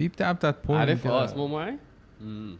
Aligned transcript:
في 0.00 0.08
بتاع 0.08 0.32
بتاعت 0.32 0.66
porn 0.66 0.80
عارف. 0.80 1.06
آه 1.06 1.24
اسمه 1.24 1.46
معي 1.46 1.78
امم 2.20 2.56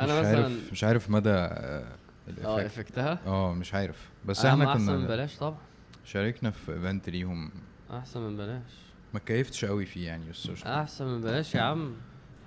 أنا 0.00 0.20
مش 0.20 0.26
مثلا 0.26 0.42
عارف 0.44 0.72
مش 0.72 0.84
عارف 0.84 1.10
مدى 1.10 1.30
آه، 1.30 1.34
آه 1.34 1.86
ال 2.28 2.33
effect. 2.33 2.64
effect 2.78 3.08
ها؟ 3.08 3.18
آه 3.26 3.54
مش 3.54 3.74
عارف. 3.74 4.08
بس 4.26 4.44
أهم 4.44 4.60
إحنا 4.62 4.72
أحسن 4.72 4.92
من 4.92 4.98
كنا 4.98 5.08
بلاش 5.08 5.36
طبعا. 5.36 5.58
شاركنا 6.04 6.50
في 6.50 6.72
event 6.72 7.08
ليهم. 7.08 7.50
أحسن 7.90 8.20
من 8.20 8.36
بلاش. 8.36 8.72
ما 9.14 9.20
كيفتش 9.20 9.64
قوي 9.64 9.86
فيه 9.86 10.06
يعني 10.06 10.28
قشطة. 10.28 10.80
أحسن 10.82 11.04
من 11.06 11.20
بلاش 11.20 11.54
يا 11.54 11.60
عم. 11.60 11.92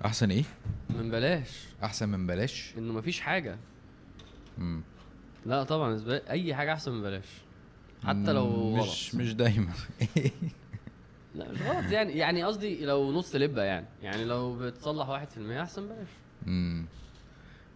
أحسن 0.04 0.30
إيه؟ 0.30 0.44
من 0.90 1.10
بلاش. 1.10 1.64
أحسن 1.82 2.08
من 2.08 2.26
بلاش؟ 2.26 2.74
إنه 2.78 2.92
مفيش 2.92 3.20
حاجة. 3.20 3.56
مم. 4.58 4.82
لا 5.46 5.62
طبعا 5.64 5.88
بالنسبة 5.88 6.12
لي 6.18 6.22
أي 6.30 6.54
حاجة 6.54 6.72
أحسن 6.72 6.92
من 6.92 7.02
بلاش. 7.02 7.26
حتى 8.04 8.32
لو 8.32 8.76
مش 8.76 8.80
غلط 9.14 9.20
مش 9.22 9.34
دايما. 9.34 9.72
لا 11.38 11.52
مش 11.52 11.62
غلط 11.62 11.90
يعني 11.92 12.12
يعني 12.12 12.42
قصدي 12.44 12.84
لو 12.84 13.12
نص 13.12 13.34
لبة 13.34 13.62
يعني. 13.62 13.86
يعني 14.02 14.24
لو 14.24 14.58
بتصلح 14.58 15.08
واحد 15.08 15.30
في 15.30 15.36
المية 15.36 15.62
أحسن 15.62 15.86
بلاش. 15.86 16.08
مم. 16.46 16.86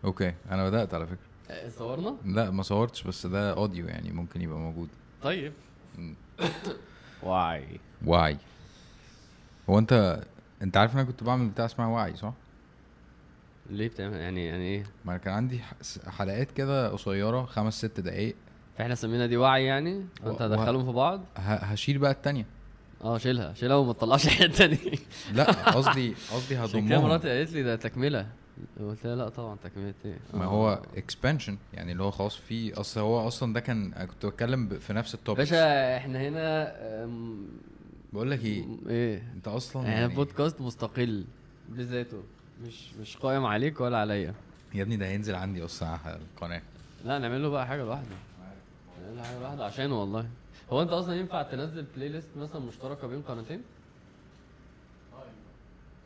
okay 0.04 0.34
أنا 0.50 0.68
بدأت 0.68 0.94
على 0.94 1.06
فكرة. 1.06 1.18
آه، 1.50 1.68
صورنا؟ 1.68 2.16
لا 2.24 2.50
ما 2.50 2.62
صورتش 2.62 3.02
بس 3.02 3.26
ده 3.26 3.52
audio 3.52 3.86
يعني 3.88 4.12
ممكن 4.12 4.42
يبقى 4.42 4.58
موجود. 4.58 4.88
طيب. 5.22 5.52
مم. 5.98 6.14
واي. 7.22 7.80
وعي 8.06 8.36
هو 9.70 9.78
أنت 9.78 10.22
أنت 10.62 10.76
عارف 10.76 10.94
إن 10.94 10.98
أنا 10.98 11.08
كنت 11.08 11.22
بعمل 11.24 11.48
بتاع 11.48 11.64
اسمها 11.64 11.86
وعي 11.86 12.16
صح؟ 12.16 12.32
ليه 13.70 13.88
بتعمل؟ 13.88 14.16
يعني 14.16 14.46
يعني 14.46 14.62
إيه؟ 14.62 14.84
ما 15.04 15.12
أنا 15.12 15.18
كان 15.18 15.34
عندي 15.34 15.60
حلقات 16.06 16.50
كده 16.50 16.88
قصيرة 16.88 17.44
خمس 17.44 17.78
ست 17.78 18.00
دقايق. 18.00 18.34
فإحنا 18.78 18.94
سمينا 18.94 19.26
دي 19.26 19.36
وعي 19.36 19.64
يعني؟ 19.64 20.04
فأنت 20.22 20.40
و- 20.40 20.44
هتدخلهم 20.44 20.84
في 20.86 20.92
بعض؟ 20.92 21.20
ه- 21.36 21.40
هشيل 21.40 21.98
بقى 21.98 22.10
التانية. 22.10 22.46
آه 23.04 23.18
شيلها 23.18 23.54
شيلها 23.54 23.76
وما 23.76 23.92
تطلعش 23.92 24.26
الحته 24.26 24.66
دي 24.66 24.98
لا 25.32 25.44
قصدي 25.70 26.14
قصدي 26.32 26.56
عشان 26.56 26.86
كده 26.86 26.96
هضمهم. 26.96 27.08
مراتي 27.10 27.28
قالت 27.28 27.52
لي 27.52 27.62
ده 27.62 27.76
تكملة. 27.76 28.26
قلت 28.80 29.06
لها 29.06 29.16
لا 29.16 29.28
طبعا 29.28 29.56
تكملة 29.64 29.94
إيه؟ 30.04 30.18
ما. 30.34 30.44
هو 30.44 30.82
expansion 30.96 31.58
يعني 31.74 31.92
اللي 31.92 32.02
هو 32.02 32.10
خلاص 32.10 32.36
في 32.36 32.74
أصل 32.80 33.00
هو 33.00 33.28
أصلا 33.28 33.52
ده 33.52 33.60
كان 33.60 33.92
أنا 33.92 34.04
كنت 34.04 34.26
بتكلم 34.26 34.68
ب- 34.68 34.78
في 34.78 34.92
نفس 34.92 35.14
ال 35.14 35.18
topic 35.18 35.38
باشا 35.48 35.96
إحنا 35.96 36.20
هنا 36.28 36.74
أم، 37.04 37.46
بقول 38.12 38.30
لك 38.30 38.44
إيه؟ 38.44 38.64
إيه؟ 38.88 39.22
أنت 39.36 39.48
أصلا 39.48 39.82
إحنا 39.82 39.92
يعني 40.00 40.14
بودكاست 40.14 40.60
مستقل 40.60 41.24
بذاته. 41.68 42.22
مش 42.66 42.94
مش 43.00 43.16
قائم 43.16 43.44
عليك 43.46 43.80
ولا 43.80 43.98
عليا. 43.98 44.34
يا 44.74 44.82
ابني 44.82 44.96
ده 44.96 45.06
هينزل 45.06 45.34
عندي 45.34 45.64
أصلا 45.64 45.88
على 45.88 46.18
القناة. 46.34 46.62
لا 47.04 47.18
نعمل 47.18 47.42
له 47.42 47.48
بقى 47.48 47.66
حاجة 47.66 47.82
لوحده. 47.84 48.06
نعمل 49.04 49.16
له 49.16 49.22
حاجة 49.22 49.38
لوحده 49.40 49.64
عشانه 49.64 50.00
والله. 50.00 50.26
هو 50.72 50.82
انت 50.82 50.90
أصلا 50.90 51.14
ينفع 51.14 51.42
تنزل 51.42 51.82
بلاي 51.96 52.08
ليست 52.08 52.28
مثلا 52.36 52.60
مشتركة 52.60 53.06
بين 53.06 53.22
قناتين؟ 53.22 53.62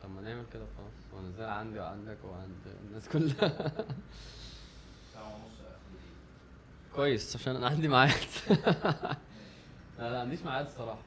طب 0.03 0.09
ما 0.11 0.21
نعمل 0.21 0.43
كده 0.53 0.63
خلاص. 0.77 1.23
ونزلها 1.23 1.51
عندي 1.51 1.79
وعندك 1.79 2.17
وعند 2.25 2.55
الناس 2.87 3.09
كلها. 3.09 3.71
كويس 6.95 7.35
عشان 7.35 7.55
أنا 7.55 7.67
عندي 7.67 7.87
ميعاد. 7.87 8.11
لا 9.99 10.11
لا 10.11 10.19
عنديش 10.19 10.41
ميعاد 10.41 10.65
الصراحة. 10.65 11.01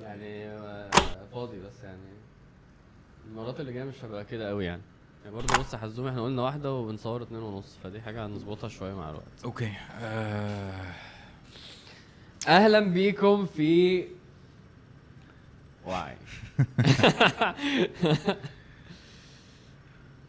يعني 0.00 0.46
آه، 0.46 0.90
فاضي 1.32 1.60
بس 1.60 1.84
يعني. 1.84 1.98
المرات 3.26 3.60
اللي 3.60 3.72
جاية 3.72 3.84
مش 3.84 4.04
هبقى 4.04 4.24
كده 4.24 4.48
قوي 4.48 4.64
يعني. 4.64 4.82
يعني 5.24 5.36
برضه 5.36 5.58
بص 5.58 5.74
حزوم 5.74 6.06
إحنا 6.08 6.22
قلنا 6.22 6.42
واحدة 6.42 6.72
وبنصور 6.72 7.22
اتنين 7.22 7.42
ونص 7.42 7.76
فدي 7.84 8.00
حاجة 8.00 8.26
هنظبطها 8.26 8.68
شوية 8.68 8.94
مع 8.94 9.10
الوقت. 9.10 9.44
أوكي 9.44 9.72
آه... 10.00 10.94
أهلا 12.48 12.80
بيكم 12.80 13.46
في 13.46 14.04
وعي. 15.86 16.16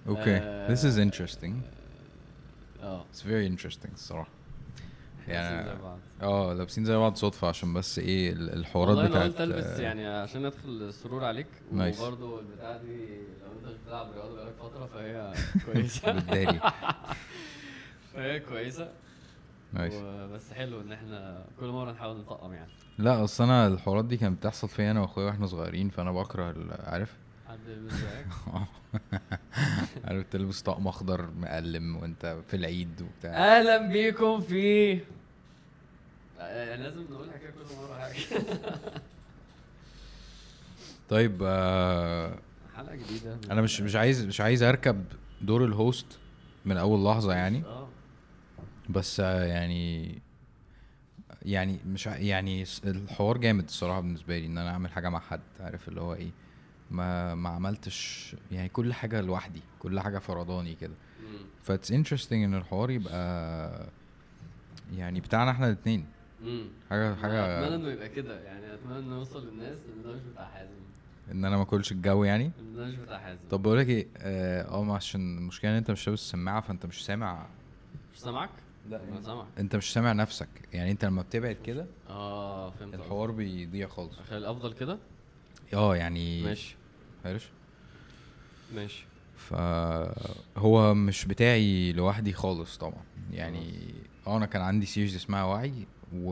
أوكي 0.08 0.38
آه، 0.38 0.76
this 0.76 0.80
is 0.80 0.98
interesting. 0.98 1.54
آه. 2.84 3.06
it's 3.14 3.22
very 3.22 3.48
interesting 3.58 3.94
الصراحة. 3.94 4.30
يعني 5.28 5.72
آه 6.22 6.54
لابسين 6.54 6.86
زي 6.86 6.96
بعض 6.98 7.16
صدفة 7.16 7.48
عشان 7.48 7.74
بس 7.74 8.00
إيه 8.00 8.32
ال- 8.34 8.54
الحوارات 8.54 8.98
والله 8.98 9.08
أنا 9.08 9.28
بتاعت 9.28 9.32
قلت 9.32 9.42
البس 9.42 9.66
آه، 9.80 9.82
يعني 9.82 10.06
عشان 10.08 10.46
ادخل 10.46 10.70
السرور 10.70 11.24
عليك 11.26 11.48
nice. 11.72 12.00
وبرضه 12.00 12.40
البتاع 12.40 12.78
دي 12.78 13.18
لو 13.18 13.52
أنت 13.70 13.78
بتلعب 13.86 14.12
رياضة 14.12 14.36
بقالك 14.36 14.54
فترة 14.62 14.86
فهي 14.86 15.34
كويسة. 15.66 16.20
فهي 18.14 18.40
كويسة. 18.40 18.92
nice. 19.74 19.94
بس 20.34 20.54
حلو 20.54 20.82
إن 20.82 20.92
إحنا 20.92 21.46
كل 21.60 21.68
مرة 21.68 21.92
نحاول 21.92 22.18
نطقم 22.18 22.54
يعني. 22.54 22.72
لا 22.98 23.24
أصل 23.24 23.44
أنا 23.44 23.68
الحوارات 23.68 24.06
دي 24.06 24.18
كانت 24.18 24.38
بتحصل 24.40 24.70
فيا 24.70 24.92
أنا 24.92 25.02
وأخويا 25.02 25.26
وإحنا 25.26 25.46
صغيرين 25.48 25.90
فأنا 25.90 26.12
بكره 26.12 26.56
عارف؟ 26.84 27.18
حد 27.48 27.60
عارف 30.06 30.26
تلبس 30.32 30.62
طقم 30.62 30.88
أخضر 30.88 31.30
مقلم 31.40 31.96
وأنت 31.98 32.38
في 32.48 32.56
العيد 32.56 33.02
وبتاع. 33.02 33.32
أهلا 33.58 33.88
بيكم 33.88 34.42
في 34.42 34.94
آه، 36.40 36.76
لازم 36.76 37.02
نقول 37.12 37.30
حكايه 37.32 37.50
كل 37.50 37.76
مرة 37.76 37.98
حاجة. 38.00 38.16
طيب 41.10 41.40
آه 41.44 42.36
حلقة 42.76 42.96
جديدة. 42.96 43.38
أنا 43.52 43.62
مش 43.62 43.82
مش 43.82 43.96
عايز 43.96 44.26
مش 44.26 44.42
عايز 44.42 44.64
أركب 44.64 45.06
دور 45.42 45.66
الهوست 45.66 46.20
من 46.66 46.78
أول 46.78 47.06
لحظة 47.06 47.34
يعني. 47.34 47.64
آه. 47.66 47.88
بس 48.90 49.20
يعني 49.20 50.22
يعني 51.42 51.80
مش 51.86 52.06
يعني 52.06 52.66
الحوار 52.86 53.38
جامد 53.38 53.64
الصراحة 53.64 54.00
بالنسبة 54.00 54.38
لي 54.38 54.46
إن 54.46 54.58
أنا 54.58 54.70
أعمل 54.70 54.92
حاجة 54.92 55.10
مع 55.10 55.20
حد 55.20 55.42
عارف 55.60 55.88
اللي 55.88 56.02
هو 56.02 56.14
إيه 56.14 56.32
ما 56.92 57.36
ما 57.36 57.50
عملتش 57.50 58.36
يعني 58.52 58.70
كل 58.70 58.94
حاجة 58.94 59.22
لوحدي 59.22 59.62
كل 59.80 60.00
حاجة 60.00 60.18
فرداني 60.20 60.76
كده. 60.76 60.94
فات's 61.64 61.92
interesting 61.92 62.44
إن 62.44 62.54
الحوار 62.54 62.92
يبقى 62.92 63.90
يعني 64.94 65.20
بتاعنا 65.20 65.52
إحنا 65.52 65.68
الاثنين 65.68 66.06
مم. 66.46 66.64
حاجة 66.90 67.12
اتمنى 67.12 67.22
حاجة 67.24 67.76
إنه 67.76 67.90
يبقى 67.90 68.10
كده 68.10 68.42
يعني 68.42 68.74
أتمنى 68.74 69.00
إنه 69.00 69.16
يوصل 69.16 69.48
للناس 69.48 69.78
إن 69.98 70.04
ده 70.04 70.16
مش 70.16 70.22
بتاع 70.34 70.46
حازم 70.46 70.70
إن 71.32 71.46
أنا 71.46 71.58
ما 71.58 71.64
أكلش 71.64 71.92
الجو 71.92 72.24
يعني 72.24 72.52
إن 72.76 72.88
مش 72.90 72.96
بتاع 72.96 73.18
حازم 73.18 73.40
طب 73.50 73.62
بقول 73.62 73.78
لك 73.80 73.88
إيه 73.90 74.08
آه 74.18 74.62
آه، 74.62 74.96
عشان 74.96 75.38
المشكلة 75.38 75.72
إن 75.72 75.76
أنت 75.76 75.92
مش 75.92 76.08
لابس 76.08 76.22
السماعة 76.22 76.62
فأنت 76.62 76.86
مش 76.86 77.06
سامع 77.06 77.46
مش 78.14 78.22
سامعك؟ 78.22 78.50
لا 78.90 79.02
أنت 79.60 79.76
مش 79.76 79.94
سامع 79.94 80.14
نفسك. 80.14 80.48
يعني 80.74 80.92
أنت 80.92 81.06
لما 81.06 81.22
بتبعد 81.22 81.58
كده 81.66 81.86
آه 82.10 82.70
فهمت 82.70 82.94
الحوار 82.94 83.32
بيضيع 83.32 83.88
خالص. 83.88 84.14
قصدك. 84.14 84.26
خلي 84.26 84.38
الأفضل 84.38 84.74
كده؟ 84.74 84.98
آه 85.74 85.96
يعني 85.96 86.44
ماشي. 86.44 86.76
عارف 87.26 87.50
ماشي. 88.76 89.06
فهو 89.38 90.94
مش 90.94 91.26
بتاعي 91.26 91.94
لوحدي 91.94 92.34
خالص 92.34 92.78
طبعا. 92.78 93.04
يعني 93.32 93.94
آه 94.28 94.38
أنا 94.38 94.46
كان 94.46 94.62
عندي 94.62 94.86
سيريز 94.86 95.16
اسمها 95.16 95.44
وعي 95.44 95.74
و... 96.16 96.32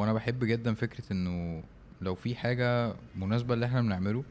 وأنا 0.00 0.12
بحب 0.12 0.44
جدا 0.44 0.74
فكرة 0.74 1.12
إنه 1.12 1.62
لو 2.00 2.14
في 2.14 2.34
حاجة 2.34 2.94
مناسبة 3.16 3.54
اللي 3.54 3.66
إحنا 3.66 3.80
بنعمله 3.82 4.24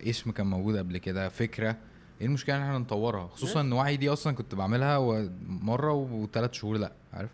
اسم 0.00 0.30
كان 0.30 0.46
موجود 0.46 0.76
قبل 0.76 0.98
كده 0.98 1.28
فكرة 1.28 1.76
إيه 2.20 2.26
المشكلة 2.26 2.56
ان 2.56 2.62
إحنا 2.62 2.78
نطورها؟ 2.78 3.26
خصوصا 3.26 3.60
إن 3.60 3.72
وعي 3.72 3.96
دي 3.96 4.08
أصلا 4.12 4.32
كنت 4.34 4.54
بعملها 4.54 5.28
مرة 5.48 5.92
وثلاث 5.92 6.52
شهور 6.52 6.76
لأ 6.76 6.92
عارف؟ 7.12 7.30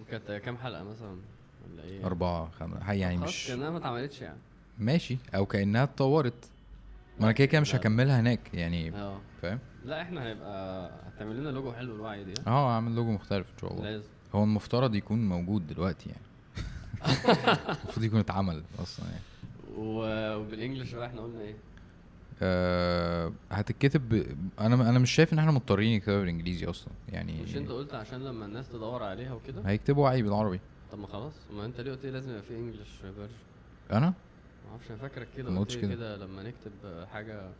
وكانت 0.00 0.32
كام 0.44 0.56
حلقة 0.56 0.82
مثلا؟ 0.84 1.16
ولا 1.72 1.82
إيه؟ 1.84 2.06
أربعة 2.06 2.50
خمسة 2.60 2.92
يعني 2.92 3.16
مش 3.16 3.46
كأنها 3.46 3.70
ما 3.70 3.78
اتعملتش 3.78 4.20
يعني. 4.20 4.38
ماشي 4.78 5.18
أو 5.34 5.46
كأنها 5.46 5.82
اتطورت. 5.82 6.50
ما 7.18 7.24
أنا 7.24 7.32
كده 7.32 7.46
كده 7.46 7.60
مش. 7.60 7.74
هكملها 7.74 8.20
هناك 8.20 8.54
يعني 8.54 8.94
آه. 8.94 9.20
فاهم؟ 9.42 9.58
لا 9.84 10.02
إحنا 10.02 10.24
هيبقى 10.26 10.90
هتعمل 11.06 11.36
لنا 11.40 11.48
لوجو 11.48 11.72
حلو 11.72 11.94
الوعي 11.94 12.24
دي؟ 12.24 12.34
آه 12.46 12.70
اعمل 12.74 12.94
لوجو 12.94 13.10
مختلف 13.10 13.46
إن 13.54 13.58
شاء 13.60 13.72
الله. 13.72 13.84
لازم. 13.84 14.04
هو 14.34 14.44
المفترض 14.44 14.94
يكون 14.94 15.28
موجود 15.28 15.66
دلوقتي 15.66 16.10
يعني. 16.10 16.22
المفروض 17.82 18.04
يكون 18.04 18.18
اتعمل 18.20 18.62
أصلا 18.82 19.06
يعني. 19.06 19.22
وبالإنجلش 19.76 20.92
بقى 20.94 21.06
إحنا 21.06 21.20
قلنا 21.20 21.40
إيه؟ 21.40 21.54
أه 22.42 23.32
هتتكتب 23.50 24.08
ب... 24.08 24.36
أنا 24.60 24.88
أنا 24.90 24.98
مش 24.98 25.10
شايف 25.10 25.32
إن 25.32 25.38
إحنا 25.38 25.50
مضطرين 25.50 25.96
نكتبها 25.96 26.18
بالإنجليزي 26.20 26.66
أصلا 26.66 26.92
يعني 27.08 27.42
مش 27.42 27.56
أنت 27.56 27.70
قلت 27.70 27.94
عشان 27.94 28.24
لما 28.24 28.46
الناس 28.46 28.68
تدور 28.68 29.02
عليها 29.02 29.32
وكده؟ 29.32 29.62
هيكتبوا 29.66 30.02
وعي 30.04 30.22
بالعربي. 30.22 30.60
طب 30.92 30.98
ما 30.98 31.06
خلاص 31.06 31.32
ما 31.52 31.64
أنت 31.64 31.80
ليه 31.80 31.90
قلت 31.92 32.04
لي 32.04 32.10
لازم 32.10 32.30
يبقى 32.30 32.42
في 32.42 32.56
English 32.56 32.88
version 33.00 33.28
أنا؟ 33.92 34.06
ما 34.06 34.70
أعرفش 34.70 34.90
أنا 34.90 34.98
فاكرك 34.98 35.28
كده 35.36 35.58
قلت 35.58 35.76
كده. 35.76 35.94
كده 35.94 36.16
لما 36.16 36.42
نكتب 36.42 36.72
حاجة. 37.12 37.50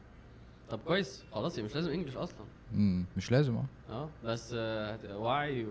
طب 0.70 0.78
كويس 0.78 1.24
خلاص 1.32 1.58
يبقى 1.58 1.68
مش 1.70 1.74
لازم 1.74 1.90
English 1.90 2.16
أصلا. 2.16 2.46
مم. 2.72 3.04
مش 3.16 3.32
لازم 3.32 3.56
آه. 3.56 3.64
آه 3.90 4.08
بس 4.24 4.54
آه، 4.58 5.16
وعي 5.18 5.66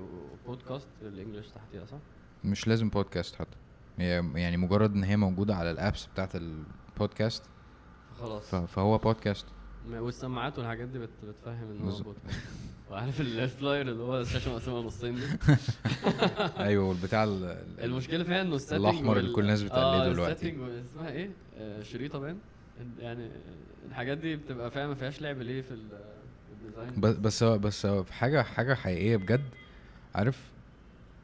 وبودكاست 0.46 0.88
بال 1.02 1.12
English 1.12 1.48
تحتيها 1.48 1.86
صح؟ 1.86 1.98
مش 2.44 2.68
لازم 2.68 2.90
بودكاست 2.90 3.36
حتى. 3.36 3.58
هي 3.98 4.24
يعني 4.36 4.58
مجرد 4.58 4.94
إن 4.94 5.04
هي 5.04 5.18
موجودة 5.18 5.56
على 5.56 5.72
ال 5.72 5.79
apps 5.79 6.06
بتاعت 6.06 6.36
البودكاست 6.36 7.44
خلاص. 8.20 8.56
فهو 8.56 8.98
بودكاست 8.98 9.46
ما- 9.90 10.00
والسماعات 10.00 10.58
والحاجات 10.58 10.88
دي 10.88 11.00
بت- 11.00 11.10
بتفهم 11.24 11.72
إن 11.72 11.82
هو. 11.82 11.98
بودكاست 11.98 12.40
وعارف 12.92 13.22
ال- 13.22 13.40
ال 13.40 13.48
flyer 13.48 13.90
اللي 13.90 14.04
هو 14.04 14.20
الشاشة 14.22 14.54
مقسومة 14.54 14.88
نصين 14.88 15.16
دي 15.16 15.22
أيوه 16.60 16.86
والبتاع 16.86 17.24
ال... 17.24 17.44
ال- 17.44 17.84
المشكلة 17.84 18.24
فيها 18.24 18.42
إنه 18.42 18.56
ال 18.56 18.60
setting 18.60 18.86
الأحمر 18.86 19.18
اللي 19.18 19.34
كل 19.34 19.42
الناس 19.42 19.62
بتقلده 19.64 20.06
آه 20.06 20.10
دلوقتي. 20.14 20.50
اسمها 20.92 21.10
إيه؟ 21.10 21.30
آه 21.58 21.84
شريطة 21.84 22.20
باين 22.20 22.38
يعني 23.00 23.30
الحاجات 23.90 24.18
دي 24.18 24.36
بتبقى 24.36 24.72
فاهم 24.72 24.90
ما 24.90 24.96
فيهاش 24.96 25.22
لعب 25.22 25.38
ليه 25.42 25.62
في 25.62 25.72
ال- 25.72 25.90
في 25.90 26.66
ال 26.66 26.71
design 26.71 27.02
بس 27.22 27.44
بس 27.44 27.86
في 27.88 28.14
حاجة 28.14 28.42
حاجة 28.42 28.74
حقيقية 28.74 29.18
بجد 29.18 29.44
عارف 30.16 30.44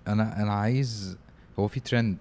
أنا 0.08 0.42
أنا 0.44 0.54
عايز 0.54 1.18
هو 1.60 1.68
في 1.68 1.80
trend. 1.80 2.18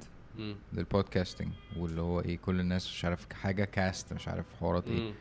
لل 0.73 0.86
podcasting 0.86 1.53
واللي 1.77 2.01
هو 2.01 2.21
إيه 2.21 2.39
كل 2.39 2.61
الناس 2.61 2.87
مش 2.89 3.05
عارف 3.05 3.33
حاجة 3.33 3.65
cast 3.65 4.13
مش 4.13 4.29
عارف 4.29 4.47
حوارات 4.61 4.87
إيه. 4.89 5.13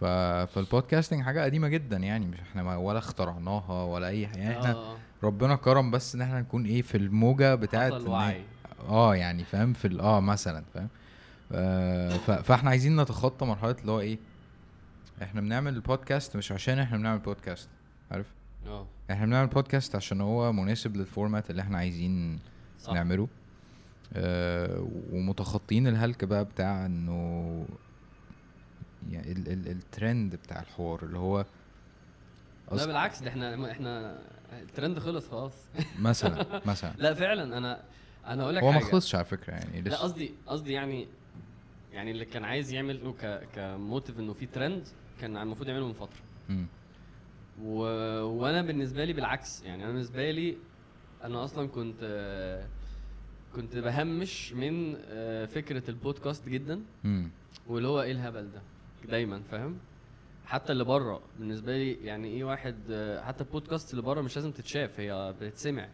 ف... 0.00 0.04
فال 0.52 0.64
podcasting 0.64 1.22
حاجة 1.22 1.44
قديمة 1.44 1.68
جدا 1.68 1.96
يعني 1.96 2.26
مش 2.26 2.40
إحنا 2.40 2.76
ولا 2.76 2.98
اخترعناها 2.98 3.82
ولا 3.84 4.06
أي 4.08 4.26
حاجة 4.26 4.38
يعني 4.38 4.56
إحنا 4.58 4.72
آه، 4.72 4.96
ربنا 5.22 5.56
كرم 5.56 5.90
بس 5.90 6.14
إن 6.14 6.20
إحنا 6.20 6.40
نكون 6.40 6.64
إيه 6.66 6.82
في 6.82 6.96
الموجة 6.96 7.54
بتاعت 7.54 7.92
حصل 7.92 8.06
إن- 8.06 8.08
وعي. 8.08 8.42
آه 8.88 9.16
يعني 9.16 9.44
فاهم 9.44 9.72
في 9.72 10.00
آه 10.00 10.20
مثلا 10.20 10.64
فاهم؟ 10.74 10.88
آه 11.52 12.16
ف... 12.16 12.30
فإحنا 12.30 12.70
عايزين 12.70 13.00
نتخطى 13.00 13.46
مرحلة 13.46 13.76
اللي 13.80 13.92
هو 13.92 14.00
إيه 14.00 14.18
إحنا 15.22 15.40
بنعمل 15.40 15.74
البودكاست 15.74 16.36
مش 16.36 16.52
عشان 16.52 16.78
إحنا 16.78 16.96
بنعمل 16.98 17.18
بودكاست 17.18 17.68
عارف؟ 18.10 18.26
آه. 18.66 18.86
إحنا 19.10 19.26
بنعمل 19.26 19.46
بودكاست 19.48 19.96
عشان 19.96 20.20
هو 20.20 20.52
مناسب 20.52 20.96
لل 20.96 21.09
format 21.09 21.50
اللي 21.50 21.62
إحنا 21.62 21.78
عايزين 21.78 22.38
صح. 22.80 22.92
نعمله. 22.92 23.28
آه 24.14 24.88
ومتخطين 25.12 25.86
الهلك 25.86 26.24
بقى 26.24 26.44
بتاع 26.44 26.86
إنه 26.86 27.66
يعني 29.10 29.32
ال 29.32 29.48
ال 29.48 29.68
الترند 29.68 30.36
بتاع 30.36 30.60
الحوار 30.60 31.02
اللي 31.02 31.18
هو 31.18 31.44
لا 32.72 32.86
بالعكس 32.86 33.22
ده 33.22 33.28
إحنا 33.28 33.70
إحنا 33.70 34.18
الترند 34.52 34.98
خلص 34.98 35.28
خلاص 35.28 35.52
مثلا 35.98 36.60
مثلا 36.66 36.94
لا 36.98 37.14
فعلا 37.14 37.58
أنا 37.58 37.82
أنا 38.26 38.42
أقول 38.42 38.56
لك 38.56 38.62
هو 38.62 38.72
ما. 38.72 38.80
خلصش 38.80 39.14
على 39.14 39.24
فكرة 39.24 39.52
يعني 39.52 39.80
لا 39.80 39.96
قصدي 39.96 40.34
قصدي 40.46 40.72
يعني 40.72 41.08
يعني 41.92 42.10
اللي 42.10 42.24
كان 42.24 42.44
عايز 42.44 42.72
يعمله 42.72 43.12
ك 43.12 43.48
كموتيف 43.54 44.18
إنه 44.18 44.32
في 44.32 44.46
ترند 44.46 44.88
كان 45.20 45.36
المفروض 45.36 45.68
يعمله 45.68 45.86
من 45.86 45.92
فترة. 45.92 46.20
و... 47.62 47.78
وأنا 48.22 48.62
بالنسبة 48.62 49.04
لي 49.04 49.12
بالعكس 49.12 49.62
يعني 49.62 49.84
أنا 49.84 49.92
بالنسبة 49.92 50.30
لي 50.30 50.56
أنا 51.24 51.44
أصلا 51.44 51.68
كنت 51.68 51.98
آه، 52.02 52.66
كنت 53.56 53.76
بهمش 53.76 54.52
من 54.52 54.96
آه، 55.08 55.46
فكرة 55.46 55.90
البودكاست 55.90 56.48
جدا. 56.48 56.80
واللي 57.66 57.88
هو 57.88 58.02
إيه 58.02 58.12
الهبل 58.12 58.42
ده؟ 58.52 58.62
دايما 59.08 59.42
فاهم؟ 59.50 59.76
حتى 60.46 60.72
اللي 60.72 60.84
بره 60.84 61.20
بالنسبة 61.38 61.76
لي 61.76 61.92
يعني 61.92 62.28
إيه 62.28 62.44
واحد 62.44 62.76
آه، 62.90 63.24
حتى 63.24 63.44
البودكاست 63.44 63.90
اللي 63.90 64.02
بره 64.02 64.20
مش 64.20 64.36
لازم 64.36 64.50
تتشاف 64.50 65.00
هي 65.00 65.34
بتتسمع. 65.40 65.88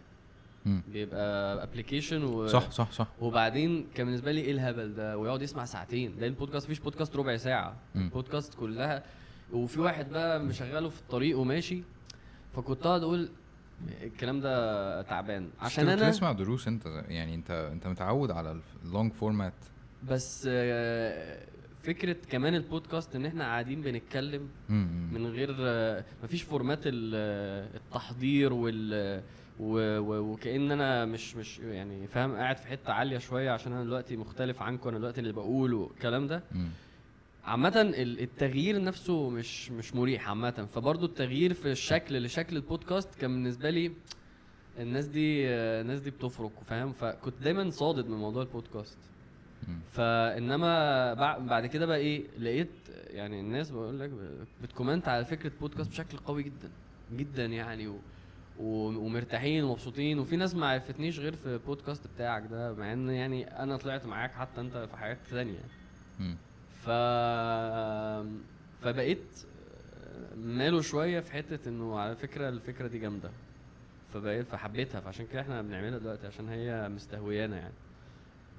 مم. 0.66 0.82
بيبقى 0.92 1.62
application 1.62 2.24
و... 2.24 2.46
صح 2.46 2.70
صح 2.70 2.90
صح. 2.92 3.08
وبعدين 3.20 3.86
كان 3.94 4.06
بالنسبة 4.06 4.32
لي 4.32 4.40
إيه 4.40 4.52
الهبل 4.52 4.94
ده؟ 4.94 5.18
ويقعد 5.18 5.42
يسمع 5.42 5.64
ساعتين. 5.64 6.18
ده 6.18 6.26
البودكاست 6.26 6.66
مفيش 6.66 6.78
بودكاست 6.80 7.16
ربع 7.16 7.36
ساعة. 7.36 7.76
مم. 7.94 8.04
البودكاست 8.04 8.54
كلها. 8.54 9.04
وفي 9.52 9.80
واحد 9.80 10.10
بقى 10.10 10.40
مشغله 10.40 10.88
في 10.88 11.00
الطريق 11.00 11.38
وماشي. 11.38 11.82
فكنت 12.56 12.86
أقعد 12.86 13.02
أقول 13.02 13.28
الكلام 14.02 14.40
ده 14.40 15.02
تعبان. 15.02 15.48
عشان 15.60 15.88
أنا 15.88 16.08
بتسمع 16.08 16.32
دروس 16.32 16.68
أنت 16.68 16.86
يعني 17.08 17.34
انت 17.34 17.50
أنت 17.50 17.86
متعود 17.86 18.30
على 18.30 18.60
ال 18.84 18.90
long 18.90 19.12
format 19.12 19.52
بس 20.08 20.48
آه، 20.50 21.46
فكرة 21.82 22.16
كمان 22.30 22.54
البودكاست 22.54 23.16
إن 23.16 23.26
إحنا 23.26 23.44
قاعدين 23.44 23.80
بنتكلم 23.82 24.48
من 25.12 25.26
غير 25.26 25.56
آه، 25.60 26.04
مفيش 26.24 26.42
format 26.42 26.80
آه، 26.86 26.90
التحضير 27.76 28.52
وال 28.52 29.22
و- 29.60 29.98
و- 29.98 30.32
وكأن 30.32 30.70
أنا 30.70 31.04
مش 31.04 31.36
مش 31.36 31.58
يعني 31.58 32.06
فاهم 32.06 32.36
قاعد 32.36 32.56
في 32.56 32.66
حتة 32.66 32.92
عالية 32.92 33.18
شوية 33.18 33.50
عشان 33.50 33.72
أنا 33.72 33.84
دلوقتي 33.84 34.16
مختلف 34.16 34.62
عنكم 34.62 34.88
أنا 34.88 34.98
دلوقتي 34.98 35.20
اللي 35.20 35.32
بقوله 35.32 35.76
والكلام 35.76 36.26
ده. 36.26 36.42
عامة 37.48 37.80
ال- 37.80 38.20
التغيير 38.20 38.82
نفسه 38.84 39.30
مش 39.30 39.70
مش 39.70 39.94
مريح 39.94 40.28
عامة. 40.28 40.50
فبرضه 40.74 41.06
التغيير 41.06 41.54
في 41.54 41.70
الشكل 41.72 42.22
لشكل 42.24 42.56
البودكاست 42.56 43.14
كان 43.14 43.30
بالنسبة 43.32 43.70
لي 43.70 43.92
الناس 44.78 45.06
دي 45.06 45.48
الناس 45.48 46.00
دي 46.00 46.10
بتفرق 46.10 46.52
فاهم؟ 46.66 46.92
فكنت 46.92 47.34
دايما 47.42 47.70
صادد 47.70 48.08
من 48.08 48.16
موضوع 48.18 48.42
البودكاست. 48.42 48.98
فإنما 49.92 51.14
بع- 51.14 51.40
بعد 51.48 51.66
كده 51.66 51.86
بقى 51.86 51.96
إيه 51.98 52.24
لقيت 52.38 52.70
يعني 53.10 53.40
الناس 53.40 53.70
بقول 53.70 54.00
لك 54.00 54.10
بتكومنت 54.62 55.08
على 55.08 55.24
فكرة 55.24 55.52
بودكاست 55.60 55.90
بشكل 55.90 56.18
قوي 56.18 56.42
جدا 56.42 56.70
جدا 57.16 57.44
يعني 57.46 57.88
و 57.88 57.98
ومرتاحين 58.60 59.64
ومبسوطين. 59.64 60.18
وفي 60.18 60.36
ناس 60.36 60.54
ما 60.54 60.66
عرفتنيش 60.68 61.18
غير 61.18 61.36
في 61.36 61.46
البودكاست 61.46 62.06
بتاعك 62.14 62.42
ده 62.50 62.74
مع 62.74 62.92
إن 62.92 63.10
يعني 63.10 63.62
أنا 63.62 63.76
طلعت 63.76 64.06
معاك 64.06 64.32
حتى 64.32 64.60
أنت 64.60 64.76
في 64.90 64.96
حاجات 64.96 65.18
تانية. 65.30 65.58
ف 66.84 66.90
فبقيت 68.82 69.26
ماله 70.36 70.80
شوية 70.80 71.20
في 71.20 71.32
حتة 71.32 71.68
إنه 71.68 71.98
على 71.98 72.16
فكرة 72.16 72.48
الفكرة 72.48 72.86
دي 72.88 72.98
جامدة. 72.98 73.30
فبقيت 74.14 74.46
فحبيتها 74.48 75.00
فعشان 75.00 75.26
كده 75.32 75.40
إحنا 75.40 75.62
بنعملها 75.62 75.98
دلوقتي 75.98 76.26
عشان 76.26 76.48
هي 76.48 76.88
مستهويانا 76.88 77.56
يعني. 77.56 77.74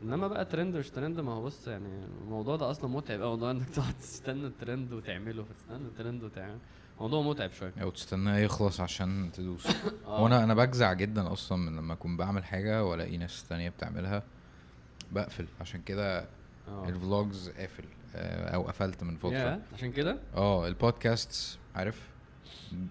إنما 0.04 0.28
بقى 0.28 0.46
ترند 0.46 0.76
مش 0.76 0.90
ترند 0.90 1.20
ما 1.20 1.32
هو 1.32 1.44
بص 1.44 1.68
يعني 1.68 1.90
الموضوع 2.24 2.56
ده 2.56 2.72
أصلا 2.72 2.90
متعب 2.90 3.22
قوي 3.22 3.30
موضوع 3.30 3.52
إنك 3.52 3.70
تقعد 3.76 3.94
تستنى 3.94 4.48
الترند 4.48 4.94
وتعمله 4.94 5.44
فتستنى 5.44 5.88
الترند 5.88 6.24
وتعمله. 6.24 6.58
موضوع 7.00 7.22
متعب 7.22 7.52
شوية. 7.52 7.74
أو 7.82 7.90
تستناه 7.90 8.38
يخلص 8.38 8.80
عشان 8.80 9.30
تدوس. 9.34 9.68
آه. 10.06 10.20
هو 10.20 10.28
أنا 10.28 10.44
أنا 10.44 10.54
بجزع 10.54 10.94
جدا 10.94 11.34
أصلا 11.34 11.58
من 11.58 11.76
لما 11.78 11.94
أكون 11.94 12.18
بعمل 12.18 12.44
حاجة 12.44 12.86
وألاقي 12.86 13.18
ناس 13.18 13.48
تانية 13.48 13.70
بتعملها. 13.70 14.24
بقفل 15.12 15.46
عشان 15.62 15.82
كده 15.82 16.26
آه. 16.68 16.90
ال 16.90 17.00
vlogs 17.00 17.50
قافل. 17.50 17.84
آه، 17.84 17.99
أو 18.16 18.62
قفلت 18.68 19.04
من 19.04 19.16
فتره 19.16 19.62
عشان 19.74 19.92
كده؟ 19.92 20.20
آه 20.36 20.68
البودكاست 20.68 21.60
عارف؟ 21.76 22.10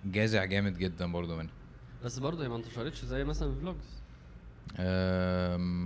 جازع 0.05 0.45
جامد 0.45 0.79
جدا 0.79 1.13
برضو 1.13 1.37
منها 1.37 1.53
بس 2.05 2.19
برضه 2.19 2.45
هي 2.45 2.49
ما 2.49 2.57
انتشرتش 2.57 3.05
زي 3.05 3.25
مثلا 3.25 3.49
ال 3.51 3.59
vlogs 3.59 3.99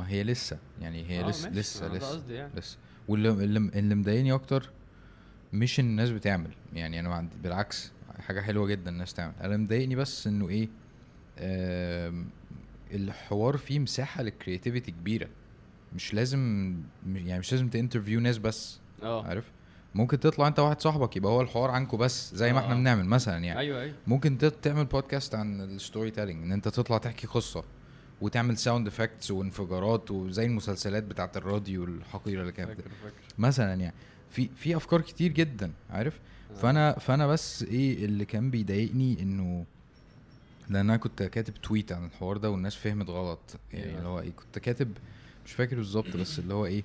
هي 0.07 0.25
لسه 0.25 0.59
يعني 0.81 1.11
هي 1.11 1.25
آه، 1.25 1.29
لسه 1.29 1.51
لسه 1.51 1.89
لسه 1.89 2.23
يعني. 2.31 2.53
لسه. 2.57 2.79
واللي 3.09 3.29
اللي, 3.29 3.95
مضايقني 3.95 4.33
أكتر 4.33 4.71
مش 5.53 5.81
إن 5.81 5.85
الناس 5.85 6.11
بتعمل. 6.11 6.51
يعني 6.73 7.01
أنا 7.01 7.15
عندي 7.15 7.37
بالعكس 7.43 7.93
حاجة 8.19 8.41
حلوة 8.41 8.67
جدا 8.67 8.91
الناس 8.91 9.15
تعمل. 9.15 9.35
أنا 9.41 9.57
مضايقني 9.57 9.97
بس 9.97 10.27
إنه 10.27 10.49
إيه 10.49 10.69
الحوار 12.93 13.57
فيه 13.57 13.79
مساحة 13.79 14.23
لل 14.23 14.34
creativity 14.34 14.91
كبيرة. 14.91 15.29
مش 15.95 16.15
لازم 16.15 16.75
يعني 17.07 17.39
مش 17.39 17.53
لازم 17.53 17.69
ت 17.69 17.74
interview 17.74 18.21
ناس 18.21 18.39
بس. 18.39 18.81
آه. 19.03 19.25
عارف؟ 19.27 19.51
ممكن 19.95 20.21
تطلع 20.21 20.49
انت 20.49 20.59
واحد 20.59 20.81
صاحبك 20.81 21.17
يبقى 21.17 21.33
هو 21.33 21.41
الحوار 21.41 21.71
عنكم 21.71 21.97
بس 21.99 22.35
زي 22.35 22.53
ما 22.53 22.59
آه، 22.59 22.63
إحنا 22.63 22.75
آه. 22.75 22.79
بنعمل 22.79 23.05
مثلا 23.05 23.39
يعني. 23.39 23.59
أيوه 23.59 23.81
أيوه. 23.81 23.95
ممكن 24.07 24.39
تعمل 24.63 24.85
بودكاست 24.85 25.35
عن 25.35 25.61
ال 25.61 26.11
storytelling 26.11 26.43
إن 26.45 26.53
انت 26.53 26.69
تطلع 26.69 26.99
تحكي 26.99 27.27
قصة 27.27 27.65
وتعمل 28.21 28.59
sound 28.59 28.87
effects 28.87 29.31
وانفجارات 29.31 30.11
وزي 30.11 30.47
المسلسلات 30.47 31.03
بتاعت 31.03 31.37
الراديو 31.37 31.85
الحقيرة 31.85 32.41
اللي 32.41 32.53
كانت 32.53 32.81
مثلا 33.39 33.75
يعني. 33.75 33.95
في 34.31 34.51
في 34.57 34.77
أفكار 34.77 35.01
كتير 35.01 35.33
جدا 35.33 35.73
عارف؟ 35.91 36.21
آه. 36.51 36.55
فأنا 36.55 36.99
فأنا 36.99 37.27
بس 37.27 37.63
إيه 37.63 38.05
اللي 38.05 38.25
كان 38.25 38.51
بيضايقني 38.51 39.23
إنه 39.23 39.65
لأن 40.71 40.91
أنا 40.91 40.97
كنت 40.97 41.23
كاتب 41.23 41.55
tweet 41.55 41.93
عن 41.93 42.05
الحوار 42.05 42.37
ده 42.37 42.51
والناس 42.51 42.75
فهمت 42.75 43.11
غلط. 43.11 43.41
يعني 43.73 43.85
أيوة. 43.85 43.99
اللي 43.99 44.09
هو 44.09 44.21
إيه 44.21 44.31
كنت 44.31 44.59
كاتب 44.59 44.93
مش 45.47 45.53
فاكر 45.53 45.77
بالظبط 45.77 46.17
بس 46.17 46.39
اللي 46.39 46.55
هو 46.55 46.67
إيه 46.67 46.85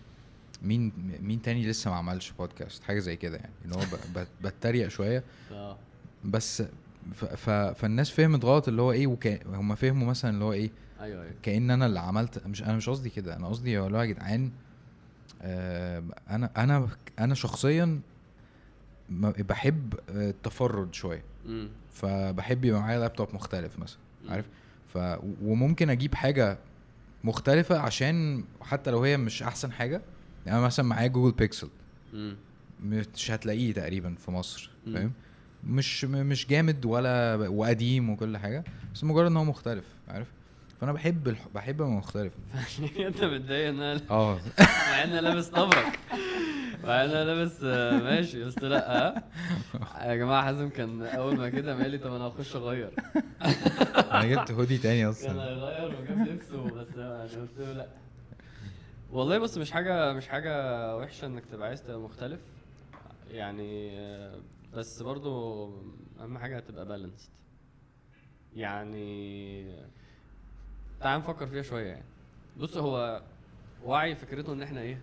مين 0.61 0.91
مين 1.21 1.41
تاني 1.41 1.65
لسه 1.67 1.91
ما 1.91 1.97
عملش 1.97 2.31
بودكاست 2.31 2.83
حاجة 2.83 2.99
زي 2.99 3.15
كده 3.15 3.37
يعني 3.37 3.51
اللي 3.65 3.75
هو 3.75 3.81
بتريق 4.43 4.87
شوية. 4.87 5.23
آه. 5.51 5.77
بس 6.25 6.63
ف 7.15 7.25
ف 7.25 7.49
فالناس 7.49 8.09
فهمت 8.09 8.45
غلط 8.45 8.67
اللي 8.67 8.81
هو 8.81 8.91
إيه 8.91 9.07
وكا 9.07 9.39
هم 9.47 9.75
فهموا 9.75 10.07
مثلا 10.07 10.31
اللي 10.31 10.43
هو 10.45 10.53
إيه 10.53 10.71
أيوه 11.01 11.21
أيوه. 11.23 11.33
كأن 11.43 11.71
أنا 11.71 11.85
اللي 11.85 11.99
عملت 11.99 12.47
مش 12.47 12.63
أنا 12.63 12.73
مش 12.73 12.89
قصدي 12.89 13.09
كده 13.09 13.35
أنا 13.35 13.47
قصدي 13.47 13.79
اللي 13.79 13.97
هو 13.97 14.01
يا 14.01 14.05
جدعان 14.05 14.51
آه 15.41 16.03
أنا 16.29 16.49
أنا 16.57 16.87
أنا 17.19 17.35
شخصيا 17.35 17.99
بحب 19.09 19.93
آه، 20.09 20.29
التفرد 20.29 20.93
شوية. 20.93 21.23
فبحب 21.93 22.65
يبقى 22.65 22.81
معايا 22.81 22.99
لابتوب 22.99 23.27
مختلف 23.35 23.79
مثلا. 23.79 23.99
عارف؟ 24.29 24.45
ف 24.93 24.97
وممكن 25.41 25.89
أجيب 25.89 26.15
حاجة 26.15 26.57
مختلفة 27.23 27.79
عشان 27.79 28.43
حتى 28.61 28.91
لو 28.91 29.03
هي 29.03 29.17
مش 29.17 29.43
أحسن 29.43 29.71
حاجة 29.71 30.01
يعني 30.47 30.61
مثلا 30.61 30.85
معايا 30.85 31.07
جوجل 31.07 31.37
بيكسل. 31.37 31.69
مش 32.83 33.31
هتلاقيه 33.31 33.73
تقريبا 33.73 34.15
في 34.15 34.31
مصر. 34.31 34.69
فاهم؟ 34.93 35.11
مش 35.63 36.05
مش 36.05 36.47
جامد 36.47 36.85
ولا 36.85 37.35
وقديم 37.47 38.09
وكل 38.09 38.37
حاجة 38.37 38.63
بس 38.93 39.03
مجرد 39.03 39.25
إن 39.25 39.37
هو 39.37 39.43
مختلف 39.43 39.85
عارف؟ 40.07 40.27
فأنا 40.81 40.91
بحب 40.91 41.27
الح... 41.27 41.47
بحب 41.55 41.81
أبقى 41.81 41.93
مختلف. 41.93 42.33
أنت 43.07 43.23
متضايق 43.23 43.67
إن 43.69 43.81
أنا 43.81 44.01
آه. 44.09 44.35
مع 44.59 45.03
إن 45.03 45.09
أنا 45.09 45.21
لابس 45.21 45.47
طبرك. 45.47 45.99
مع 46.83 47.03
إن 47.03 47.09
أنا 47.09 47.23
لابس 47.23 47.63
ماشي 48.03 48.43
بس 48.43 48.57
لأ 48.57 49.07
ها؟ 49.07 49.23
يا 50.09 50.15
جماعة 50.15 50.43
حازم 50.43 50.69
كان 50.69 51.01
أول 51.01 51.37
ما 51.37 51.49
كده 51.49 51.81
قال 51.81 51.91
لي 51.91 51.97
طب 51.97 52.13
أنا 52.13 52.23
هخش 52.23 52.55
أغير. 52.55 52.89
أنا 54.11 54.25
جبت 54.25 54.51
هودي 54.51 54.77
تاني 54.77 54.99
كان 55.01 55.09
أصلا. 55.09 55.43
هيغير 55.43 56.01
وجاب 56.01 56.27
لبسه 56.27 56.63
بس 56.63 56.87
أنا 56.97 57.21
قلت 57.23 57.59
له 57.59 57.73
لأ. 57.73 57.87
والله 59.11 59.37
بص 59.39 59.57
مش 59.57 59.71
حاجة 59.71 60.13
مش 60.13 60.27
حاجة 60.27 60.51
وحشة 60.97 61.25
إنك 61.25 61.45
تبقى 61.45 61.67
عايز 61.67 61.83
تبقى 61.83 61.99
مختلف. 61.99 62.39
يعني 63.31 63.99
آه، 63.99 64.39
بس 64.73 65.01
برضو 65.01 65.65
أهم 66.19 66.37
حاجة 66.37 66.59
تبقى 66.59 66.85
بالانسد 66.85 67.29
يعني 68.55 69.75
تعال 70.99 71.19
نفكر 71.19 71.47
فيها 71.47 71.61
شوية 71.61 71.87
يعني. 71.87 72.05
بص 72.57 72.77
هو 72.77 73.21
وعي 73.85 74.15
فكرته 74.15 74.53
إن 74.53 74.61
إحنا 74.61 74.81
إيه؟ 74.81 75.01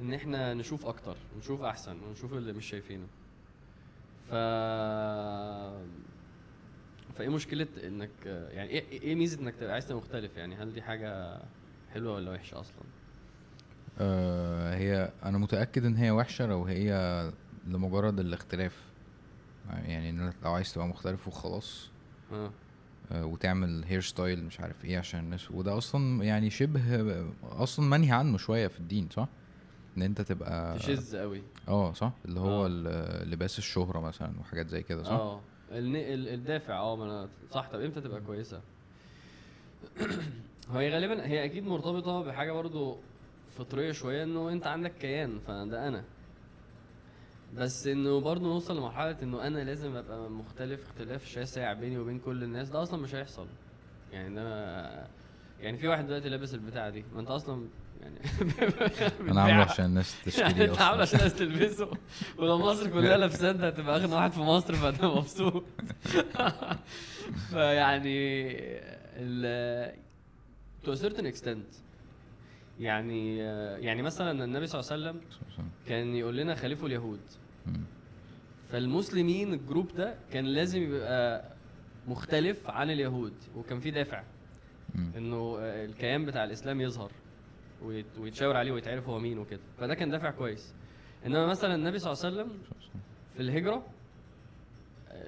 إن 0.00 0.14
إحنا 0.14 0.54
نشوف 0.54 0.86
أكتر 0.86 1.16
ونشوف 1.36 1.62
أحسن 1.62 1.96
ونشوف 2.02 2.32
اللي 2.32 2.52
مش 2.52 2.66
شايفينه. 2.66 3.06
ف 4.30 4.34
فإيه 7.14 7.28
مشكلة 7.28 7.66
إنك 7.84 8.26
يعني 8.26 8.70
إيه 8.70 9.02
إيه 9.02 9.14
ميزة 9.14 9.40
إنك 9.40 9.54
تبقى 9.56 9.72
عايز 9.72 9.86
تبقى 9.86 9.98
مختلف؟ 9.98 10.36
يعني 10.36 10.54
هل 10.56 10.72
دي 10.72 10.82
حاجة 10.82 11.38
حلوة 11.92 12.14
ولا 12.14 12.30
وحشة 12.30 12.60
أصلا؟ 12.60 13.03
آه 14.00 14.74
هي 14.74 15.12
أنا 15.24 15.38
متأكد 15.38 15.84
إن 15.84 15.96
هي 15.96 16.10
وحشة 16.10 16.46
لو 16.46 16.64
هي 16.64 17.32
لمجرد 17.66 18.20
الاختلاف. 18.20 18.84
يعني 19.70 20.10
إن 20.10 20.32
لو 20.44 20.52
عايز 20.52 20.74
تبقى 20.74 20.88
مختلف 20.88 21.28
وخلاص 21.28 21.90
آه. 22.32 22.50
آه، 23.12 23.26
وتعمل 23.26 23.84
hair 23.84 24.00
style 24.00 24.44
مش 24.44 24.60
عارف 24.60 24.84
إيه 24.84 24.98
عشان 24.98 25.20
الناس. 25.20 25.50
وده 25.50 25.78
أصلا 25.78 26.24
يعني 26.24 26.50
شبه 26.50 27.24
أصلا 27.42 27.86
منهي 27.86 28.12
عنه 28.12 28.38
شوية 28.38 28.66
في 28.66 28.80
الدين 28.80 29.08
صح؟ 29.10 29.28
إن 29.96 30.02
أنت 30.02 30.20
تبقى 30.20 30.78
تشذ 30.78 31.18
قوي. 31.18 31.42
آه 31.68 31.92
صح؟ 31.92 32.12
اللي 32.24 32.40
هو 32.40 32.66
آه. 32.66 33.24
لباس 33.24 33.58
الشهرة 33.58 34.00
مثلا 34.00 34.32
وحاجات 34.40 34.68
زي 34.68 34.82
كده 34.82 35.02
صح؟ 35.02 35.10
آه. 35.10 35.40
الدافع 35.72 36.78
آه 36.78 36.96
ما 36.96 37.04
أنا 37.04 37.28
صح. 37.50 37.68
طب 37.72 37.80
إمتى 37.80 38.00
تبقى 38.00 38.20
كويسة؟ 38.20 38.60
هي 40.72 40.90
غالبا 40.90 41.26
هي 41.26 41.44
أكيد 41.44 41.64
مرتبطة 41.64 42.22
بحاجة 42.22 42.52
برضو 42.52 42.98
فطرية 43.58 43.92
شوية 43.92 44.22
إنه 44.22 44.48
أنت 44.52 44.66
عندك 44.66 44.92
كيان 45.00 45.38
فده 45.46 45.88
أنا. 45.88 46.04
بس 47.56 47.86
إنه 47.86 48.20
برضو 48.20 48.44
نوصل 48.46 48.76
لمرحلة 48.76 49.16
إنه 49.22 49.46
أنا 49.46 49.58
لازم 49.64 49.96
أبقى 49.96 50.30
مختلف 50.30 50.86
اختلاف 50.86 51.24
شاسع 51.26 51.72
بيني 51.72 51.98
وبين 51.98 52.18
كل 52.18 52.42
الناس. 52.42 52.68
ده 52.68 52.82
أصلا 52.82 53.02
مش 53.02 53.14
هيحصل. 53.14 53.46
يعني 54.12 54.34
ده 54.34 55.06
يعني 55.60 55.78
في 55.78 55.88
واحد 55.88 56.06
دلوقتي 56.06 56.28
لابس 56.28 56.54
البتاعة 56.54 56.90
دي. 56.90 57.04
ما 57.14 57.20
أنت 57.20 57.30
أصلا 57.30 57.68
يعني 58.02 58.18
أنا 59.30 59.40
عامله. 59.42 59.54
عشان 59.64 59.84
الناس 59.84 60.16
يعني 60.38 60.52
تشتري 60.54 60.70
أنت 60.70 60.80
عامله 60.80 61.02
عشان 61.02 61.18
الناس 61.18 61.34
تلبسه. 61.34 61.88
ولو 62.38 62.58
مصر 62.58 62.90
كلها 62.90 63.16
لابساه 63.16 63.52
هتبقى 63.52 63.96
اغنى 63.96 64.14
واحد 64.14 64.32
في 64.32 64.40
مصر 64.40 64.74
فأنت 64.74 65.04
مبسوط. 65.04 65.64
فيعني 67.50 68.50
ال 69.16 69.94
to 70.84 70.88
a 70.88 70.96
certain 70.96 71.26
extent 71.34 71.83
يعني 72.80 73.36
يعني 73.86 74.02
مثلا 74.02 74.44
النبي 74.44 74.66
صلى 74.66 74.80
الله 74.80 74.92
عليه 74.92 75.02
وسلم 75.18 75.20
كان 75.86 76.14
يقول 76.14 76.36
لنا 76.36 76.54
خليفوا 76.54 76.88
اليهود. 76.88 77.20
فالمسلمين 78.68 79.52
ال 79.54 79.61
group 79.61 79.94
ده 79.94 80.14
كان 80.32 80.44
لازم 80.44 80.82
يبقى 80.82 81.44
مختلف 82.08 82.70
عن 82.70 82.90
اليهود 82.90 83.34
وكان 83.56 83.80
في 83.80 83.90
دافع. 83.90 84.22
إنه 85.16 85.56
الكيان 85.60 86.24
بتاع 86.24 86.44
الإسلام 86.44 86.80
يظهر 86.80 87.10
ويت- 87.82 88.18
ويتشاور 88.18 88.56
عليه 88.56 88.72
ويتعرف 88.72 89.08
هو 89.08 89.18
مين 89.18 89.38
وكده. 89.38 89.60
فده 89.78 89.94
كان 89.94 90.10
دافع 90.10 90.30
كويس. 90.30 90.74
إنما 91.26 91.46
مثلا 91.46 91.74
النبي 91.74 91.98
صلى 91.98 92.12
الله 92.12 92.24
عليه 92.24 92.34
وسلم. 92.34 92.58
في 93.34 93.40
الهجرة 93.42 93.86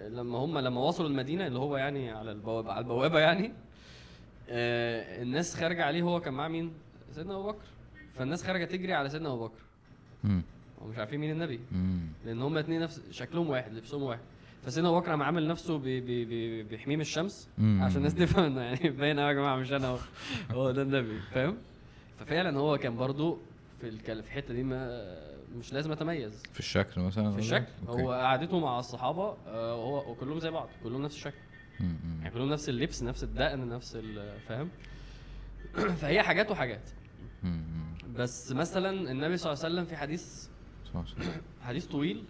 لما 0.08 0.38
هم 0.38 0.58
لما 0.58 0.80
وصلوا 0.80 1.08
المدينة 1.08 1.46
اللي 1.46 1.58
هو 1.58 1.76
يعني 1.76 2.10
على 2.10 2.32
البوابة 2.32 2.72
على 2.72 2.80
البوابة 2.80 3.18
يعني 3.20 3.52
آه، 4.50 5.22
الناس 5.22 5.54
خارجة 5.56 5.84
عليه 5.84 6.02
هو 6.02 6.20
كان 6.20 6.34
معاه 6.34 6.48
مين؟ 6.48 6.72
سيدنا 7.14 7.34
أبو 7.34 7.48
بكر 7.48 7.64
فالناس 8.14 8.44
خارجة 8.44 8.64
تجري 8.64 8.92
على 8.94 9.08
سيدنا 9.10 9.28
أبو 9.28 9.44
بكر 9.46 9.60
مم. 10.25 10.42
هم 10.80 10.90
مش 10.90 10.98
عارفين 10.98 11.20
مين 11.20 11.30
النبي 11.30 11.60
مم. 11.72 12.00
لأن 12.26 12.42
هم 12.42 12.58
اتنين 12.58 12.80
نفس 12.80 13.02
شكلهم 13.10 13.50
واحد 13.50 13.72
لبسهم 13.72 14.02
واحد 14.02 14.20
فسيدنا 14.66 14.88
أبو 14.88 15.00
بكر 15.00 15.10
قام 15.10 15.22
عامل 15.22 15.48
نفسه 15.48 15.78
بي 15.78 16.00
بي 16.00 16.25
بي 16.25 16.62
بيحميه 16.62 16.96
من 16.96 17.02
الشمس 17.02 17.48
مم. 17.58 17.82
عشان 17.82 17.96
الناس 17.96 18.14
تفهم 18.14 18.44
إنه 18.44 18.60
يعني 18.60 18.90
باين 18.98 19.18
قوي 19.20 19.28
يا 19.28 19.32
جماعة 19.32 19.56
مش 19.56 19.72
أنا 19.72 19.88
هو 19.88 19.98
هو 20.50 20.70
ده 20.70 20.82
النبي 20.82 21.20
فاهم 21.34 21.56
ففعلا 22.18 22.58
هو 22.58 22.78
كان 22.78 22.96
برضو 22.96 23.38
في 23.80 23.88
الكل... 23.88 24.22
في 24.22 24.28
الحتة 24.28 24.54
دي 24.54 24.62
ما 24.62 25.16
مش 25.58 25.72
لازم 25.72 25.92
أتميز 25.92 26.42
في 26.52 26.58
الشكل 26.60 27.00
مثلا 27.00 27.30
في؟ 27.30 27.38
الشكل 27.38 27.72
أوكي. 27.88 28.02
هو 28.02 28.12
قعدته 28.12 28.60
مع 28.60 28.78
الصحابة 28.78 29.36
آه، 29.46 29.72
هو 29.72 30.10
وكلهم 30.12 30.40
زي 30.40 30.50
بعض 30.50 30.68
كلهم 30.84 31.02
نفس 31.02 31.14
الشكل. 31.14 31.36
يعني 32.20 32.30
كلهم 32.30 32.48
نفس 32.48 32.68
اللبس 32.68 33.02
نفس 33.02 33.25
الدقن 33.25 33.68
نفس 33.68 33.98
فاهم 34.48 34.68
فهي 36.00 36.23
حاجات 36.23 36.50
وحاجات. 36.50 36.90
بس 38.16 38.52
مثلا 38.52 38.90
النبي 38.90 39.37
صلى 39.37 39.52
الله 39.52 39.64
عليه 39.64 39.75
وسلم 39.75 39.85
في 39.85 39.97
حديث 39.97 40.49
حديث 41.66 41.87
طويل 41.87 42.25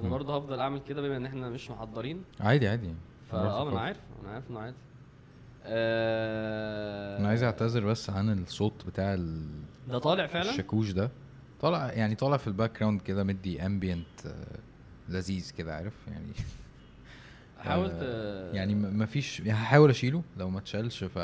أنا. 0.00 0.08
برضه 0.08 0.36
هفضل 0.36 0.60
أعمل 0.60 0.80
كده 0.80 1.02
بما 1.02 1.16
إن 1.16 1.26
إحنا 1.26 1.50
مش 1.50 1.70
محضرين. 1.70 2.22
عادي 2.40 2.68
عادي. 2.68 2.94
فا 3.30 3.38
آه 3.38 3.64
ما 3.64 3.70
أنا 3.70 3.80
عارف 3.80 4.00
أنا 4.24 4.32
عارف 4.32 4.50
إنه 4.50 4.60
عادي. 4.60 4.76
آه 5.64 7.18
أنا 7.18 7.28
عايز 7.28 7.42
أعتذر 7.42 7.84
بس 7.86 8.10
عن 8.10 8.42
الصوت 8.42 8.86
بتاع 8.86 9.14
ال... 9.14 9.48
ده 9.88 9.98
طالع 9.98 10.26
فعلا؟ 10.26 10.50
الشاكوش 10.50 10.90
ده. 10.90 11.10
طالع 11.60 11.92
يعني 11.92 12.14
طالع 12.14 12.36
في 12.36 12.46
ال 12.46 12.78
background 12.80 13.00
كده 13.00 13.24
مدي 13.24 13.66
ambiance 13.66 14.34
لذيذ 15.08 15.50
كده 15.58 15.76
عارف؟ 15.76 15.94
يعني 16.08 16.32
حاول 17.58 17.90
آه، 18.02 18.52
يعني 18.52 18.74
مفيش 18.74 19.40
يعني 19.40 19.52
هحاول 19.52 19.90
أشيله 19.90 20.22
لو 20.36 20.50
ما 20.50 20.58
اتشالش 20.58 21.04
ف 21.04 21.18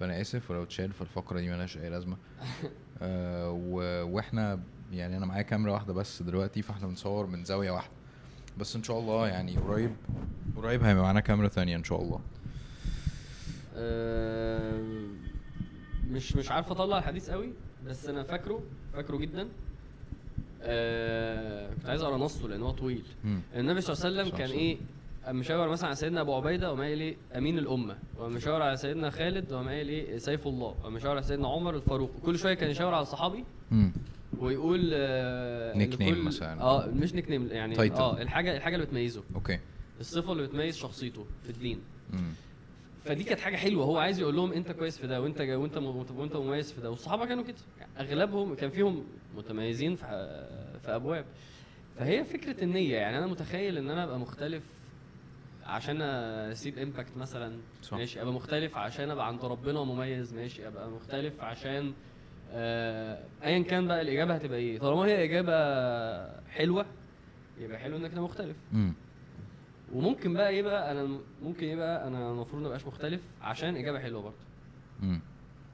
فأنا 0.00 0.20
آسف 0.20 0.50
ولو 0.50 0.62
اتشال 0.62 0.92
فالفقرة 0.92 1.40
دي 1.40 1.48
ملهاش 1.50 1.78
أي 1.78 1.90
لازمة. 1.90 2.16
آه 3.02 3.50
و... 3.50 3.74
وإحنا 4.14 4.60
يعني 4.92 5.16
أنا 5.16 5.26
معايا 5.26 5.42
كاميرا 5.42 5.72
واحدة 5.72 5.92
بس 5.92 6.22
دلوقتي 6.22 6.62
فإحنا 6.62 6.86
بنصور 6.86 7.26
من 7.26 7.44
زاوية 7.44 7.70
واحدة. 7.70 7.92
بس 8.58 8.76
إن 8.76 8.82
شاء 8.82 8.98
الله 8.98 9.28
يعني 9.28 9.56
قريب 9.56 9.96
قريب 10.56 10.82
هيبقى 10.82 11.02
معانا 11.02 11.20
كاميرا 11.20 11.48
تانية 11.48 11.76
إن 11.76 11.84
شاء 11.84 12.02
الله. 12.02 12.20
آه، 13.76 14.82
مش 16.08 16.36
مش 16.36 16.50
عارف 16.50 16.70
أطلع 16.70 16.98
الحديث 16.98 17.30
قوي 17.30 17.52
بس 17.86 18.06
أنا 18.06 18.22
فاكره 18.22 18.62
فاكره 18.92 19.16
جدا. 19.16 19.48
آه 20.62 21.74
كنت 21.74 21.86
عايز 21.86 22.02
أقرأ 22.02 22.16
نصه 22.16 22.48
لأن 22.48 22.62
هو 22.62 22.70
طويل. 22.70 23.04
النبي 23.56 23.80
صلى 23.80 23.94
الله 23.96 24.20
عليه 24.20 24.30
وسلم 24.30 24.38
كان. 24.38 24.50
إيه؟ 24.50 24.78
مشاور 25.28 25.68
مثلا 25.68 25.86
على 25.86 25.96
سيدنا 25.96 26.20
أبو 26.20 26.34
عبيدة 26.34 26.68
وقام 26.72 26.80
قايل 26.80 27.00
إيه 27.00 27.16
أمين 27.36 27.58
الأمة 27.58 27.98
وقام 28.18 28.32
مشاور 28.32 28.62
على 28.62 28.76
سيدنا 28.76 29.10
خالد 29.10 29.52
وقام 29.52 29.68
قايل 29.68 29.88
إيه 29.88 30.18
سيف 30.18 30.46
الله 30.46 30.66
وقام 30.66 30.94
مشاور 30.94 31.16
على 31.16 31.22
سيدنا 31.22 31.48
عمر 31.48 31.76
الفاروق 31.76 32.10
كل 32.24 32.38
شوية 32.38 32.54
كان 32.54 32.70
يشاور 32.70 32.94
على 32.94 33.04
صحابي. 33.04 33.44
ويقول 34.38 34.90
آه 34.94 35.76
nickname 35.76 36.24
مثلا. 36.24 36.60
آه 36.62 36.86
مش 36.86 37.14
nickname 37.14 37.46
يعني 37.46 37.76
Title. 37.76 37.98
آه 38.00 38.22
الحاجة 38.22 38.56
الحاجة 38.56 38.74
اللي 38.74 38.86
بتميزه 38.86 39.22
okay 39.34 39.58
الصفة 40.00 40.32
اللي 40.32 40.42
بتميز 40.46 40.76
شخصيته 40.76 41.26
في 41.44 41.50
الدين 41.50 41.80
مم. 42.12 42.32
فدي 43.04 43.24
كانت 43.24 43.40
حاجة 43.40 43.56
حلوة 43.56 43.84
هو 43.84 43.98
عايز 43.98 44.18
يقول 44.20 44.36
لهم 44.36 44.52
أنت 44.52 44.72
كويس 44.72 44.98
في 44.98 45.06
ده 45.06 45.22
وأنت 45.22 45.42
جا 45.42 45.56
وأنت 45.56 45.76
وأنت 46.16 46.36
مميز 46.36 46.72
في 46.72 46.80
ده 46.80 46.90
والصحابة 46.90 47.26
كانوا 47.26 47.44
كده 47.44 47.56
أغلبهم 48.00 48.54
كان 48.54 48.70
فيهم 48.70 49.04
متميزين 49.36 49.96
في 49.96 50.04
في 50.82 50.94
أبواب 50.94 51.24
فهي 51.98 52.24
فكرة 52.24 52.64
النية 52.64 52.96
يعني 52.96 53.18
أنا 53.18 53.26
متخيل 53.26 53.78
إن 53.78 53.90
أنا 53.90 54.04
أبقى 54.04 54.18
مختلف 54.18 54.62
عشان 55.72 56.02
أسيب 56.02 56.78
امباكت 56.78 57.16
مثلا 57.16 57.56
صح. 57.82 57.96
ماشي 57.96 58.22
أبقى 58.22 58.32
مختلف 58.32 58.76
عشان 58.76 59.10
أبقى 59.10 59.26
عند 59.26 59.44
ربنا 59.44 59.80
ومميز 59.80 60.34
ماشي 60.34 60.68
أبقى 60.68 60.90
مختلف 60.90 61.40
عشان 61.40 61.92
آه، 62.52 63.24
ايا 63.44 63.62
كان 63.62 63.88
بقى 63.88 64.00
الإجابة 64.00 64.34
هتبقى 64.34 64.58
إيه 64.58 64.78
طالما 64.78 65.04
هي 65.04 65.24
إجابة 65.24 65.52
حلوة 66.50 66.86
يبقى 67.58 67.78
حلو 67.78 67.96
إنك 67.96 68.10
تبقى 68.10 68.24
مختلف 68.24 68.56
مم. 68.72 68.94
وممكن 69.92 70.34
بقى 70.34 70.48
إيه 70.48 70.62
بقى 70.62 70.92
أنا 70.92 71.18
ممكن 71.42 71.66
إيه 71.66 71.76
بقى 71.76 72.08
أنا 72.08 72.30
المفروض 72.30 72.62
ما 72.62 72.66
أبقاش 72.68 72.86
مختلف 72.86 73.20
عشان 73.42 73.76
إجابة 73.76 73.98
حلوة 73.98 74.22
برضه. 74.22 75.18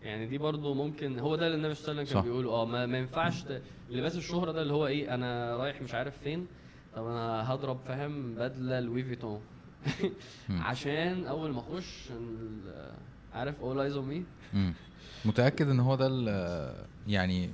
يعني 0.03 0.27
دي 0.27 0.39
برضه 0.39 0.75
ممكن 0.75 1.19
هو 1.19 1.37
ده 1.37 1.47
اللي 1.47 1.57
النبي 1.57 1.75
صلى 1.75 1.83
الله 1.91 2.01
عليه 2.01 2.11
وسلم. 2.11 2.21
كان 2.23 2.31
بيقوله 2.31 2.51
آه 2.51 2.65
ما, 2.67 2.87
ما 2.87 2.99
ينفعش 2.99 3.43
ت... 3.43 3.63
لباس 3.91 4.17
الشهرة 4.17 4.53
ده 4.53 4.63
اللي 4.63 4.73
هو 4.73 4.87
إيه 4.87 5.15
أنا 5.15 5.57
رايح 5.57 5.83
مش 5.83 5.95
عارف 5.95 6.19
فين 6.19 6.47
طب 6.95 7.07
أنا 7.07 7.53
هضرب 7.55 7.79
فاهم 7.87 8.35
بدلة 8.35 8.81
لوي 8.81 9.03
فيتون. 9.05 9.41
عشان 10.51 11.27
أول 11.27 11.51
ما 11.53 11.61
أخش 11.61 12.09
عارف 13.35 13.61
اول 13.61 13.81
ايز 13.81 13.97
اون 13.97 14.09
مي. 14.09 14.73
متأكد 15.25 15.69
إن 15.69 15.81
هو 15.81 15.95
ده 15.95 16.07
يعني 17.09 17.51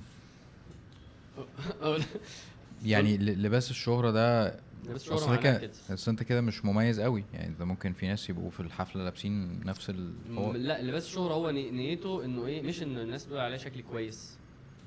يعني 2.84 3.16
لباس 3.18 3.70
الشهرة 3.70 4.10
ده 4.10 4.56
لباس 4.84 5.08
معناه 5.12 5.36
كده 5.36 5.70
أنت 6.08 6.22
كده 6.22 6.40
مش 6.40 6.64
مميز 6.64 7.00
قوي 7.00 7.24
يعني 7.34 7.46
انت 7.46 7.62
ممكن 7.62 7.92
في 7.92 8.06
ناس 8.08 8.30
يبقوا 8.30 8.50
في 8.50 8.60
الحفلة 8.60 9.04
لابسين 9.04 9.60
نفس 9.66 9.90
ال 9.90 10.12
لا 10.66 10.82
لباس 10.82 11.06
الشهرة 11.06 11.34
هو 11.34 11.50
ني- 11.50 11.70
نيته 11.70 12.24
إنه 12.24 12.46
إيه 12.46 12.62
مش 12.62 12.82
إن 12.82 12.98
الناس 12.98 13.26
تقول 13.26 13.38
عليه 13.40 13.56
شكلي 13.56 13.82
كويس. 13.82 14.36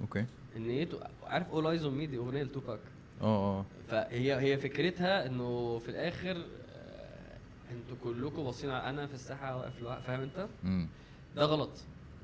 okay. 0.02 0.26
نيته 0.58 1.00
عارف 1.24 1.52
all 1.52 1.68
eyes 1.68 1.84
on 1.84 1.94
me 1.98 2.06
دي 2.06 2.18
أغنية 2.18 2.44
لتوباك؟ 2.44 2.80
آه 3.22 3.60
آه. 3.60 3.66
فهي 3.88 4.36
هي 4.40 4.58
فكرتها 4.58 5.26
إنه 5.26 5.80
في 5.80 5.90
الآخر 5.90 6.46
أنتوا 7.72 7.98
كلكم 8.04 8.44
باصين 8.44 8.70
على 8.70 8.90
أنا 8.90 9.08
في 9.08 9.14
الساحة 9.14 9.58
واقف 9.58 9.82
لوحدي 9.82 10.02
فاهم 10.04 10.20
انت؟ 10.22 10.48
امم 10.64 10.88
ده 11.36 11.44
غلط. 11.46 11.70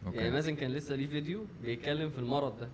okay. 0.06 0.18
يعني 0.18 0.32
مازن 0.32 0.56
كان 0.56 0.72
لسه 0.72 0.96
ليه 0.96 1.08
فيديو 1.08 1.46
بيتكلم 1.62 2.10
في 2.10 2.20
المرض 2.20 2.60
ده. 2.60 2.70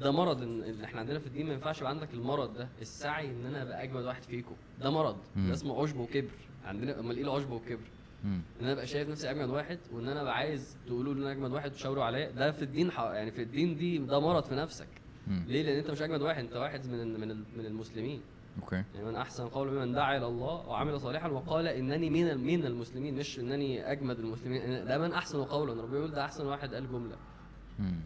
ده 0.00 0.10
مرض 0.10 0.42
ان 0.42 0.84
إحنا 0.84 1.00
عندنا 1.00 1.18
في 1.18 1.26
الدين 1.26 1.46
ما 1.46 1.52
ينفعش 1.52 1.78
يبقى 1.78 1.90
عندك 1.90 2.14
المرض 2.14 2.54
ده 2.54 2.68
السعي 2.80 3.30
إن 3.30 3.46
أنا 3.46 3.62
أبقى 3.62 3.82
أجمد 3.84 4.04
واحد 4.04 4.22
فيكم. 4.22 4.54
ده 4.80 4.90
مرض. 4.90 5.16
مم. 5.36 5.48
ده 5.48 5.54
اسمه 5.54 5.82
عجب 5.82 5.96
وكبر. 5.96 6.30
عندنا 6.64 7.00
أمال 7.00 7.16
إيه 7.16 7.24
العجب 7.24 7.50
والكبر؟ 7.50 7.80
مم. 8.24 8.40
إن 8.60 8.64
أنا 8.64 8.72
أبقى 8.72 8.86
شايف 8.86 9.08
نفسي 9.08 9.30
أجمد 9.30 9.48
واحد 9.48 9.78
وإن 9.92 10.08
أنا 10.08 10.20
أبقى 10.22 10.36
عايز 10.36 10.76
تقولوا 10.86 11.14
لي 11.14 11.20
إن 11.20 11.24
أنا 11.24 11.32
أجمد 11.32 11.50
واحد 11.52 11.70
وتشاوروا 11.70 12.04
عليا. 12.04 12.30
ده 12.30 12.50
في 12.52 12.62
الدين 12.62 12.90
ح... 12.90 13.00
يعني 13.00 13.30
في 13.30 13.42
الدين 13.42 13.76
دي 13.76 13.98
ده 13.98 14.20
مرض 14.20 14.44
في 14.44 14.54
نفسك. 14.54 14.88
مم. 15.26 15.44
ليه؟ 15.48 15.62
لأن 15.62 15.78
أنت 15.78 15.90
مش 15.90 16.02
أجمد 16.02 16.22
واحد 16.22 16.44
أنت 16.44 16.52
واحد 16.56 16.86
من 16.86 17.20
من 17.56 17.66
المسلمين. 17.66 18.20
okay. 18.62 18.84
يعني 18.94 19.06
من 19.06 19.16
أحسن 19.16 19.48
قول 19.48 19.68
ممن 19.70 19.92
دعا 19.92 20.16
إلى 20.16 20.26
الله 20.26 20.68
وعمل 20.68 21.00
صالحا 21.00 21.28
وقال 21.28 21.66
إنني 21.66 22.10
من 22.10 22.36
من 22.36 22.66
المسلمين 22.66 23.14
مش 23.14 23.38
إنني 23.38 23.92
أجمد 23.92 24.18
المسلمين. 24.18 24.84
ده 24.84 24.98
من 24.98 25.12
أحسن 25.12 25.44
قولا. 25.44 25.82
ربنا 25.82 25.98
يقول 25.98 26.10
ده 26.10 26.24
أحسن 26.24 26.46
واحد 26.46 26.74
قال 26.74 26.92
جملة. 26.92 27.16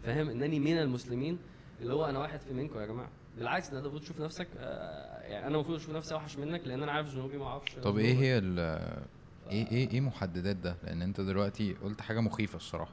فاهم؟ 0.03 0.29
إنني 0.29 0.59
من 0.59 0.77
المسلمين. 0.77 1.39
اللي 1.81 1.93
هو 1.93 2.05
أنا 2.05 2.19
واحد 2.19 2.39
في 2.39 2.53
منكم 2.53 2.79
يا 2.79 2.85
جماعة؟ 2.85 3.09
بالعكس 3.37 3.65
أنت 3.67 3.73
المفروض 3.81 4.01
تشوف 4.01 4.21
نفسك 4.21 4.47
آه، 4.57 5.21
يعني 5.21 5.47
أنا 5.47 5.55
المفروض 5.55 5.77
أشوف 5.77 5.95
نفسي 5.95 6.13
أوحش 6.13 6.37
منك 6.37 6.67
لأن 6.67 6.83
أنا 6.83 6.91
عارف 6.91 7.07
ذنوبي 7.07 7.37
ما 7.37 7.45
أعرفش 7.45 7.75
طب 7.83 7.97
إيه 7.97 8.13
هي 8.15 8.37
ال 8.37 8.59
إيه 9.51 9.71
إيه 9.71 9.89
إيه 9.91 10.01
محددات 10.01 10.55
ده؟ 10.55 10.75
لأن 10.83 11.01
أنت 11.01 11.21
دلوقتي 11.21 11.73
قلت 11.73 12.01
حاجة 12.01 12.19
مخيفة 12.19 12.55
الصراحة. 12.57 12.91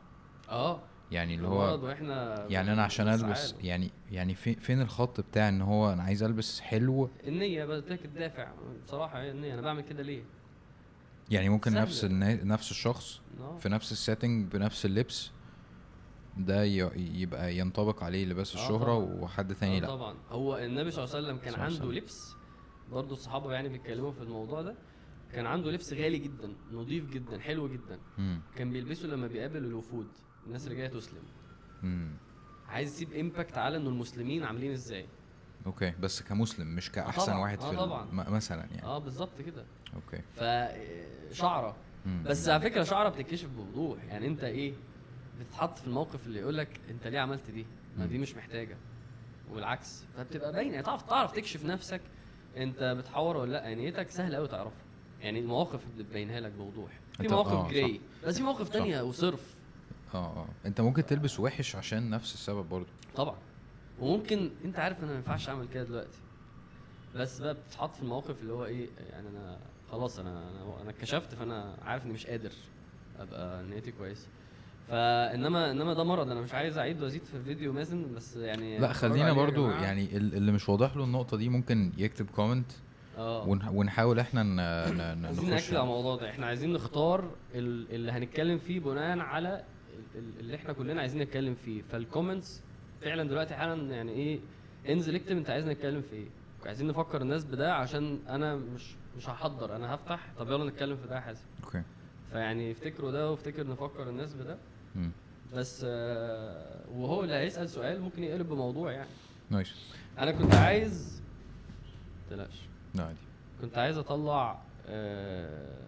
آه. 0.51 0.81
يعني 1.13 1.35
اللي 1.35 1.49
هو 1.49 1.85
وإحنا 1.87 2.47
يعني 2.51 2.73
أنا 2.73 2.83
عشان 2.85 3.09
ألبس. 3.09 3.55
يعني 3.63 3.91
يعني 4.11 4.35
في 4.35 4.55
فين 4.55 4.81
الخط 4.81 5.21
بتاع 5.21 5.49
إن 5.49 5.63
هو 5.63 5.93
أنا 5.93 6.03
عايز 6.03 6.23
ألبس 6.23 6.61
حلو 6.61 7.11
النية 7.27 7.65
بدك 7.65 8.05
الدافع 8.05 8.53
بصراحة 8.85 9.23
هي 9.23 9.31
النية 9.31 9.55
أنا 9.55 9.63
بعمل 9.63 9.81
كده 9.83 10.03
ليه؟ 10.03 10.23
يعني 11.31 11.49
ممكن 11.49 11.71
سهل. 11.71 11.81
نفس 11.83 12.05
النا... 12.05 12.45
نفس 12.45 12.71
الشخص 12.71 13.21
آه. 13.41 13.59
في 13.59 13.69
نفس 13.69 13.93
السيتنج 13.93 14.53
بنفس 14.53 14.87
اللبس 14.87 15.31
ده. 16.37 16.63
يبقى 16.97 17.57
ينطبق 17.57 18.03
عليه 18.05 18.25
لباس 18.25 18.57
آه 18.57 18.63
الشهرة 18.63 18.85
طبعا. 19.05 19.21
وحد 19.21 19.55
تاني 19.55 19.77
آه 19.77 19.81
لأ 19.81 19.87
طبعا 19.87 20.15
هو 20.31 20.57
النبي 20.57 20.91
صلى 20.91 21.05
الله 21.05 21.17
عليه 21.17 21.27
وسلم 21.27 21.39
كان 21.39 21.61
عنده 21.61 21.75
وسلم. 21.77 21.93
لبس 21.93 22.35
برضه 22.93 23.13
الصحابة 23.13 23.53
يعني 23.53 23.69
بيتكلموا 23.69 24.13
في 24.13 24.21
الموضوع 24.23 24.63
ده 24.63 24.75
كان 25.33 25.47
عنده 25.47 25.71
لبس 25.71 25.93
غالي 25.93 26.19
جدا 26.19 26.53
نظيف 26.73 27.11
جدا 27.11 27.39
حلو 27.39 27.69
جدا 27.69 27.99
مم. 28.19 28.41
كان 28.57 28.73
بيلبسه 28.73 29.09
لما 29.09 29.27
بيقابل 29.27 29.57
الوفود 29.65 30.07
الناس 30.47 30.65
اللي 30.65 30.77
جاية 30.77 30.89
تسلم. 30.89 31.23
مم. 31.83 32.11
عايز 32.69 32.93
يسيب 32.93 33.13
impact 33.13 33.59
على 33.59 33.77
إنه 33.77 33.89
المسلمين 33.89 34.45
عاملين 34.45 34.73
إزاي. 34.73 35.07
okay 35.67 35.93
بس 36.01 36.23
كمسلم 36.23 36.75
مش 36.77 36.91
كأحسن 36.93 37.27
طبعاً. 37.27 37.39
واحد 37.39 37.61
آه 37.61 37.71
في 37.71 37.77
طبعاً. 37.77 38.05
الم... 38.09 38.33
مثلا 38.35 38.61
يعني. 38.65 38.83
آه 38.85 38.99
بالظبط 38.99 39.41
كده. 39.47 39.65
okay. 39.95 40.23
فشعره 41.31 41.77
مم. 42.07 42.23
بس 42.27 42.49
على 42.49 42.61
فكرة 42.61 42.83
شعرة 42.83 43.09
بتتكشف 43.09 43.49
بوضوح. 43.49 44.05
يعني 44.05 44.27
أنت 44.27 44.45
إيه 44.45 44.73
بتتحط 45.41 45.79
في 45.79 45.87
الموقف 45.87 46.27
اللي 46.27 46.41
يقول 46.41 46.57
لك 46.57 46.69
أنت 46.91 47.07
ليه 47.07 47.19
عملت 47.21 47.51
دي؟ 47.51 47.67
ما 47.99 48.07
دي. 48.07 48.19
مش 48.19 48.35
محتاجة. 48.37 48.77
وبالعكس 49.51 50.05
فبتبقى 50.17 50.53
باينة. 50.53 50.73
يعني 50.73 50.85
تعرف 50.87 51.03
تعرف 51.03 51.33
تكشف 51.33 51.65
نفسك 51.65 52.01
أنت 52.57 52.83
بتحور 52.99 53.37
ولا 53.37 53.53
لأ. 53.53 53.63
يعني 53.69 53.85
نيتك 53.85 54.11
سهل 54.11 54.37
قوي 54.37 54.49
تعرفها. 54.49 54.83
يعني 55.21 55.39
المواقف 55.39 55.85
اللي 55.93 56.03
بتبينها 56.05 56.41
لك 56.41 56.53
بوضوح. 56.53 57.01
في 57.17 57.29
مواقف 57.29 57.53
آه، 57.53 57.69
جراي 57.71 58.01
بس 58.27 58.37
في 58.37 58.43
مواقف. 58.43 58.69
تانية 58.69 59.03
وصرف. 59.03 59.62
آه 60.15 60.27
آه. 60.37 60.47
أنت 60.67 60.81
ممكن 60.81 61.07
تلبس 61.07 61.41
وحش 61.41 61.77
عشان 61.77 62.11
نفس 62.11 62.35
السبب 62.35 62.69
برضو 62.69 62.87
طبعا. 63.17 63.37
وممكن 64.01 64.51
أنت 64.65 64.79
عارف 64.79 64.99
إن 64.99 65.03
أنا 65.05 65.13
ما 65.13 65.19
ينفعش 65.19 65.49
أعمل 65.49 65.69
كده 65.69 65.85
دلوقتي. 65.85 66.19
بس 67.17 67.41
بقى 67.41 67.55
بتتحط 67.55 67.95
في 67.97 68.03
المواقف 68.03 68.41
اللي 68.43 68.53
هو 68.53 68.65
إيه 68.65 68.89
يعني 69.11 69.29
أنا 69.29 69.59
خلاص 69.91 70.19
أنا 70.19 70.31
أنا 70.51 70.83
أنا 70.83 70.91
اتكشفت 70.91 71.35
فأنا 71.35 71.77
عارف 71.83 72.05
إني 72.05 72.13
مش 72.13 72.27
قادر 72.27 72.51
أبقى 73.19 73.63
نيتي 73.65 73.93
كويسة. 73.93 74.27
فإنما 74.89 75.71
إنما 75.71 75.95
ده 75.95 76.05
مرض 76.05 76.31
أنا 76.31 76.41
مش 76.41 76.55
عايز 76.55 76.79
أعيد 76.79 77.03
وأزيد 77.03 77.25
في 77.25 77.35
الفيديو 77.35 77.73
مازن 77.73 78.15
بس 78.15 78.37
يعني 78.37 78.79
لا 78.79 78.93
خلينا 78.93 79.33
برضو. 79.33 79.71
يعني 79.71 80.17
ال- 80.17 80.35
اللي 80.35 80.53
مش 80.53 80.69
واضح 80.69 80.97
له 80.97 81.05
النقطة 81.05 81.37
دي 81.37 81.49
ممكن 81.49 81.93
يكتب 81.99 82.31
comment 82.31 82.73
آه. 83.19 83.49
ونحاول 83.71 84.19
إحنا 84.19 84.43
ن... 84.43 84.57
ن... 84.57 85.21
ن- 85.21 85.25
عايزين 85.27 85.51
نخش 85.51 85.63
ناكد 85.65 85.75
على 85.75 85.83
الموضوع 85.83 86.17
ده. 86.17 86.31
إحنا 86.31 86.47
عايزين 86.47 86.73
نختار 86.73 87.31
ال- 87.55 87.95
اللي 87.95 88.13
هنتكلم 88.13 88.59
فيه 88.59 88.81
بناء 88.81 89.19
على 89.19 89.65
اللي 90.41 90.57
إحنا 90.57 90.73
كلنا 90.73 91.01
عايزين 91.01 91.23
نتكلم 91.23 91.55
فيه. 91.55 91.83
فال 91.83 91.99
comments 91.99 92.63
فعلا 93.01 93.29
دلوقتي 93.29 93.55
حالا 93.55 93.95
يعني 93.95 94.13
إيه 94.13 94.41
انزل 94.89 95.15
اكتب 95.17 95.37
انت 95.37 95.51
عايز 95.51 95.67
نتكلم 95.69 96.03
في 96.03 96.13
إيه؟ 96.17 96.27
عايزين 96.67 96.89
نفكر 96.89 97.23
الناس 97.23 97.45
بده 97.45 97.75
عشان 97.75 98.19
أنا 98.29 98.57
مش 98.57 98.95
مش 99.17 99.29
هحضر 99.29 99.77
أنا 99.77 99.95
هفتح. 99.95 100.27
طب 100.39 100.51
يلا 100.51 100.71
نتكلم 100.71 100.97
في 100.97 101.07
ده 101.09 101.15
يا 101.15 101.21
حازم. 101.21 101.45
okay. 101.65 101.83
فيعني 102.33 102.73
افتكروا 102.73 103.11
ده 103.11 103.31
وافتكر 103.31 103.67
نفكر 103.67 104.09
الناس 104.09 104.35
بده. 104.35 104.59
بس 105.55 105.83
آه، 105.89 106.81
وهو 106.91 107.23
اللي 107.25 107.35
هيسأل 107.35 107.69
سؤال 107.69 108.01
ممكن 108.01 108.23
يقلب 108.23 108.49
بموضوع 108.49 108.93
يعني. 108.93 109.09
nice 109.51 109.75
أنا 110.19 110.33
كنت 110.33 110.55
عايز 110.55 111.23
تلاش. 112.31 112.61
لا 112.95 113.05
عادي. 113.05 113.19
كنت 113.61 113.79
عايز 113.79 113.99
أطلع 113.99 114.63
آه، 114.89 115.79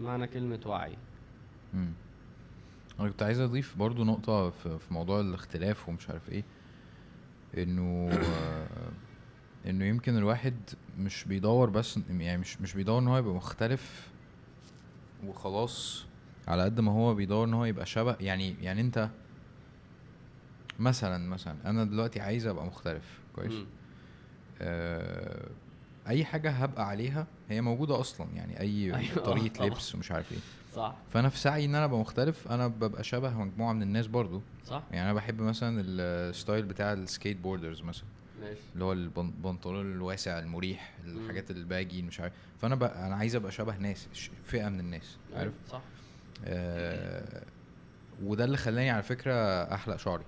معنى 0.00 0.26
كلمة 0.26 0.60
وعي. 0.66 0.96
مم. 1.74 1.92
أنا 3.00 3.08
كنت 3.08 3.22
عايز 3.22 3.40
أضيف 3.40 3.76
برضو 3.76 4.04
نقطة 4.04 4.50
في, 4.50 4.78
في 4.78 4.94
موضوع 4.94 5.20
الاختلاف 5.20 5.88
ومش 5.88 6.10
عارف 6.10 6.30
إيه. 6.30 6.44
إنه 7.58 8.08
آه، 8.12 8.66
إنه 9.66 9.84
يمكن 9.84 10.16
الواحد 10.18 10.54
مش 10.98 11.24
بيدور 11.24 11.70
بس 11.70 11.98
يعني 12.18 12.38
مش 12.38 12.60
مش 12.60 12.74
بيدور 12.74 12.98
إن 12.98 13.08
هو 13.08 13.18
يبقى 13.18 13.34
مختلف 13.34 14.08
وخلاص 15.26 16.04
على 16.48 16.62
قد 16.62 16.80
ما 16.80 16.92
هو 16.92 17.14
بيدور 17.14 17.44
إن 17.46 17.54
هو 17.54 17.64
يبقى 17.64 17.86
شبه. 17.86 18.16
يعني 18.20 18.56
يعني 18.62 18.80
أنت 18.80 19.08
مثلا 20.78 21.28
مثلا 21.28 21.56
أنا 21.64 21.84
دلوقتي 21.84 22.20
عايز 22.20 22.46
أبقى 22.46 22.66
مختلف 22.66 23.18
كويس. 23.36 23.54
آه، 24.62 25.48
أي 26.08 26.24
حاجة 26.24 26.50
هبقى 26.50 26.88
عليها 26.88 27.26
هي 27.48 27.60
موجودة 27.60 28.00
أصلا. 28.00 28.26
يعني 28.34 28.60
أي 28.60 28.94
أيوة، 28.96 29.18
طريقة. 29.24 29.66
لبس 29.66 29.94
ومش 29.94 30.12
عارف 30.12 30.32
إيه. 30.32 30.38
صح. 30.74 30.94
فأنا 31.10 31.28
في 31.28 31.38
سعي 31.38 31.64
إن 31.64 31.74
أنا 31.74 31.84
أبقى 31.84 31.98
مختلف. 32.00 32.48
أنا 32.48 32.68
ببقى 32.68 33.04
شبه 33.04 33.30
مجموعة 33.34 33.72
من 33.72 33.82
الناس 33.82 34.06
برضو. 34.06 34.42
صح. 34.66 34.82
يعني 34.90 35.04
أنا 35.04 35.12
بحب 35.12 35.40
مثلا 35.40 35.82
ال 35.86 35.99
style 35.99 36.62
بتاع 36.64 36.92
ال 36.92 37.36
skateboarders 37.36 37.82
مثلا. 37.82 38.04
ماشي. 38.40 38.60
اللي 38.74 38.84
هو 38.84 38.92
البنطلون 38.92 39.92
الواسع 39.92 40.38
المريح 40.38 40.94
الحاجات 41.04 41.50
ال 41.50 41.59
baggy 41.59 42.02
مش 42.02 42.20
عارف. 42.20 42.32
فأنا 42.62 42.74
بقى 42.74 43.06
أنا 43.06 43.14
عايز 43.14 43.36
أبقى 43.36 43.52
شبه 43.52 43.76
ناس 43.76 44.08
فئة 44.44 44.68
من 44.68 44.80
الناس. 44.80 45.16
عارف؟ 45.36 45.52
صح. 45.68 45.80
آه 46.44 47.42
وده 48.22 48.44
اللي 48.44 48.56
خلاني 48.56 48.90
على 48.90 49.02
فكرة 49.02 49.34
أحلق 49.74 49.96
شعري. 49.96 50.24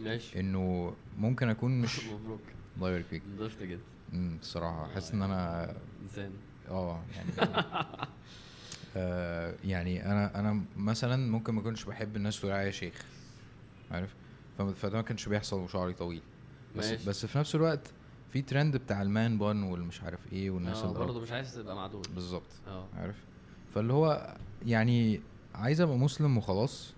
ماشي. 0.00 0.40
إنه 0.40 0.94
ممكن 1.18 1.48
أكون 1.48 1.80
مش 1.80 2.00
مبروك. 2.12 2.40
الله 2.76 2.88
يبارك 2.88 3.04
فيك 3.04 3.22
نضفت 3.36 3.62
جدا 3.62 3.80
الصراحة 4.40 4.88
حاسس 4.94 5.12
إن 5.12 5.22
أنا 5.22 5.74
انسان 6.02 6.30
آه 6.70 7.00
يعني 7.16 7.30
آه 8.96 9.54
يعني 9.64 10.06
أنا 10.06 10.40
أنا 10.40 10.62
مثلا 10.76 11.30
ممكن 11.30 11.54
ما 11.54 11.62
كنتش 11.62 11.84
بحب 11.84 12.16
الناس 12.16 12.40
تقول 12.40 12.52
عليا 12.52 12.70
شيخ 12.70 13.04
عارف؟ 13.90 14.14
فده 14.76 14.96
ما 14.96 15.02
كانش 15.02 15.28
بيحصل 15.28 15.60
وشعري 15.60 15.92
طويل. 15.92 16.22
بس 16.76 16.90
ماشي. 16.90 17.06
بس 17.08 17.26
في 17.26 17.38
نفس 17.38 17.54
الوقت 17.54 17.90
في 18.32 18.42
ترند 18.42 18.76
بتاع 18.76 19.02
المان 19.02 19.38
بان 19.38 19.62
والمش 19.62 20.02
عارف 20.02 20.32
إيه 20.32 20.50
والناس 20.50 20.76
آه 20.76 20.84
اللي 20.88 20.98
برضه 20.98 21.20
مش 21.20 21.32
عايز 21.32 21.54
تبقى 21.54 21.76
معدول. 21.76 22.02
بالظبط. 22.14 22.52
آه. 22.68 22.86
عارف؟ 22.96 23.16
فاللي 23.74 23.92
هو 23.92 24.34
يعني 24.66 25.20
عايز 25.54 25.80
أبقى 25.80 25.96
مسلم 25.98 26.38
وخلاص 26.38 26.94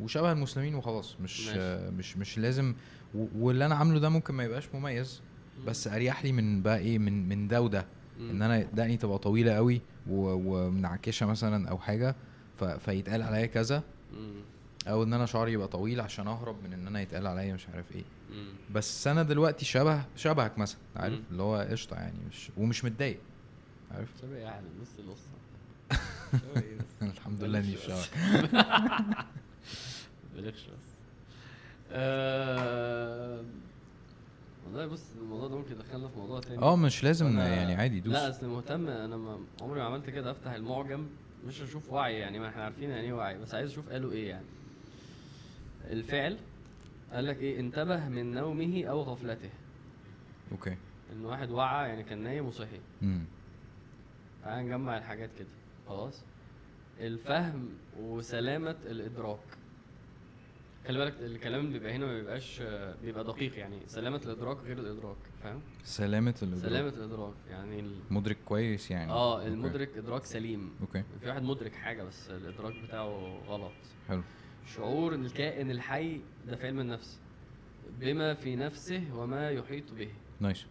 وشبه 0.00 0.32
المسلمين 0.32 0.74
وخلاص. 0.74 1.16
مش 1.20 1.46
ماشي. 1.46 1.60
آه 1.60 1.90
مش 1.90 2.16
مش 2.16 2.38
لازم 2.38 2.74
واللي 3.14 3.66
أنا 3.66 3.74
عامله 3.74 3.98
ده 4.00 4.08
ممكن 4.08 4.34
ما 4.34 4.44
يبقاش 4.44 4.68
مميز 4.74 5.20
بس 5.66 5.88
أريح 5.88 6.24
لي 6.24 6.32
من 6.32 6.62
بقى 6.62 6.78
إيه 6.78 6.98
من 6.98 7.28
من 7.28 7.48
ده 7.48 7.60
وده. 7.62 7.86
إن 8.20 8.42
أنا 8.42 8.62
دقني 8.62 8.96
تبقى 8.96 9.18
طويلة 9.18 9.52
قوي 9.52 9.80
ومنعكشه 10.10 11.26
مثلا 11.26 11.68
أو 11.70 11.78
حاجة. 11.78 12.14
فيتقال 12.78 13.22
عليا 13.22 13.46
كذا. 13.46 13.82
أو 14.88 15.02
إن 15.02 15.12
أنا 15.12 15.26
شعري 15.26 15.52
يبقى 15.52 15.68
طويل 15.68 16.00
عشان 16.00 16.28
أهرب 16.28 16.56
من 16.64 16.72
إن 16.72 16.86
أنا 16.86 17.00
يتقال 17.00 17.26
عليا 17.26 17.54
مش 17.54 17.68
عارف 17.68 17.92
إيه. 17.92 18.04
بس 18.74 19.06
أنا 19.06 19.22
دلوقتي 19.22 19.64
شبه 19.64 20.02
شبهك 20.16 20.58
مثلا 20.58 20.78
عارف. 20.96 21.20
اللي 21.30 21.42
هو 21.42 21.56
قشطة 21.70 21.96
يعني 21.96 22.18
مش 22.30 22.50
ومش 22.56 22.84
متضايق 22.84 23.18
عارف 23.90 24.08
شبه 24.22 24.36
يعني 24.36 24.66
نص 24.82 25.18
إيه 26.56 26.76
بس 26.78 27.02
الحمد 27.02 27.44
لله 27.44 27.58
إني 27.58 27.76
بلاش 27.86 27.86
شبهك 27.86 28.46
بلغش 30.36 30.64
بس 30.66 30.92
آه، 31.92 33.42
والله 34.72 34.86
بص 34.86 35.02
الموضوع 35.20 35.48
ده 35.48 35.56
ممكن 35.56 35.72
يدخلنا 35.72 36.08
في 36.08 36.18
موضوع 36.18 36.40
تاني. 36.40 36.62
آه 36.62 36.76
مش 36.76 37.04
لازم 37.04 37.38
يعني 37.38 37.74
عادي 37.74 38.00
دوس. 38.00 38.12
لا 38.12 38.28
أصل 38.30 38.48
مهتم 38.48 38.88
أنا 38.88 39.16
ما 39.16 39.38
عمري 39.62 39.80
ما 39.80 39.86
عملت 39.86 40.10
كده 40.10 40.30
أفتح 40.30 40.50
المعجم 40.52 41.06
مش 41.46 41.62
أشوف 41.62 41.92
وعي 41.92 42.14
يعني 42.18 42.38
ما 42.38 42.48
إحنا 42.48 42.64
عارفين 42.64 42.90
يعني 42.90 43.06
إيه 43.06 43.12
وعي 43.12 43.38
بس 43.38 43.54
عايز 43.54 43.70
أشوف 43.70 43.88
قالوا 43.88 44.12
إيه 44.12 44.28
يعني. 44.28 44.44
الفعل 45.90 46.36
قال 47.12 47.26
لك 47.26 47.38
إيه؟ 47.38 47.60
انتبه 47.60 48.08
من 48.08 48.32
نومه 48.34 48.84
أو 48.84 49.02
غفلته. 49.02 49.50
أوكي. 50.52 50.76
إن 51.12 51.24
واحد 51.24 51.50
وعى 51.50 51.88
يعني 51.88 52.02
كان 52.02 52.18
نايم 52.18 52.46
وصحي. 52.46 52.80
امم 53.02 53.24
تعال 54.44 54.64
نجمع 54.66 54.98
الحاجات 54.98 55.30
كده. 55.38 55.48
خلاص. 55.88 56.22
الفهم 57.00 57.68
وسلامة 58.00 58.76
الإدراك. 58.90 59.38
خلي 60.88 60.98
بالك 60.98 61.14
الكلام 61.20 61.60
اللي 61.60 61.78
بيبقى 61.78 61.92
هنا 61.96 62.06
ما 62.06 62.14
بيبقاش 62.14 62.62
بيبقى 63.02 63.24
دقيق 63.24 63.58
يعني. 63.58 63.78
سلامة 63.86 64.20
الإدراك 64.24 64.56
غير 64.56 64.78
الإدراك 64.78 65.16
فاهم؟ 65.42 65.60
سلامة 65.84 66.34
الإدراك. 66.42 66.62
سلامة 66.70 66.88
الإدراك 66.88 67.34
يعني 67.50 67.80
ال... 67.80 67.96
مدرك 68.10 68.36
كويس 68.44 68.90
يعني. 68.90 69.10
آه 69.12 69.36
okay. 69.38 69.48
المدرك 69.48 69.96
إدراك 69.96 70.24
سليم. 70.24 70.70
okay. 70.80 71.02
في 71.20 71.28
واحد 71.28 71.42
مدرك 71.42 71.74
حاجة 71.74 72.02
بس 72.02 72.30
الإدراك 72.30 72.74
بتاعه 72.84 73.38
غلط. 73.46 73.72
حلو. 74.08 74.22
شعور 74.66 75.14
الكائن 75.14 75.70
الحي 75.70 76.20
ده 76.46 76.56
في 76.56 76.66
علم 76.66 76.80
النفس 76.80 77.18
بما 78.00 78.34
في 78.34 78.56
نفسه 78.56 79.04
وما 79.14 79.50
يحيط 79.50 79.92
به. 79.92 80.08
nice. 80.40 80.66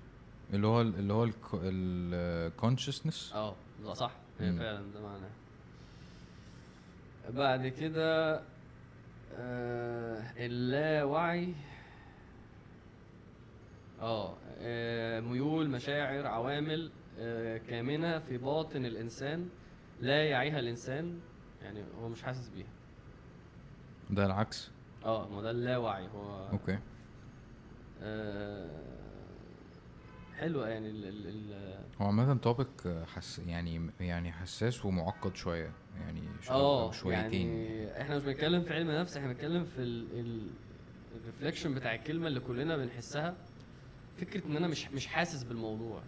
اللي 0.53 0.67
هو 0.67 0.81
اللي 0.81 1.13
هو 1.13 1.29
ال 1.53 1.66
consciousness 1.66 3.31
آه 3.35 3.55
صح. 3.93 4.11
فعلا 4.39 4.81
ده 4.93 5.01
معناه. 5.01 5.29
بعد 7.29 7.67
كده 7.67 8.41
آه 9.37 10.23
اللاوعي 10.37 11.53
آه 14.01 14.35
آه، 14.59 15.19
ميول 15.19 15.69
مشاعر 15.69 16.27
عوامل 16.27 16.91
آه 17.19 17.57
كامنة 17.57 18.19
في 18.19 18.37
باطن 18.37 18.85
الإنسان 18.85 19.49
لا 20.01 20.23
يعيها 20.29 20.59
الإنسان 20.59 21.19
يعني 21.63 21.83
هو 22.01 22.09
مش 22.09 22.23
حاسس 22.23 22.49
بيها. 22.49 22.67
ده 24.09 24.25
العكس؟ 24.25 24.71
آه 25.05 25.29
ما 25.29 25.41
ده 25.41 25.51
اللاوعي 25.51 26.07
هو 26.07 26.49
أوكي. 26.51 26.79
آه 28.03 28.69
حلوة 30.41 30.69
يعني 30.69 30.89
ال 30.89 31.05
ال 31.05 31.27
ال 31.27 31.77
هو 32.01 32.05
عامة 32.05 32.33
topic 32.33 32.67
حس 33.15 33.39
يعني 33.39 33.89
يعني 33.99 34.31
حساس 34.31 34.85
ومعقد 34.85 35.35
شوية 35.35 35.71
يعني 35.99 36.21
شو- 36.41 36.51
آه 36.53 36.91
شويتين 36.91 37.47
يعني 37.49 38.01
إحنا 38.01 38.17
مش 38.17 38.23
بنتكلم 38.23 38.61
في 38.63 38.73
علم 38.73 38.91
نفس 38.91 39.17
إحنا 39.17 39.27
بنتكلم 39.33 39.65
في 39.65 39.81
ال 41.25 41.30
reflection 41.30 41.73
بتاع 41.73 41.95
الكلمة 41.95 42.27
اللي 42.27 42.39
كلنا 42.39 42.77
بنحسها. 42.77 43.35
فكرة 44.17 44.45
إن 44.47 44.55
أنا 44.57 44.67
مش 44.67 44.87
مش 44.91 45.07
حاسس 45.07 45.43
بالموضوع. 45.43 46.01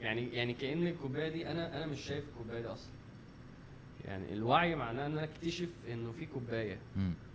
يعني 0.00 0.34
يعني 0.34 0.54
كأن 0.54 0.86
الكوباية 0.86 1.28
دي 1.28 1.50
أنا 1.50 1.76
أنا 1.76 1.86
مش 1.86 2.00
شايف 2.00 2.24
الكوباية 2.28 2.60
دي 2.60 2.66
أصلا. 2.68 2.92
يعني 4.04 4.32
الوعي 4.32 4.74
معناه 4.74 5.06
إن 5.06 5.12
أنا 5.12 5.24
أكتشف 5.24 5.68
إنه 5.92 6.12
في 6.12 6.26
كوباية. 6.26 6.78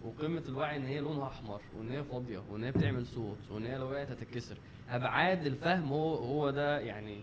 وقمة 0.04 0.44
الوعي 0.50 0.76
إن 0.78 0.86
هي 0.86 1.00
لونها 1.00 1.28
أحمر 1.28 1.62
وإن 1.78 1.90
هي 1.92 2.04
فاضية 2.04 2.40
وإن 2.50 2.64
هي 2.64 2.72
بتعمل 2.72 3.06
صوت 3.06 3.38
وإن 3.52 3.66
هي 3.66 3.78
لو 3.78 3.92
وقعت 3.92 4.12
هتتكسر. 4.12 4.58
أبعاد 4.90 5.46
الفهم 5.46 5.88
هو 5.88 6.16
هو 6.16 6.50
ده 6.50 6.80
يعني 6.80 7.22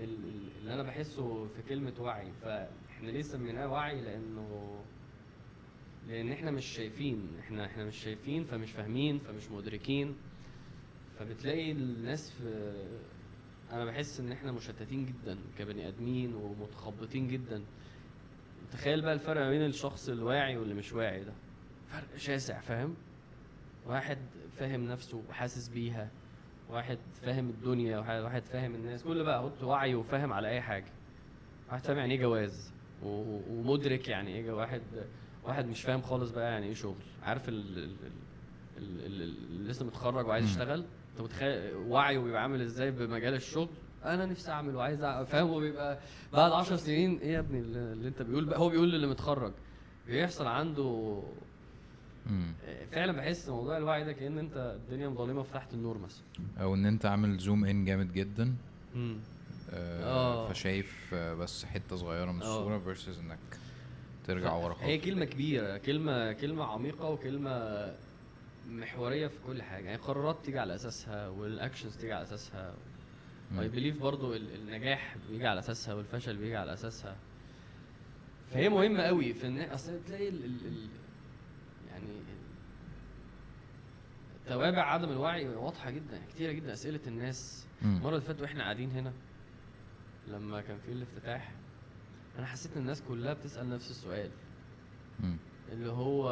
ال- 0.00 0.24
ال- 0.24 0.48
اللي 0.60 0.74
أنا 0.74 0.82
بحسه 0.82 1.46
في 1.46 1.62
كلمة 1.68 1.92
وعي. 2.00 2.32
فإحنا 2.42 3.08
ليه 3.10 3.22
سميناه 3.22 3.68
وعي 3.72 4.00
لأنه 4.00 4.80
لأن 6.08 6.32
إحنا 6.32 6.50
مش 6.50 6.64
شايفين. 6.66 7.28
إحنا 7.40 7.66
إحنا 7.66 7.84
مش 7.84 7.96
شايفين 7.96 8.44
فمش 8.44 8.70
فاهمين 8.72 9.18
فمش 9.18 9.50
مدركين. 9.50 10.16
فبتلاقي 11.18 11.72
الناس 11.72 12.30
في 12.30 12.74
أنا 13.72 13.84
بحس 13.84 14.20
إن 14.20 14.32
إحنا 14.32 14.52
مشتتين 14.52 15.06
جدا 15.06 15.38
كبني 15.58 15.88
آدمين 15.88 16.34
ومتخبطين 16.34 17.28
جدا. 17.28 17.62
تخيل 18.72 19.00
بقى 19.02 19.12
الفرق 19.12 19.40
ما 19.40 19.50
بين 19.50 19.64
الشخص 19.64 20.08
الواعي 20.08 20.56
واللي 20.56 20.74
مش 20.74 20.92
واعي 20.92 21.24
ده. 21.24 21.32
فرق 21.88 22.16
شاسع 22.16 22.60
فاهم؟ 22.60 22.94
واحد 23.86 24.18
فاهم 24.58 24.84
نفسه 24.86 25.22
وحاسس 25.28 25.68
بيها. 25.68 26.10
واحد 26.70 26.98
فاهم 27.22 27.48
الدنيا 27.48 27.98
واحد 27.98 28.42
فاهم 28.42 28.74
الناس 28.74 29.02
كل 29.02 29.24
بقى 29.24 29.42
حط 29.42 29.62
وعي 29.64 29.94
وفاهم 29.94 30.32
على 30.32 30.48
أي 30.48 30.60
حاجة. 30.60 30.92
واحد 31.68 31.84
فاهم 31.84 31.96
يعني 31.98 32.14
إيه 32.14 32.20
جواز 32.20 32.72
ومدرك 33.02 34.08
يعني 34.08 34.34
إيه 34.34 34.52
واحد 34.52 34.82
واحد 35.44 35.66
مش 35.66 35.82
فاهم 35.82 36.02
خالص 36.02 36.30
بقى 36.30 36.52
يعني 36.52 36.66
إيه 36.66 36.74
شغل. 36.74 36.96
عارف 37.22 37.48
ال 37.48 37.78
ال 37.78 37.96
ال- 38.78 39.06
ال- 39.06 39.22
ال- 39.22 39.36
اللي 39.50 39.68
لسه 39.70 39.86
متخرج 39.86 40.26
وعايز. 40.26 40.44
يشتغل؟ 40.50 40.84
أنت 41.12 41.20
متخيل 41.20 41.74
وعيه 41.76 42.18
بيبقى 42.18 42.42
عامل 42.42 42.60
إزاي 42.62 42.90
بمجال 42.90 43.34
الشغل؟ 43.34 43.68
أنا 44.04 44.26
نفسي 44.26 44.50
أعمل 44.50 44.76
وعايز 44.76 45.00
فاهم؟ 45.04 45.48
هو 45.48 45.60
بيبقى 45.60 45.98
بعد 46.32 46.52
10 46.52 46.76
سنين 46.76 47.18
إيه 47.18 47.32
يا 47.32 47.38
ابني 47.38 47.58
اللي 47.60 48.08
أنت 48.08 48.22
بيقول 48.22 48.44
بقى 48.44 48.58
هو 48.58 48.68
بيقول 48.68 48.92
للي 48.92 49.06
متخرج 49.06 49.52
بيحصل 50.06 50.46
عنده. 50.46 51.22
فعلا 52.92 53.12
بحس 53.12 53.48
موضوع 53.48 53.76
الوعي 53.76 54.04
ده 54.04 54.12
كأن 54.12 54.38
أنت 54.38 54.56
الدنيا 54.80 55.08
مظلمة 55.08 55.42
فتحت 55.42 55.74
النور 55.74 55.98
مثلا. 55.98 56.24
أو 56.60 56.74
إن 56.74 56.86
أنت 56.86 57.06
عامل 57.06 57.38
zoom 57.38 57.64
in 57.64 57.84
جامد 57.84 58.12
جدا. 58.12 58.54
امم 58.94 59.18
آه 59.70 60.04
آه. 60.04 60.52
فشايف 60.52 61.10
آه، 61.14 61.34
بس 61.34 61.64
حتة 61.64 61.96
صغيرة 61.96 62.32
من 62.32 62.42
آه. 62.42 62.44
الصورة 62.44 62.78
versus 62.78 63.18
إنك 63.18 63.38
ترجع 64.26 64.52
ورا 64.54 64.74
خالص. 64.74 64.84
هي 64.86 64.98
كلمة 64.98 65.24
كبيرة 65.24 65.76
كلمة 65.76 66.32
كلمة 66.32 66.64
عميقة 66.64 67.08
وكلمة 67.10 67.86
محورية 68.70 69.26
في 69.26 69.36
كل 69.46 69.62
حاجة. 69.62 69.84
يعني 69.84 69.96
القرارات 69.96 70.36
تيجي 70.44 70.58
على 70.58 70.74
أساسها 70.74 71.28
وال 71.28 71.43
actions 71.43 71.96
تيجي 71.96 72.12
على 72.12 72.22
أساسها. 72.22 72.74
I 73.58 73.68
believe 73.68 74.02
برضو 74.02 74.34
ال- 74.34 74.54
النجاح 74.54 75.16
بيجي 75.30 75.46
على 75.46 75.58
أساسها 75.60 75.94
والفشل 75.94 76.36
بيجي 76.36 76.56
على 76.56 76.72
أساسها. 76.72 77.16
فهي 78.50 78.68
مهمة 78.68 79.02
قوي 79.02 79.34
في 79.34 79.46
إن 79.46 79.58
أصل 79.60 80.00
تلاقي 80.06 80.28
ال 80.28 80.44
ال 80.44 80.66
ال 80.66 80.88
يعني 81.98 82.38
توابع 84.48 84.82
عدم 84.82 85.08
الوعي 85.10 85.48
واضحة 85.48 85.90
جدا 85.90 86.20
كتيرة 86.34 86.52
جدا 86.52 86.72
أسئلة 86.72 87.00
الناس. 87.06 87.66
المرة 87.82 88.08
اللي 88.10 88.20
فاتت 88.20 88.40
وإحنا 88.42 88.62
قاعدين 88.62 88.90
هنا 88.90 89.12
لما 90.28 90.60
كان 90.60 90.78
في 90.86 90.92
الافتتاح 90.92 91.52
أنا 92.38 92.46
حسيت 92.46 92.72
إن 92.76 92.82
الناس 92.82 93.02
كلها 93.08 93.32
بتسأل 93.34 93.70
نفس 93.70 93.90
السؤال. 93.90 94.30
اللي 95.72 95.90
هو 95.92 96.28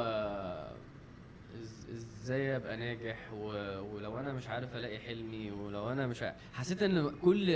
إزاي 1.92 2.56
أبقى 2.56 2.76
ناجح؟ 2.76 3.32
و... 3.32 3.46
ولو 3.94 4.18
أنا 4.18 4.32
مش 4.32 4.48
عارف 4.48 4.76
ألاقي 4.76 4.98
حلمي 4.98 5.50
ولو 5.50 5.92
أنا 5.92 6.06
مش 6.06 6.22
عارف 6.22 6.36
حسيت 6.52 6.82
إن 6.82 7.10
كل 7.22 7.46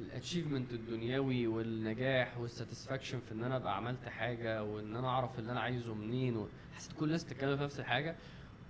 ال 0.00 0.06
achievement 0.06 0.72
الدنيوي 0.72 1.46
والنجاح 1.46 2.38
وال 2.38 2.49
satisfaction 2.49 3.18
في 3.28 3.34
إن 3.34 3.44
أنا 3.44 3.56
أبقى 3.56 3.76
عملت 3.76 4.08
حاجة 4.08 4.64
وإن 4.64 4.96
أنا 4.96 5.08
أعرف 5.08 5.38
اللي 5.38 5.52
أنا 5.52 5.60
عايزه 5.60 5.94
منين 5.94 6.36
و... 6.36 6.48
حسيت 6.76 6.92
كل 6.92 7.06
الناس 7.06 7.24
بتتكلم 7.24 7.56
في 7.56 7.62
نفس 7.64 7.80
الحاجة 7.80 8.14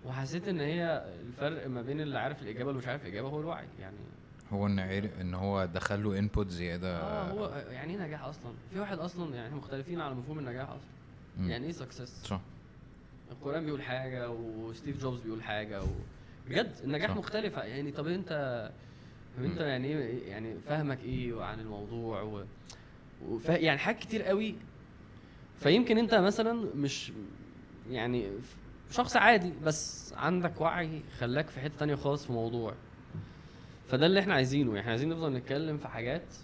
وحسيت 0.05 0.49
إن 0.49 0.61
هي 0.61 1.05
الفرق 1.21 1.67
ما 1.67 1.83
بين 1.83 2.01
اللي 2.01 2.19
عارف 2.19 2.43
الإجابة 2.43 2.67
واللي 2.67 2.79
مش 2.83 2.89
عارف 2.89 3.03
الإجابة 3.03 3.29
هو 3.29 3.41
الوعي 3.41 3.67
يعني 3.81 3.97
هو 4.53 4.67
إن 4.67 4.79
عرف 4.79 5.21
إن 5.21 5.35
هو 5.35 5.65
دخل 5.65 6.03
له 6.05 6.19
input 6.19 6.49
زيادة. 6.49 6.99
آه 6.99 7.31
هو 7.31 7.65
يعني 7.71 7.93
إيه 7.95 8.07
نجاح 8.07 8.25
أصلا؟ 8.25 8.53
في 8.73 8.81
واحد 8.81 8.99
أصلا 8.99 9.35
يعني 9.37 9.55
مختلفين 9.55 10.01
على 10.01 10.15
مفهوم 10.15 10.39
النجاح 10.39 10.69
أصلا. 10.69 10.91
مم. 11.39 11.51
يعني 11.51 11.67
إيه 11.67 11.73
success 11.73 12.25
صح. 12.25 12.41
القرآن 13.31 13.65
بيقول 13.65 13.83
حاجة 13.83 14.31
وستيف 14.31 15.01
جوبز 15.03 15.21
بيقول 15.21 15.43
حاجة 15.43 15.83
و... 15.83 15.87
بجد 16.49 16.73
النجاح 16.85 17.11
صح. 17.11 17.17
مختلف 17.17 17.57
يعني 17.57 17.91
طب 17.93 18.07
أنت 18.07 18.71
طب 19.41 19.51
انت. 19.51 19.61
يعني 19.61 19.89
إيه 19.89 20.29
يعني 20.31 20.55
فاهمك 20.67 20.99
إيه 21.05 21.43
عن 21.43 21.61
الموضوع؟ 21.61 22.23
و... 22.23 22.45
وف... 23.29 23.49
يعني 23.49 23.79
حاجات 23.79 24.01
كتير 24.01 24.23
قوي. 24.23 24.55
فيمكن 25.57 25.99
انت 25.99 26.15
مثلا 26.15 26.67
مش 26.75 27.13
يعني 27.91 28.31
شخص 28.91 29.17
عادي 29.17 29.53
بس 29.65 30.13
عندك 30.17 30.61
وعي 30.61 31.03
خلاك 31.19 31.49
في 31.49 31.61
حتة 31.61 31.77
تانية 31.79 31.95
خالص 31.95 32.27
في 32.27 32.33
موضوع. 32.33 32.75
فده 33.89 34.07
اللي 34.07 34.21
إحنا 34.21 34.35
عايزينه. 34.35 34.81
إحنا 34.81 34.91
عايزين 34.91 35.09
نفضل 35.09 35.33
نتكلم 35.33 35.79
في 35.79 35.89
حاجات 35.89 36.35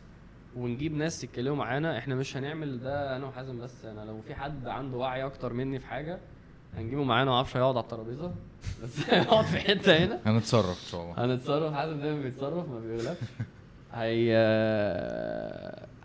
ونجيب 0.56 0.94
ناس 0.94 1.24
يتكلموا 1.24 1.56
معانا. 1.56 1.98
إحنا 1.98 2.14
مش 2.14 2.36
هنعمل 2.36 2.80
ده 2.80 3.16
أنا 3.16 3.26
وحازم 3.26 3.58
بس 3.58 3.84
أنا 3.84 4.00
لو 4.00 4.20
في 4.20 4.34
حد 4.34 4.66
عنده 4.68 4.96
وعي 4.96 5.24
أكتر 5.24 5.52
مني 5.52 5.78
في 5.78 5.86
حاجة 5.86 6.18
هنجيبه 6.76 7.04
معانا 7.04 7.30
ما 7.30 7.36
أعرفش 7.36 7.56
هيقعد 7.56 7.76
على 7.76 7.82
الترابيزة. 7.84 8.34
بس 8.82 9.10
هيقعد 9.10 9.44
في 9.44 9.58
حتة 9.58 9.96
هنا. 10.04 10.20
هنتصرف 10.26 10.84
إن 10.84 10.90
شاء 10.90 11.02
الله. 11.02 11.24
هنتصرف. 11.24 11.74
حازم 11.74 12.00
دايما 12.00 12.22
بيتصرف 12.22 12.68
ما 12.68 12.80
بيغلبش. 12.80 13.16
هي 13.92 14.36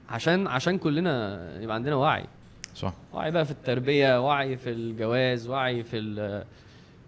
عشان 0.10 0.48
عشان 0.48 0.78
كلنا 0.78 1.40
يبقى 1.62 1.76
عندنا 1.76 1.96
وعي. 1.96 2.26
صح. 2.76 2.94
وعي 3.14 3.32
بقى 3.32 3.46
في 3.46 3.52
التربية 3.52 4.28
وعي 4.28 4.58
في 4.58 4.70
الجواز 4.70 5.48
وعي 5.48 5.84
في 5.84 5.98
ال- 5.98 6.46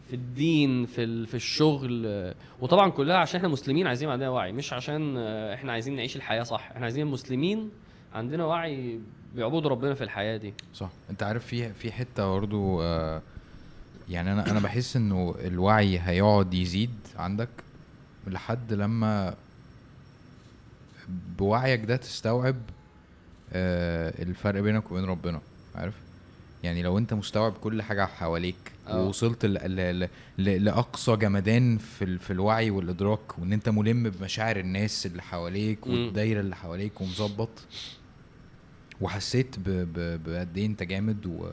في 0.07 0.13
الدين 0.15 0.85
في 0.85 1.03
ال- 1.03 1.27
في 1.27 1.33
الشغل. 1.35 2.33
وطبعا 2.61 2.89
كلها 2.89 3.17
عشان 3.17 3.37
إحنا 3.37 3.49
مسلمين 3.49 3.87
عايزين 3.87 4.09
عندنا 4.09 4.29
وعي. 4.29 4.51
مش 4.51 4.73
عشان 4.73 5.17
إحنا 5.53 5.71
عايزين 5.71 5.95
نعيش 5.95 6.15
الحياة 6.15 6.43
صح. 6.43 6.69
إحنا 6.71 6.83
عايزين 6.83 7.07
مسلمين 7.07 7.69
عندنا 8.13 8.45
وعي 8.45 8.99
بيعبدوا 9.35 9.69
ربنا 9.69 9.93
في 9.93 10.03
الحياة 10.03 10.37
دي. 10.37 10.53
صح. 10.73 10.89
أنت 11.09 11.23
عارف 11.23 11.45
في 11.45 11.73
في 11.73 11.91
حتة 11.91 12.27
برضه 12.33 12.83
آه 12.83 13.21
يعني 14.09 14.31
أنا 14.33 14.51
أنا 14.51 14.59
بحس 14.59 14.95
إنه 14.95 15.35
الوعي 15.39 15.99
هيقعد 15.99 16.53
يزيد 16.53 16.93
عندك 17.15 17.49
لحد 18.27 18.73
لما 18.73 19.35
بوعيك 21.37 21.85
ده 21.85 21.95
تستوعب 21.95 22.55
آه 23.53 24.23
الفرق 24.23 24.59
بينك 24.61 24.91
وبين 24.91 25.05
ربنا 25.05 25.41
عارف 25.75 25.93
يعني 26.63 26.81
لو 26.83 26.97
أنت 26.97 27.13
مستوعب 27.13 27.51
كل 27.53 27.81
حاجة 27.81 28.05
حواليك 28.05 28.55
آه. 28.87 29.01
ووصلت 29.01 29.45
ل 29.45 29.53
ل 29.53 30.09
ل 30.37 30.63
لأقصى 30.65 31.15
جمدان 31.15 31.77
في 31.77 32.03
ال- 32.05 32.19
في 32.19 32.33
الوعي 32.33 32.71
والإدراك 32.71 33.39
وإن 33.39 33.53
أنت 33.53 33.69
ملم 33.69 34.09
بمشاعر 34.09 34.57
الناس 34.57 35.05
اللي 35.05 35.21
حواليك. 35.21 35.87
والدايرة 35.87 36.39
اللي 36.39 36.55
حواليك 36.55 37.01
ومظبط 37.01 37.49
وحسيت 39.01 39.59
ب- 39.59 39.63
ب- 39.69 40.23
بقد 40.29 40.57
إيه 40.57 40.65
أنت 40.65 40.83
جامد 40.83 41.25
و... 41.25 41.49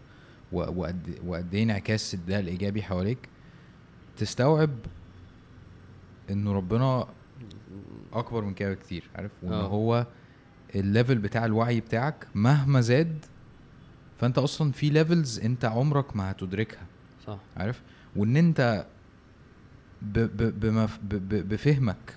وقد 0.52 1.54
إيه 1.54 1.62
انعكاس 1.62 2.14
ده 2.14 2.38
الإيجابي 2.40 2.82
حواليك 2.82 3.18
تستوعب 4.16 4.70
انه 6.30 6.52
ربنا 6.52 7.06
أكبر 8.12 8.44
من 8.44 8.54
كده 8.54 8.70
بكتير 8.74 9.10
عارف؟ 9.14 9.30
وإن 9.42 9.52
آه. 9.52 9.66
هو 9.66 10.06
ال 10.74 10.81
level 10.81 11.18
بتاع 11.18 11.44
الوعي 11.44 11.80
بتاعك 11.80 12.26
مهما 12.34 12.80
زاد 12.80 13.24
فأنت 14.18 14.38
أصلا 14.38 14.72
في 14.72 14.90
levels 14.90 15.38
أنت 15.40 15.64
عمرك 15.64 16.16
ما 16.16 16.30
هتدركها 16.30 16.86
صح. 17.26 17.38
عارف؟ 17.56 17.82
وإن 18.16 18.36
أنت 18.36 18.86
ب 20.02 20.18
ب 20.18 20.60
بمف 20.60 20.98
ب 20.98 21.08
ب 21.14 21.48
بفهمك 21.48 22.16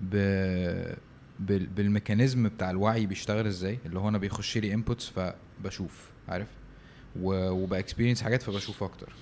ب 0.00 0.14
بال- 1.40 1.66
بال 1.66 1.81
mechanism 1.81 2.48
بتاع 2.48 2.70
الوعي 2.70 3.06
بيشتغل 3.06 3.46
إزاي؟ 3.46 3.78
اللي 3.86 3.98
هو 3.98 4.08
أنا 4.08 4.18
بيخش 4.18 4.58
لي 4.58 4.74
inputs 4.74 5.06
فبشوف 5.08 6.10
عارف؟ 6.28 6.48
وب 7.22 7.39
experience 7.39 8.22
حاجات 8.22 8.42
فبشوف 8.42 8.82
أكتر. 8.82 9.12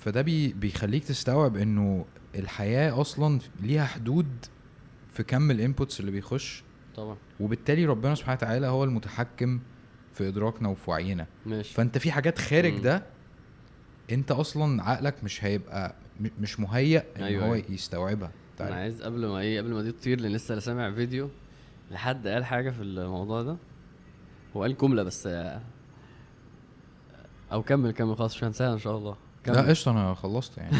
فده 0.00 0.22
بي 0.22 0.52
بيخليك 0.52 1.04
تستوعب 1.04 1.56
إنه 1.56 2.04
الحياة 2.34 3.00
أصلا 3.00 3.40
ليها 3.60 3.84
حدود 3.84 4.26
في 5.12 5.22
كم 5.22 5.50
ال 5.50 5.57
inputs 5.57 6.00
اللي 6.00 6.10
بيخش. 6.10 6.62
طبعا. 6.96 7.16
وبالتالي 7.40 7.84
ربنا 7.86 8.14
سبحانه 8.14 8.36
وتعالى 8.36 8.66
هو 8.66 8.84
المتحكم 8.84 9.60
في 10.12 10.28
إدراكنا 10.28 10.68
وفي 10.68 10.90
وعينا. 10.90 11.26
ماشي. 11.46 11.74
فأنت 11.74 11.98
في 11.98 12.12
حاجات 12.12 12.38
خارج. 12.38 12.78
ده 12.78 13.02
أنت 14.12 14.30
أصلا 14.30 14.82
عقلك 14.82 15.24
مش 15.24 15.44
هيبقى 15.44 15.94
مش 16.40 16.60
مهيأ 16.60 17.04
إن 17.16 17.22
أيوة، 17.22 17.46
هو 17.46 17.54
أيوة. 17.54 17.66
يستوعبها. 17.70 18.26
أنا 18.28 18.68
تعرف 18.68 18.72
عايز 18.72 19.02
قبل 19.02 19.26
ما 19.26 19.38
إيه 19.40 19.60
قبل 19.60 19.72
ما 19.72 19.82
دي 19.82 19.92
تطير 19.92 20.20
لأن 20.20 20.32
لسه 20.32 20.58
سامع 20.58 20.94
فيديو 20.94 21.30
لحد 21.90 22.26
قال 22.28 22.44
حاجة 22.44 22.70
في 22.70 22.82
الموضوع 22.82 23.42
ده. 23.42 23.56
هو 24.56 24.62
قال 24.62 24.76
جملة 24.76 25.02
بس 25.02 25.28
أو 27.54 27.62
كمل 27.62 27.90
كمل 27.90 28.16
خلاص 28.16 28.36
مش 28.36 28.44
هنساها 28.44 28.72
إن 28.72 28.78
شاء 28.78 28.96
الله. 28.98 29.16
كمل. 29.44 29.54
لا 29.56 29.62
قشطة 29.68 29.90
أنا 29.90 30.14
خلصت 30.14 30.58
يعني. 30.58 30.76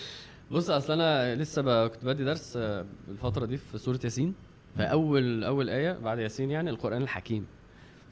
بص 0.50 0.70
أصل 0.70 0.92
أنا 0.92 1.34
لسه 1.34 1.62
ب- 1.62 1.90
كنت 1.90 2.04
بدي 2.04 2.24
درس 2.24 2.56
آه، 2.56 2.84
الفترة 3.08 3.46
دي 3.46 3.56
في 3.56 3.78
سورة 3.78 4.00
ياسين. 4.04 4.34
فأول 4.78 5.44
أول 5.44 5.70
آية 5.70 5.92
بعد 5.98 6.18
ياسين 6.18 6.50
يعني 6.50 6.70
القرآن 6.70 7.02
الحكيم. 7.02 7.46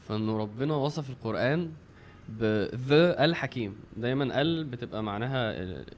فإنه 0.09 0.39
ربنا 0.39 0.75
وصف 0.75 1.11
القرآن 1.11 1.71
بذا 2.29 3.25
الحكيم. 3.25 3.77
دايما 3.97 4.41
ال 4.41 4.65
بتبقى 4.65 5.03
معناها 5.03 5.55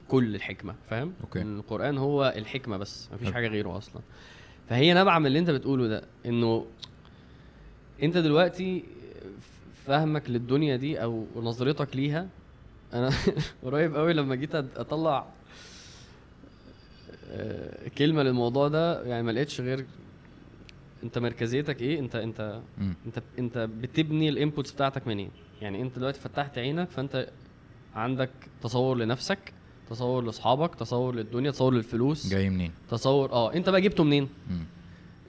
كل 0.07 0.35
الحكمة 0.35 0.75
فاهم؟ 0.89 1.13
أوكي. 1.23 1.41
إن 1.41 1.57
القرآن 1.59 1.97
هو 1.97 2.33
الحكمة 2.37 2.77
بس 2.77 3.09
مفيش. 3.13 3.31
حاجة 3.31 3.47
غيره 3.47 3.77
أصلا. 3.77 4.01
فهي 4.69 4.93
نابعة 4.93 5.19
من 5.19 5.25
اللي 5.25 5.39
أنت 5.39 5.49
بتقوله 5.49 5.87
ده 5.87 6.03
إنه 6.25 6.65
أنت 8.03 8.17
دلوقتي 8.17 8.83
فهمك 9.85 10.29
للدنيا 10.29 10.75
دي 10.75 11.03
أو 11.03 11.25
نظرتك 11.35 11.95
ليها. 11.95 12.27
أنا 12.93 13.09
قريب 13.63 13.95
قوي 13.95 14.13
لما 14.13 14.35
جيت 14.35 14.55
أطلع 14.55 15.25
آه، 17.31 17.87
كلمة 17.97 18.23
للموضوع 18.23 18.67
ده 18.67 19.03
يعني 19.03 19.23
ما 19.23 19.31
لقيتش 19.31 19.61
غير 19.61 19.85
أنت 21.03 21.17
مركزيتك 21.17 21.81
إيه 21.81 21.99
أنت 21.99 22.15
أنت. 22.15 22.59
أنت 23.07 23.21
أنت 23.39 23.57
بتبني 23.57 24.29
ال 24.29 24.35
inputs 24.35 24.71
بتاعتك 24.71 25.07
منين 25.07 25.29
يعني 25.61 25.81
أنت 25.81 25.99
دلوقتي 25.99 26.19
فتحت 26.19 26.57
عينك 26.57 26.89
فأنت 26.89 27.29
عندك 27.95 28.29
تصور 28.63 28.97
لنفسك 28.97 29.53
تصور 29.89 30.23
لأصحابك 30.23 30.75
تصور 30.75 31.15
للدنيا 31.15 31.51
تصور 31.51 31.73
للفلوس. 31.73 32.27
جاي 32.27 32.49
منين؟ 32.49 32.71
تصور 32.91 33.31
آه 33.31 33.53
أنت 33.53 33.69
بقى 33.69 33.81
جبته 33.81 34.03
منين؟ 34.03 34.29
مم. 34.49 34.63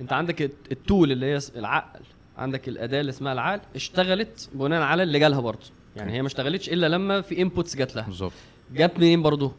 أنت 0.01 0.13
عندك 0.13 0.43
الت- 0.43 0.73
ال 0.73 0.81
tool 0.81 1.13
اللي 1.13 1.27
هي 1.27 1.39
العقل. 1.57 2.01
عندك 2.39 2.69
الأداة 2.69 3.01
اللي 3.01 3.11
اسمها 3.11 3.33
العقل 3.33 3.61
اشتغلت 3.75 4.49
بناء 4.55 4.83
على 4.83 5.03
اللي 5.03 5.19
جالها 5.19 5.41
برضه. 5.41 5.67
يعني 5.97 6.13
هي 6.13 6.23
ما 6.23 6.27
اشتغلتش 6.27 6.69
إلا 6.69 6.89
لما 6.89 7.21
في 7.21 7.43
inputs 7.43 7.77
جات 7.77 7.97
لها. 7.97 8.05
بالظبط. 8.05 8.33
جت 8.73 8.99
منين 8.99 9.23
برضه؟ 9.23 9.53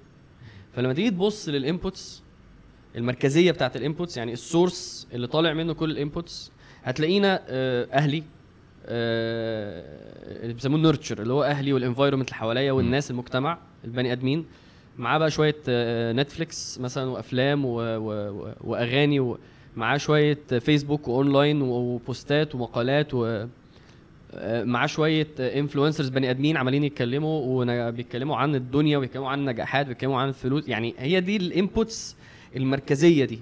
فلما 0.75 0.93
تيجي 0.93 1.09
تبص 1.09 1.49
لل 1.49 1.68
inputs 1.68 2.23
المركزية 2.95 3.51
بتاعت 3.51 3.75
ال 3.75 3.81
inputs 3.81 4.17
يعني 4.17 4.33
ال 4.33 4.44
source 4.44 5.07
اللي 5.13 5.27
طالع 5.27 5.53
منه 5.53 5.73
كل 5.73 5.91
ال 5.91 6.00
inputs 6.00 6.51
هتلاقينا 6.83 7.41
آه، 7.47 7.87
أهلي 7.93 8.23
آه، 8.85 10.43
اللي 10.43 10.53
بيسموه 10.53 10.79
nurture 10.79 11.21
اللي 11.21 11.33
هو 11.33 11.43
أهلي 11.43 11.73
وال 11.73 11.82
environment 11.82 12.27
اللي 12.29 12.39
حواليا 12.39 12.71
والناس 12.71 13.11
المجتمع 13.11 13.57
البني 13.85 14.11
آدمين. 14.11 14.45
معاه 14.97 15.17
بقى 15.17 15.31
شوية 15.31 15.55
آه، 15.69 16.13
نتفليكس 16.13 16.79
مثلا 16.79 17.09
وأفلام. 17.09 17.65
و... 17.65 17.79
و... 17.79 18.53
وأغاني 18.61 19.19
و... 19.19 19.37
معاه 19.75 19.97
شوية 19.97 20.37
فيسبوك 20.59 21.07
واونلاين 21.07 21.61
وبوستات 21.61 22.55
ومقالات 22.55 23.13
و 23.13 23.45
آه، 24.37 24.63
معاه 24.63 24.87
شوية 24.87 25.27
influencers 25.39 26.09
بني 26.09 26.29
آدمين 26.29 26.57
عمالين 26.57 26.83
يتكلموا 26.83 27.41
وبيتكلموا 27.45 28.35
عن 28.37 28.55
الدنيا 28.55 28.97
وبيتكلموا 28.97 29.29
عن 29.29 29.39
النجاحات 29.39 29.85
وبيتكلموا 29.85 30.19
عن 30.19 30.29
الفلوس. 30.29 30.67
يعني 30.67 30.95
هي 30.97 31.21
دي 31.21 31.37
ال 31.37 31.48
inputs 31.48 32.15
المركزية 32.55 33.25
دي. 33.25 33.39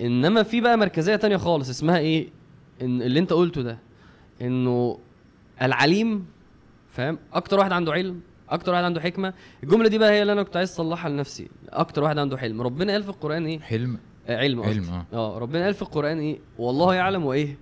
إنما 0.00 0.42
في 0.42 0.60
بقى 0.60 0.78
مركزية 0.78 1.16
تانية 1.16 1.36
خالص 1.36 1.68
اسمها 1.68 1.98
إيه؟ 1.98 2.28
ان 2.82 3.02
اللي 3.02 3.20
أنت 3.20 3.32
قلته 3.32 3.62
ده. 3.62 3.78
إنه 4.42 4.98
العليم 5.62 6.26
فاهم؟ 6.90 7.18
أكتر 7.32 7.58
واحد 7.58 7.72
عنده 7.72 7.92
علم 7.92 8.20
أكتر 8.50 8.72
واحد 8.72 8.84
عنده 8.84 9.00
حكمة. 9.00 9.34
الجملة 9.62 9.88
دي 9.88 9.98
بقى 9.98 10.10
هي 10.12 10.22
اللي 10.22 10.32
أنا 10.32 10.42
كنت 10.42 10.56
عايز 10.56 10.70
أصلحها 10.70 11.10
لنفسي. 11.10 11.48
أكتر 11.68 12.02
واحد 12.02 12.18
عنده 12.18 12.36
حلم. 12.36 12.62
ربنا 12.62 12.92
قال 12.92 13.02
في 13.02 13.08
القرآن 13.08 13.46
إيه؟ 13.46 13.60
حلم. 13.60 13.98
علم. 14.28 14.62
علم 14.62 14.84
آه. 14.84 15.06
آه 15.12 15.38
ربنا 15.38 15.64
قال 15.64 15.74
في 15.74 15.82
القرآن 15.82 16.18
إيه؟ 16.18 16.38
والله 16.58 16.94
يعلم 16.94 17.24
وإيه؟ 17.24 17.58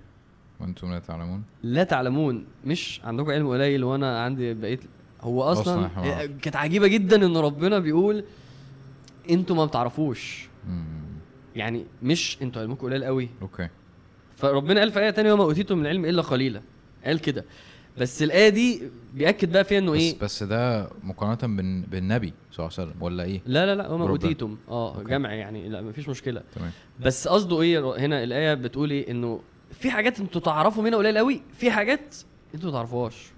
وأنتم 0.59 0.91
لا 0.91 0.99
تعلمون. 0.99 1.43
لا 1.63 1.83
تعلمون. 1.83 2.45
مش 2.65 3.01
عندكم 3.03 3.31
علم 3.31 3.49
قليل 3.49 3.83
وأنا 3.83 4.23
عندي 4.23 4.53
بقيت. 4.53 4.81
هو 5.21 5.43
أصلا, 5.43 5.85
آه، 5.85 5.89
نعرفش. 5.95 6.31
كانت 6.41 6.55
عجيبة 6.55 6.87
جدا 6.87 7.25
إن 7.25 7.37
ربنا 7.37 7.79
بيقول 7.79 8.23
أنتوا 9.29 9.55
ما 9.55 9.65
بتعرفوش. 9.65 10.49
مم. 10.69 10.83
يعني 11.55 11.85
مش 12.03 12.37
أنتوا 12.41 12.61
علمكم 12.61 12.87
قليل 12.87 13.03
قوي. 13.03 13.29
أوكي. 13.41 13.69
فربنا 14.35 14.79
قال 14.79 14.91
في 14.91 14.99
آية 14.99 15.09
تانية 15.09 15.33
وما 15.33 15.43
أوتيتم 15.43 15.77
من 15.77 15.81
العلم 15.85 16.05
إلا 16.05 16.21
قليلا. 16.21 16.61
قال 17.05 17.19
كده. 17.19 17.45
بس 17.99 18.23
الآية 18.23 18.49
دي 18.49 18.81
بيأكد 19.13 19.51
بقى 19.51 19.63
فيها 19.63 19.77
إنه 19.79 19.91
بس 19.91 19.97
إيه؟ 19.99 20.19
بس 20.19 20.43
ده 20.43 20.89
مقارنة 21.03 21.55
بال- 21.55 21.81
بالنبي 21.81 22.33
صلى 22.51 22.65
الله 22.65 22.77
عليه 22.79 22.89
وسلم 22.89 23.03
ولا 23.03 23.23
إيه؟ 23.23 23.41
لا 23.45 23.65
لا 23.65 23.75
لا 23.75 23.89
وما. 23.91 24.09
أوتيتم. 24.09 24.57
آه. 24.69 25.03
جمع 25.03 25.33
يعني. 25.33 25.69
لا 25.69 25.81
مفيش 25.81 26.09
مشكلة. 26.09 26.41
تمام. 26.55 26.71
بس 26.99 27.27
قصده 27.27 27.61
إيه؟ 27.61 27.97
هنا 28.05 28.23
الآية 28.23 28.53
بتقول 28.53 28.91
إيه؟ 28.91 29.11
إنه 29.11 29.39
في 29.71 29.91
حاجات 29.91 30.19
أنتوا 30.19 30.41
تعرفوا 30.41 30.83
منها 30.83 30.97
قليل 30.97 31.17
قوي 31.17 31.41
في 31.57 31.71
حاجات 31.71 32.15
أنتوا 32.55 32.69
ما 32.69 32.75
تعرفوهاش. 32.77 33.31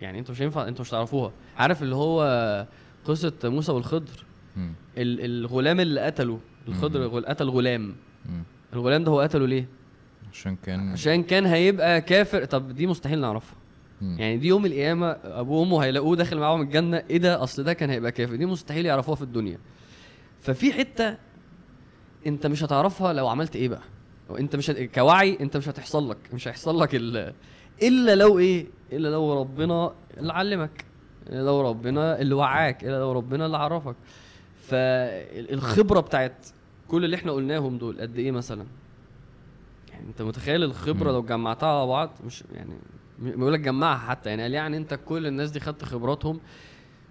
يعني 0.00 0.18
أنتوا 0.18 0.34
مش 0.34 0.42
هينفع 0.42 0.68
أنتوا 0.68 0.84
مش 0.84 0.90
تعرفوها. 0.90 1.32
عارف 1.56 1.82
اللي 1.82 1.94
هو 1.96 2.66
قصة 3.04 3.32
موسى 3.44 3.72
والخضر. 3.72 4.24
ال- 4.98 5.24
الغلام 5.24 5.80
اللي 5.80 6.00
قتله 6.00 6.40
الخضر 6.68 7.20
قتل 7.20 7.48
غلام. 7.50 7.94
الغلام 8.72 9.04
ده 9.04 9.10
هو 9.12 9.20
قتله 9.20 9.46
ليه؟ 9.46 9.68
عشان 10.32 10.56
كان 10.56 10.92
عشان 10.92 11.22
كان 11.22 11.46
هيبقى 11.46 12.00
كافر. 12.00 12.44
طب 12.44 12.74
دي 12.74 12.86
مستحيل 12.86 13.20
نعرفها. 13.20 13.56
مم. 14.00 14.16
يعني 14.18 14.36
دي 14.36 14.48
يوم 14.48 14.66
القيامة 14.66 15.06
أبوه 15.24 15.60
وأمه 15.60 15.84
هيلاقوه 15.84 16.16
داخل 16.16 16.38
معاهم 16.38 16.60
الجنة. 16.60 17.02
إيه 17.10 17.18
ده؟ 17.18 17.42
أصل 17.42 17.62
ده 17.64 17.72
كان 17.72 17.90
هيبقى 17.90 18.12
كافر. 18.12 18.36
دي 18.36 18.46
مستحيل 18.46 18.86
يعرفوها 18.86 19.16
في 19.16 19.22
الدنيا. 19.22 19.58
ففي 20.40 20.72
حتة 20.72 21.16
أنت 22.26 22.46
مش 22.46 22.64
هتعرفها 22.64 23.12
لو 23.12 23.28
عملت 23.28 23.56
إيه 23.56 23.68
بقى؟ 23.68 23.82
وانت 24.28 24.56
مش 24.56 24.70
هت... 24.70 24.78
كوعي 24.78 25.38
أنت 25.40 25.56
مش 25.56 25.68
هتحصل 25.68 26.10
لك. 26.10 26.18
مش 26.32 26.48
هيحصل 26.48 26.80
لك 26.80 26.94
ال... 26.94 27.32
إلا 27.82 28.14
لو 28.14 28.38
إيه؟ 28.38 28.66
إلا 28.92 29.08
لو 29.08 29.40
ربنا 29.40 29.92
اللي 30.18 30.32
علمك. 30.32 30.84
إلا 31.28 31.42
لو 31.46 31.60
ربنا 31.60 32.20
اللي 32.20 32.34
وعاك. 32.34 32.84
إلا 32.84 32.98
لو 32.98 33.12
ربنا 33.12 33.46
اللي 33.46 33.56
عرفك. 33.56 33.96
فالخبرة 34.62 36.00
بتاعت 36.00 36.46
كل 36.88 37.04
اللي 37.04 37.16
إحنا 37.16 37.32
قلناهم 37.32 37.78
دول 37.78 38.00
قد 38.00 38.18
إيه 38.18 38.30
مثلا؟ 38.30 38.66
يعني 39.92 40.06
أنت 40.08 40.22
متخيل 40.22 40.62
الخبرة. 40.62 41.12
لو 41.12 41.22
جمعتها 41.22 41.68
على 41.68 41.86
بعض؟ 41.86 42.10
مش 42.26 42.44
يعني 42.54 42.74
بيقول 43.18 43.52
لك 43.52 43.60
جمعها 43.60 43.98
حتى 43.98 44.28
يعني 44.30 44.42
قال 44.42 44.54
يعني 44.54 44.76
أنت 44.76 44.98
كل 45.06 45.26
الناس 45.26 45.50
دي 45.50 45.60
خدت 45.60 45.84
خبراتهم 45.84 46.40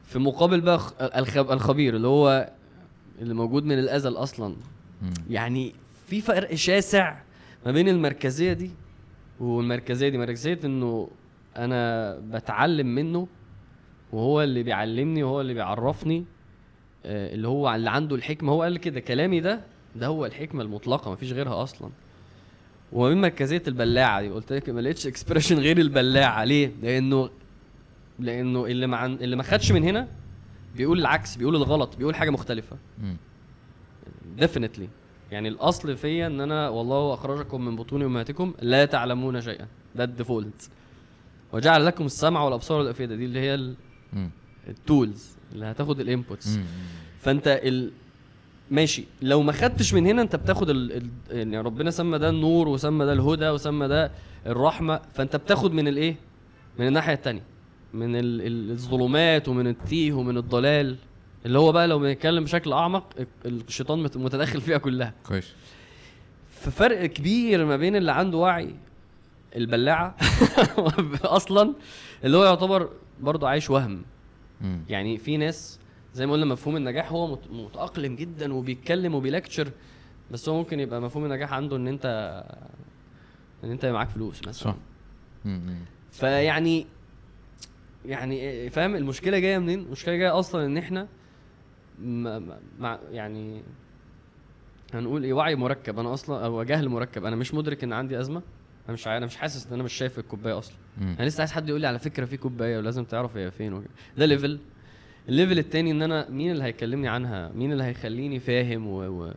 في 0.03 0.19
مقابل 0.19 0.61
بقى. 0.61 0.79
الخبير 1.53 1.95
اللي 1.95 2.07
هو 2.07 2.51
اللي 3.21 3.33
موجود 3.33 3.65
من 3.65 3.79
الأزل 3.79 4.13
أصلا. 4.17 4.55
يعني 5.29 5.73
في 6.07 6.21
فرق 6.21 6.53
شاسع 6.53 7.17
ما 7.65 7.71
بين 7.71 7.89
المركزية 7.89 8.53
دي 8.53 8.71
والمركزية 9.39 10.09
دي 10.09 10.17
مركزية 10.17 10.59
إنه 10.63 11.07
أنا 11.57 12.13
بتعلم 12.19 12.87
منه 12.95 13.27
وهو 14.11 14.41
اللي 14.41 14.63
بيعلمني 14.63 15.23
وهو 15.23 15.41
اللي 15.41 15.53
بيعرفني 15.53 16.25
آه، 17.05 17.33
اللي 17.35 17.47
هو 17.47 17.75
اللي 17.75 17.89
عنده 17.89 18.15
الحكمة 18.15 18.51
هو 18.51 18.61
قال 18.63 18.77
كده 18.77 18.99
كلامي 18.99 19.39
ده 19.39 19.61
ده 19.95 20.07
هو 20.07 20.25
الحكمة 20.25 20.61
المطلقة 20.63 21.11
مفيش 21.11 21.31
غيرها 21.33 21.63
أصلا 21.63 21.89
وما 22.95 23.09
بين 23.09 23.21
مركزية 23.21 23.63
البلاعة 23.67 24.21
دي 24.21 24.29
قلت 24.29 24.53
لك 24.53 24.69
ما 24.69 24.81
لقيتش 24.81 25.07
اكسبريشن 25.07 25.59
غير 25.59 25.77
البلاعة. 25.77 26.43
ليه؟ 26.43 26.71
لأنه 26.81 27.29
لأنه 28.19 28.65
اللي 28.65 28.87
ما 28.87 28.97
عن... 28.97 29.13
اللي 29.13 29.35
ما 29.35 29.43
خدش 29.43 29.71
من 29.71 29.83
هنا 29.83 30.07
بيقول 30.75 30.99
العكس 30.99 31.35
بيقول 31.35 31.55
الغلط 31.55 31.95
بيقول 31.95 32.15
حاجة 32.15 32.29
مختلفة. 32.29 32.77
definitely 34.37 34.87
يعني 35.31 35.47
الأصل 35.47 35.97
فيا 35.97 36.27
إن 36.27 36.41
أنا 36.41 36.69
والله 36.69 37.13
أخرجكم 37.13 37.65
من 37.65 37.75
بطون 37.75 38.01
أمهاتكم 38.03 38.53
لا 38.61 38.85
تعلمون 38.85 39.41
شيئا. 39.41 39.67
ده 39.95 40.03
ال 40.03 40.11
default 40.11 40.69
وجعل 41.53 41.85
لكم 41.85 42.05
السمع 42.05 42.43
والأبصار 42.43 42.79
والأفئدة. 42.79 43.15
دي 43.15 43.25
اللي 43.25 43.39
هي. 43.39 43.73
ال 44.67 44.79
tools 44.79 45.37
اللي 45.53 45.65
هتاخد 45.65 45.99
ال 45.99 46.07
inputs. 46.07 46.59
فأنت 47.19 47.47
ال... 47.63 47.91
ماشي. 48.71 49.03
لو 49.21 49.41
ما 49.41 49.51
خدتش 49.51 49.93
من 49.93 50.05
هنا 50.07 50.21
انت 50.21 50.35
بتاخد 50.35 50.69
ال... 50.69 50.91
ال... 50.91 51.09
يعني 51.37 51.57
ربنا 51.59 51.91
سمى 51.91 52.17
ده 52.17 52.29
النور 52.29 52.67
وسمى 52.67 53.05
ده 53.05 53.13
الهدى 53.13 53.49
وسمى 53.49 53.87
ده 53.87 54.11
الرحمة. 54.45 54.99
فانت 55.13 55.35
بتاخد 55.35 55.73
من 55.73 55.87
الايه؟ 55.87 56.15
من 56.79 56.87
الناحية 56.87 57.13
التانية. 57.13 57.43
من 57.93 58.15
ال... 58.15 58.41
ال- 58.41 58.71
الظلمات 58.71 59.47
ومن 59.47 59.67
التيه 59.67 60.13
ومن 60.13 60.37
الضلال. 60.37 60.95
اللي 61.45 61.59
هو 61.59 61.71
بقى 61.71 61.87
لو 61.87 61.99
بنتكلم 61.99 62.43
بشكل 62.43 62.73
أعمق 62.73 63.13
الشيطان 63.45 64.03
مت- 64.03 64.17
متدخل 64.17 64.61
فيها 64.61 64.77
كلها. 64.77 65.13
كويس. 65.27 65.53
ففرق 66.61 67.05
كبير 67.05 67.65
ما 67.65 67.77
بين 67.77 67.95
اللي 67.95 68.11
عنده 68.11 68.37
وعي 68.37 68.75
البلاعة 69.55 70.15
أصلا 71.23 71.73
اللي 72.23 72.37
هو 72.37 72.43
يعتبر 72.45 72.89
برضه 73.21 73.47
عايش 73.49 73.69
وهم. 73.69 74.01
مم. 74.61 74.79
يعني 74.89 75.17
في 75.17 75.37
ناس 75.37 75.79
زي 76.15 76.25
ما 76.25 76.33
قلنا 76.33 76.45
مفهوم 76.45 76.75
النجاح 76.77 77.11
هو 77.11 77.27
مت- 77.27 77.51
متأقلم 77.51 78.15
جدا 78.15 78.53
وبيتكلم 78.53 79.15
وبيلكتشر 79.15 79.71
بس 80.31 80.49
هو 80.49 80.57
ممكن 80.57 80.79
يبقى 80.79 81.01
مفهوم 81.01 81.25
النجاح 81.25 81.53
عنده 81.53 81.75
إن 81.75 81.87
أنت 81.87 82.05
إن 83.63 83.71
أنت 83.71 83.85
معاك 83.85 84.09
فلوس 84.09 84.39
مثلا. 84.47 84.51
صح. 84.71 84.75
فيعني 86.11 86.85
يعني 88.05 88.69
فاهم؟ 88.69 88.95
المشكلة 88.95 89.39
جاية 89.39 89.57
منين؟ 89.57 89.79
المشكلة 89.79 90.15
جاية 90.15 90.39
أصلا 90.39 90.65
إن 90.65 90.77
إحنا 90.77 91.07
ما 91.99 92.39
ما- 92.39 92.59
مع 92.79 92.99
يعني 93.11 93.61
هنقول 94.93 95.23
إيه 95.23 95.33
وعي 95.33 95.55
مركب. 95.55 95.99
أنا 95.99 96.13
أصلا 96.13 96.45
أو 96.45 96.63
جهل 96.63 96.89
مركب. 96.89 97.25
أنا 97.25 97.35
مش 97.35 97.53
مدرك 97.53 97.83
إن 97.83 97.93
عندي 97.93 98.19
أزمة. 98.19 98.41
أنا 98.85 98.93
مش 98.93 99.07
أنا 99.07 99.25
مش 99.25 99.35
حاسس 99.37 99.67
إن 99.67 99.73
أنا 99.73 99.83
مش 99.83 99.93
شايف 99.93 100.19
الكوباية 100.19 100.57
أصلا. 100.57 100.75
مم. 100.97 101.15
أنا 101.19 101.27
لسه 101.27 101.41
عايز 101.41 101.51
حد 101.51 101.69
يقول 101.69 101.81
لي 101.81 101.87
على 101.87 101.99
فكرة 101.99 102.25
في 102.25 102.37
كوباية 102.37 102.77
ولازم 102.77 103.03
تعرف 103.03 103.37
هي 103.37 103.51
فين 103.51 103.73
وكده. 103.73 103.89
ده 104.17 104.25
level 104.25 104.59
ال 105.29 105.34
level 105.34 105.59
التاني 105.59 105.91
إن 105.91 106.01
أنا 106.01 106.29
مين 106.29 106.51
اللي 106.51 106.63
هيكلمني 106.63 107.07
عنها؟ 107.07 107.51
مين 107.55 107.71
اللي 107.71 107.83
هيخليني 107.83 108.39
فاهم 108.39 108.87
و... 108.87 108.99
و... 109.01 109.33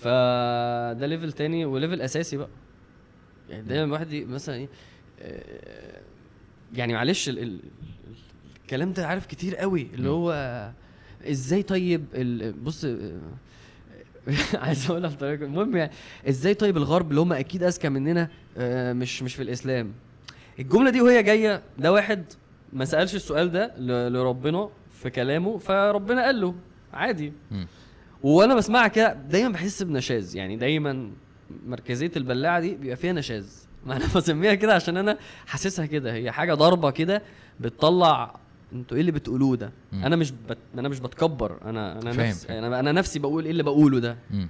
فده 0.00 1.06
level 1.06 1.32
تاني 1.32 1.64
و 1.64 1.70
level 1.70 2.00
أساسي 2.00 2.36
بقى. 2.36 2.48
يعني 3.50 3.62
دايما 3.62 3.84
الواحد 3.84 4.14
مثلا 4.14 4.54
إيه 4.54 4.68
آه، 5.20 6.00
يعني 6.74 6.92
معلش 6.92 7.28
ال... 7.28 7.38
ال... 7.38 7.58
الكلام 8.62 8.92
ده 8.92 9.06
عارف 9.06 9.26
كتير 9.26 9.56
قوي 9.56 9.88
اللي. 9.94 10.08
هو 10.08 10.32
إزاي 11.30 11.62
طيب 11.62 12.04
ال... 12.14 12.52
بص 12.52 12.84
آه، 12.84 13.20
عايز 14.54 14.90
أقولها 14.90 15.10
بطريقة 15.10 15.44
المهم 15.44 15.76
يعني 15.76 15.92
إزاي 16.28 16.54
طيب 16.54 16.76
الغرب 16.76 17.10
اللي 17.10 17.20
هم 17.20 17.32
أكيد 17.32 17.62
أذكى 17.62 17.88
مننا 17.88 18.28
آه، 18.58 18.92
مش 18.92 19.22
مش 19.22 19.34
في 19.34 19.42
الإسلام. 19.42 19.92
الجملة 20.58 20.90
دي 20.90 21.00
وهي 21.00 21.22
جاية 21.22 21.62
ده 21.78 21.92
واحد 21.92 22.24
ما 22.76 22.84
سألش 22.84 23.14
السؤال 23.14 23.50
ده 23.52 23.74
لربنا 24.08 24.68
في 25.02 25.10
كلامه 25.10 25.58
فربنا 25.58 26.24
قال 26.24 26.40
له 26.40 26.54
عادي. 26.92 27.32
وأنا 28.22 28.54
بسمعها 28.54 28.88
كده 28.88 29.12
دايما 29.12 29.48
بحس 29.48 29.82
بنشاز. 29.82 30.36
يعني 30.36 30.56
دايما 30.56 31.10
مركزية 31.66 32.10
البلاعة 32.16 32.60
دي 32.60 32.74
بيبقى 32.74 32.96
فيها 32.96 33.12
نشاز. 33.12 33.68
ما 33.86 33.96
أنا 33.96 34.04
بسميها 34.16 34.54
كده 34.54 34.74
عشان 34.74 34.96
أنا 34.96 35.18
حاسسها 35.46 35.86
كده. 35.86 36.12
هي 36.14 36.30
حاجة 36.32 36.54
ضربه 36.54 36.90
كده 36.90 37.22
بتطلع 37.60 38.36
أنتوا 38.72 38.96
إيه 38.96 39.00
اللي 39.00 39.12
بتقولوه 39.12 39.56
ده؟ 39.56 39.70
مم. 39.92 40.04
أنا 40.04 40.16
مش 40.16 40.30
بت... 40.30 40.58
أنا 40.78 40.88
مش 40.88 41.00
بتكبر. 41.00 41.56
أنا 41.64 41.92
أنا 42.02 42.12
فاهم، 42.12 42.28
نفسي. 42.28 42.58
أنا 42.58 42.80
أنا 42.80 42.92
نفسي 42.92 43.18
بقول 43.18 43.44
إيه 43.44 43.50
اللي 43.50 43.62
بقوله 43.62 43.98
ده. 43.98 44.16
مم. 44.30 44.48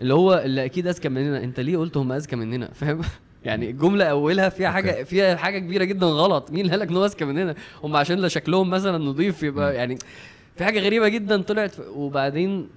اللي 0.00 0.14
هو 0.14 0.34
اللي 0.44 0.64
أكيد 0.64 0.86
أذكى 0.86 1.08
مننا. 1.08 1.44
أنت 1.44 1.60
ليه 1.60 1.76
قلت 1.76 1.96
هم 1.96 2.12
أذكى 2.12 2.36
مننا؟ 2.36 2.68
فاهم؟ 2.80 3.00
يعني 3.46 3.70
الجمله 3.70 4.04
أولها 4.04 4.48
فيها 4.48 4.70
حاجة 4.70 4.90
أوكي. 4.90 5.04
فيها 5.04 5.36
حاجة 5.36 5.58
كبيرة 5.58 5.84
جدا 5.84 6.06
غلط. 6.06 6.50
مين 6.50 6.60
اللي 6.60 6.70
قال 6.70 6.80
لك 6.80 6.88
ان 6.88 6.96
هو 6.96 7.04
اذكى 7.04 7.24
مننا 7.24 7.54
هم 7.84 7.96
عشان 7.96 8.18
لا 8.18 8.28
شكلهم 8.28 8.70
مثلا 8.70 8.98
نضيف 8.98 9.42
يبقى. 9.42 9.74
يعني 9.74 9.98
في 10.56 10.64
حاجة 10.64 10.80
غريبة 10.80 11.08
جدا 11.08 11.42
طلعت. 11.42 11.76
وبعدين 11.94 12.68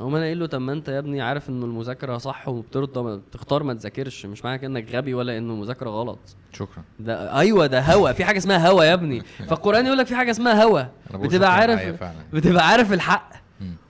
هم 0.00 0.14
أنا 0.14 0.24
قايل 0.24 0.40
له 0.40 0.46
طب 0.46 0.60
ما 0.60 0.72
أنت 0.72 0.88
يا 0.88 0.98
ابني 0.98 1.20
عارف 1.22 1.48
ان 1.48 1.62
المذاكرة 1.62 2.18
صح 2.18 2.48
وبترضى 2.48 3.20
تختار 3.32 3.62
ما 3.62 3.74
تذاكرش. 3.74 4.26
مش 4.26 4.44
معنى 4.44 4.58
كده 4.58 4.66
إنك 4.66 4.94
غبي 4.94 5.14
ولا 5.14 5.38
إنه 5.38 5.52
المذاكرة 5.52 5.90
غلط. 5.90 6.18
شكرا. 6.52 6.82
ده 7.00 7.38
أيوه 7.38 7.66
ده 7.66 7.80
هوا. 7.80 8.12
في 8.12 8.24
حاجة 8.24 8.38
اسمها 8.38 8.68
هوا 8.70 8.84
يا 8.84 8.94
ابني. 8.94 9.22
فالقرآن 9.48 9.86
يقول 9.86 9.98
لك 9.98 10.06
في 10.06 10.16
حاجة 10.16 10.30
اسمها 10.30 10.64
هوا. 10.64 10.82
بتبقى 11.14 11.54
عارف. 11.54 12.04
بتبقى 12.32 12.68
عارف 12.68 12.92
الحق. 12.92 13.32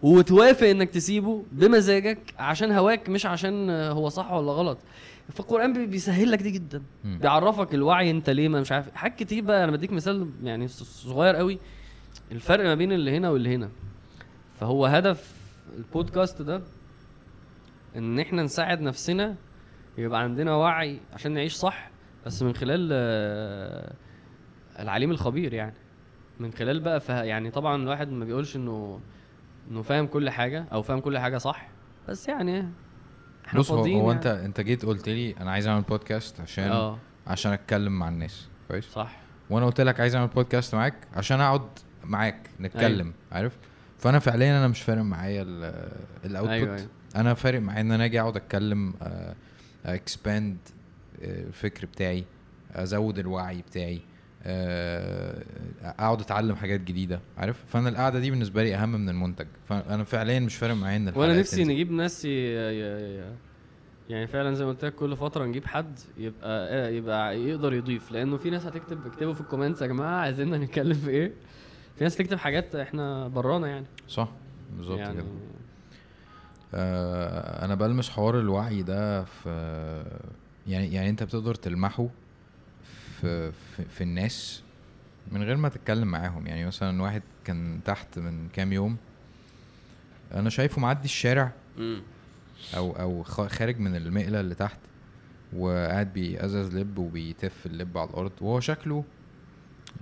وتوافق 0.02 0.66
إنك 0.66 0.90
تسيبه 0.90 1.42
بمزاجك 1.52 2.18
عشان 2.38 2.72
هواك 2.72 3.08
مش 3.08 3.26
عشان 3.26 3.70
هو 3.70 4.08
صح 4.08 4.32
ولا 4.32 4.52
غلط. 4.52 4.78
فالقرآن 5.32 5.72
بي- 5.72 5.86
بيسهل 5.86 6.30
لك 6.30 6.42
دي 6.42 6.50
جدا. 6.50 6.82
مم. 7.04 7.18
بيعرفك 7.18 7.74
الوعي 7.74 8.10
انت 8.10 8.30
ليه 8.30 8.48
ما 8.48 8.60
مش 8.60 8.72
عارف 8.72 8.94
حاجات 8.94 9.18
كتير 9.18 9.44
بقى. 9.44 9.64
أنا 9.64 9.72
بديك 9.72 9.92
مثال 9.92 10.30
يعني 10.42 10.68
صغير 10.68 11.36
قوي. 11.36 11.58
الفرق 12.32 12.64
ما 12.64 12.74
بين 12.74 12.92
اللي 12.92 13.16
هنا 13.16 13.30
واللي 13.30 13.54
هنا. 13.54 13.70
فهو 14.60 14.86
هدف 14.86 15.34
البودكاست 15.76 16.42
ده 16.42 16.62
إن 17.96 18.18
إحنا 18.18 18.42
نساعد 18.42 18.80
نفسنا 18.80 19.34
يبقى 19.98 20.20
عندنا 20.20 20.54
وعي 20.54 21.00
عشان 21.12 21.32
نعيش 21.32 21.54
صح 21.54 21.90
بس 22.26 22.42
من 22.42 22.54
خلال 22.54 22.88
آه، 22.92 23.92
العليم 24.78 25.10
الخبير 25.10 25.54
يعني. 25.54 25.74
من 26.40 26.52
خلال 26.52 26.80
بقى 26.80 27.00
فه... 27.00 27.22
يعني 27.22 27.50
طبعا 27.50 27.82
الواحد 27.82 28.10
ما 28.10 28.24
بيقولش 28.24 28.56
انه 28.56 29.00
إنه 29.70 29.82
فاهم 29.82 30.06
كل 30.06 30.30
حاجة 30.30 30.64
أو 30.72 30.82
فاهم 30.82 31.00
كل 31.00 31.18
حاجة 31.18 31.38
صح 31.38 31.68
بس 32.08 32.28
يعني 32.28 32.68
بص 33.58 33.70
هو, 33.70 33.76
فاضيين 33.76 34.00
هو 34.00 34.12
يعني. 34.12 34.16
انت 34.16 34.26
انت 34.26 34.60
جيت 34.60 34.84
قلت 34.84 35.08
لي 35.08 35.34
أنا 35.40 35.50
عايز 35.50 35.66
اعمل 35.66 35.82
بودكاست 35.82 36.40
عشان 36.40 36.64
آه. 36.64 36.98
عشان 37.26 37.52
اتكلم 37.52 37.98
مع 37.98 38.08
الناس. 38.08 38.48
كويس؟ 38.68 38.84
صح. 38.84 39.16
وأنا 39.50 39.66
قلت 39.66 39.80
لك 39.80 40.00
عايز 40.00 40.14
اعمل 40.14 40.28
بودكاست 40.28 40.74
معاك 40.74 40.94
عشان 41.14 41.40
اقعد 41.40 41.68
معاك 42.04 42.50
نتكلم 42.60 43.12
عارف؟ 43.32 43.56
فانا 43.98 44.18
فعليا 44.18 44.58
أنا 44.58 44.68
مش 44.68 44.82
فارق 44.82 45.02
معايا 45.02 45.42
ال 46.24 46.28
output 46.28 46.50
أيوه 46.50 46.76
أيوه. 46.76 46.88
أنا 47.16 47.34
فارق 47.34 47.60
معايا 47.60 47.80
ان 47.80 47.92
أنا 47.92 48.04
أجي 48.04 48.20
اقعد 48.20 48.36
اتكلم 48.36 48.94
expand 49.86 50.56
الفكر 51.22 51.86
بتاعي 51.86 52.24
ازود 52.72 53.18
الوعي 53.18 53.62
بتاعي 53.62 53.96
آه، 53.96 54.00
اقعد 54.46 56.20
اتعلم 56.20 56.54
حاجات 56.56 56.80
جديدة 56.80 57.20
عارف؟ 57.38 57.64
فانا 57.68 57.88
القعدة 57.88 58.18
دي 58.18 58.30
بالنسبة 58.30 58.62
لي 58.62 58.74
اهم 58.74 58.88
من 58.92 59.08
المنتج. 59.08 59.46
فانا 59.68 60.04
فعليا 60.04 60.40
مش 60.40 60.56
فارق 60.56 60.74
معايا 60.74 60.96
إن 60.96 61.12
وأنا 61.16 61.38
نفسي 61.38 61.56
تنزل. 61.56 61.70
نجيب 61.72 61.92
ناس. 61.92 62.24
يعني 64.08 64.26
فعلا 64.26 64.54
زي 64.54 64.64
ما 64.64 64.70
قلت 64.70 64.84
لك 64.84 64.94
كل 64.94 65.16
فترة 65.16 65.44
نجيب 65.44 65.66
حد 65.66 65.98
يبقى 66.18 66.68
آه، 66.70 66.88
يبقى 66.88 67.40
يقدر 67.40 67.72
يضيف. 67.72 68.12
لأنه 68.12 68.36
في 68.36 68.50
ناس 68.50 68.66
هتكتب 68.66 69.06
اكتبوا 69.06 69.32
في 69.34 69.40
ال 69.40 69.45
comments 69.45 69.82
يا 69.82 69.86
جماعة 69.86 70.20
عايزيننا 70.20 70.58
نتكلم 70.58 70.94
في 70.94 71.10
إيه؟ 71.10 71.32
في 71.96 72.04
ناس 72.04 72.16
تكتب 72.16 72.38
حاجات 72.38 72.74
إحنا 72.74 73.28
برانا 73.28 73.66
يعني. 73.68 73.86
صح 74.08 74.28
بالظبط 74.76 74.98
يعني 74.98 75.14
كده. 75.14 75.24
آه، 76.74 77.64
أنا 77.64 77.74
بلمس 77.74 78.10
حوار 78.10 78.40
الوعي 78.40 78.82
ده 78.82 79.24
في 79.24 79.48
يعني 80.66 80.92
يعني 80.92 81.10
أنت 81.10 81.22
بتقدر 81.22 81.54
تلمحه 81.54 82.08
في 83.20 83.52
في, 83.52 83.84
في 83.84 84.00
الناس 84.00 84.62
من 85.32 85.42
غير 85.42 85.56
ما 85.56 85.68
تتكلم 85.68 86.08
معاهم. 86.08 86.46
يعني 86.46 86.66
مثلا 86.66 87.02
واحد 87.02 87.22
كان 87.44 87.80
تحت 87.84 88.18
من 88.18 88.48
كام 88.52 88.72
يوم 88.72 88.96
أنا 90.34 90.50
شايفه 90.50 90.80
معدي 90.80 91.04
الشارع. 91.04 91.52
أو 92.76 92.92
أو 92.92 93.22
خارج 93.22 93.78
من 93.78 93.96
المقلة 93.96 94.40
اللي 94.40 94.54
تحت 94.54 94.78
وقاعد 95.56 96.12
بيقزز 96.12 96.76
لب 96.76 96.98
وبيتف 96.98 97.66
اللب 97.66 97.98
على 97.98 98.10
الأرض. 98.10 98.32
وهو 98.40 98.60
شكله 98.60 99.04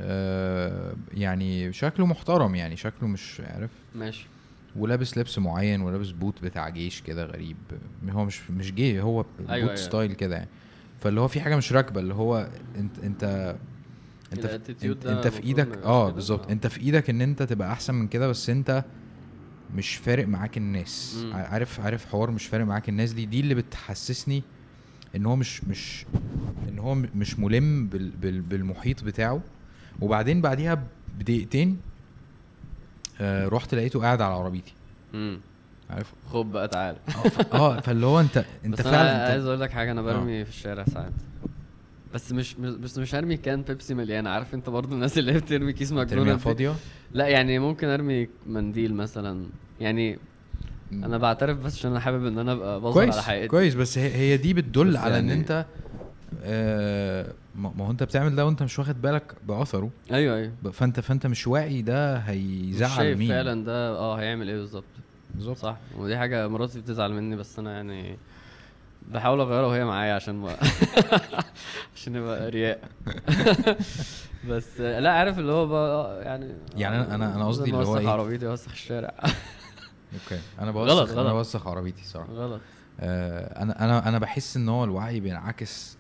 آه 0.01 0.95
يعني 1.15 1.73
شكله 1.73 2.07
محترم 2.07 2.55
يعني 2.55 2.77
شكله 2.77 3.09
مش 3.09 3.41
عارف؟ 3.41 3.71
ماشي. 3.95 4.27
ولابس 4.77 5.19
لبس 5.19 5.39
معين 5.39 5.81
ولابس 5.81 6.11
بوت 6.11 6.45
بتاع 6.45 6.69
جيش 6.69 7.03
كده 7.03 7.25
غريب. 7.25 7.57
هو 8.11 8.25
مش 8.25 8.51
مش 8.51 8.73
جي 8.73 9.01
هو 9.01 9.21
أيوة، 9.21 9.25
بوت 9.39 9.51
أيوة. 9.51 9.75
style 9.75 10.13
كده 10.13 10.37
يعني. 10.37 10.49
فاللي 11.03 11.21
هو 11.21 11.29
في 11.29 11.41
حاجة 11.41 11.57
مش 11.57 11.73
راكبة 11.73 12.01
اللي 12.01 12.15
هو 12.15 12.49
انت 12.77 12.99
انت 12.99 13.57
انت 14.33 14.47
في, 14.47 14.87
انت, 14.91 15.07
انت 15.07 15.29
في 15.29 15.43
إيدك 15.43 15.79
آه. 15.85 16.11
بالظبط 16.11 16.47
آه. 16.47 16.53
انت 16.53 16.67
في 16.67 16.81
إيدك 16.81 17.11
إن 17.11 17.21
انت 17.21 17.43
تبقى 17.43 17.73
أحسن 17.73 17.95
من 17.95 18.09
كده 18.09 18.29
بس 18.29 18.51
انت 18.51 18.85
مش 19.75 19.97
فارق 19.97 20.27
معاك 20.29 20.57
الناس 20.57 21.23
مم. 21.25 21.33
عارف 21.35 21.81
عارف 21.81 22.07
حوار 22.07 22.31
مش 22.31 22.47
فارق 22.47 22.65
معاك 22.65 22.89
الناس 22.89 23.13
دي 23.13 23.27
دي 23.27 23.41
اللي 23.41 23.55
بتحسسني 23.55 24.43
إن 25.17 25.27
هو 25.27 25.37
مش 25.37 25.65
مش 25.65 26.07
إن 26.69 26.79
هو 26.79 26.95
مش 26.95 27.39
ملم 27.39 27.87
بال 27.87 28.11
بال 28.11 28.41
بالمحيط 28.41 29.05
بتاعه 29.05 29.41
وبعدين 30.01 30.41
بعديها 30.41 30.87
بدقيقتين 31.19 31.81
آه 33.21 33.49
رحت 33.49 33.75
لقيته 33.75 34.01
قاعد 34.01 34.21
على 34.21 34.35
عربيتي 34.35 34.75
مم. 35.13 35.41
عارف 35.93 36.13
خد 36.33 36.53
بقى 36.53 36.69
تعالى. 36.69 36.99
آه 37.53 37.57
آه 37.57 37.81
فاللي 37.81 38.07
هو 38.07 38.21
انت 38.21 38.45
انت 38.65 38.79
بس 38.79 38.85
فعلا 38.85 39.17
أنا 39.17 39.23
عايز 39.25 39.37
انت 39.37 39.47
أقول 39.47 39.61
لك 39.61 39.71
حاجة 39.71 39.93
أنا 39.93 40.03
برمي 40.03 40.45
في 40.45 40.51
الشارع 40.51 40.85
ساعات. 40.85 41.13
بس 42.15 42.33
مش 42.33 42.55
بس 42.55 42.99
مش 42.99 43.15
هرمي 43.15 43.37
كان 43.37 43.63
بيبسي 43.63 43.95
مليان. 43.95 44.27
عارف 44.27 44.55
أنت 44.55 44.69
برضو 44.71 44.95
الناس 44.95 45.19
اللي 45.19 45.33
بترمي 45.33 45.73
كيس 45.73 45.93
ماكدونالدز 45.93 46.43
فاضية؟ 46.43 46.75
لا 47.13 47.27
يعني 47.29 47.59
ممكن 47.59 47.89
أرمي 47.89 48.29
منديل 48.47 48.95
مثلا. 48.95 49.47
يعني 49.81 50.19
أنا 50.93 51.19
بعترف 51.19 51.59
بس 51.59 51.75
عشان 51.79 51.91
أنا 51.91 52.01
حابب 52.01 52.27
إن 52.27 52.39
أنا 52.39 52.53
أبقى 52.53 52.81
بظهر 52.81 53.11
على 53.13 53.23
حقيقتي. 53.23 53.49
كويس 53.49 53.75
بس 53.75 53.99
هي, 53.99 54.15
هي 54.15 54.37
دي 54.37 54.55
بتدل 54.55 54.97
على 54.97 55.19
إن 55.19 55.29
يعني- 55.29 55.41
أنت 55.41 55.67
آه 56.45 57.33
ما 57.55 57.87
هو 57.87 57.91
أنت 57.91 58.03
بتعمل 58.03 58.37
ده 58.37 58.47
وأنت 58.47 58.63
مش 58.63 58.79
واخد 58.79 59.03
بالك 59.03 59.35
بأثره. 59.49 59.91
أيوه 60.13 60.37
أيوه. 60.37 60.73
فأنت 60.73 61.01
فأنت 61.01 61.27
مش 61.27 61.47
واعي 61.47 61.83
ده 61.83 62.17
هيزعل 62.17 62.91
شايف 62.97 63.19
مين. 63.19 63.29
فعلا 63.29 63.65
ده 63.65 63.89
آه 63.89 64.15
هيعمل 64.21 64.49
إيه 64.49 64.57
بالظبط. 64.57 64.85
بالظبط. 65.35 65.57
صح. 65.57 65.77
ودي 65.97 66.19
حاجة 66.19 66.49
مراتي 66.49 66.81
بتزعل 66.81 67.13
مني 67.13 67.37
بس 67.37 67.59
أنا 67.59 67.73
يعني 67.73 68.19
بحاول 69.09 69.41
أغيرها 69.41 69.67
وهي 69.67 69.85
معايا 69.85 70.15
عشان 70.15 70.35
ما 70.35 70.57
عشان 71.97 72.17
يبقى 72.17 72.51
رياء 72.51 72.81
بس 74.49 74.81
لا 74.81 75.13
عارف 75.13 75.39
اللي 75.39 75.53
هو 75.53 75.67
بقى 75.67 76.23
يعني 76.25 76.53
يعني 76.77 77.05
أنا- 77.05 77.09
أنا- 77.09 77.13
أنا 77.37 77.49
قصدي 77.49 77.71
اللي 77.71 77.87
هو 77.87 77.99
إيه؟ 77.99 78.09
عربيتي 78.09 78.47
اوسخ 78.49 78.73
الشارع. 78.73 79.15
أوكي. 80.15 80.41
أنا 80.59 80.71
غلط، 80.71 81.01
بوسخ 81.09 81.19
أنا. 81.19 81.33
بوسخ 81.33 81.67
عربيتي 81.67 82.05
صراحة 82.05 82.33
غلط. 82.33 82.61
آه 83.01 83.63
أنا 83.63 83.85
أنا 83.85 84.09
أنا 84.09 84.19
بحس 84.19 84.57
إن 84.57 84.69
هو 84.69 84.85
الوعي 84.85 85.21
بينعكس 85.21 85.97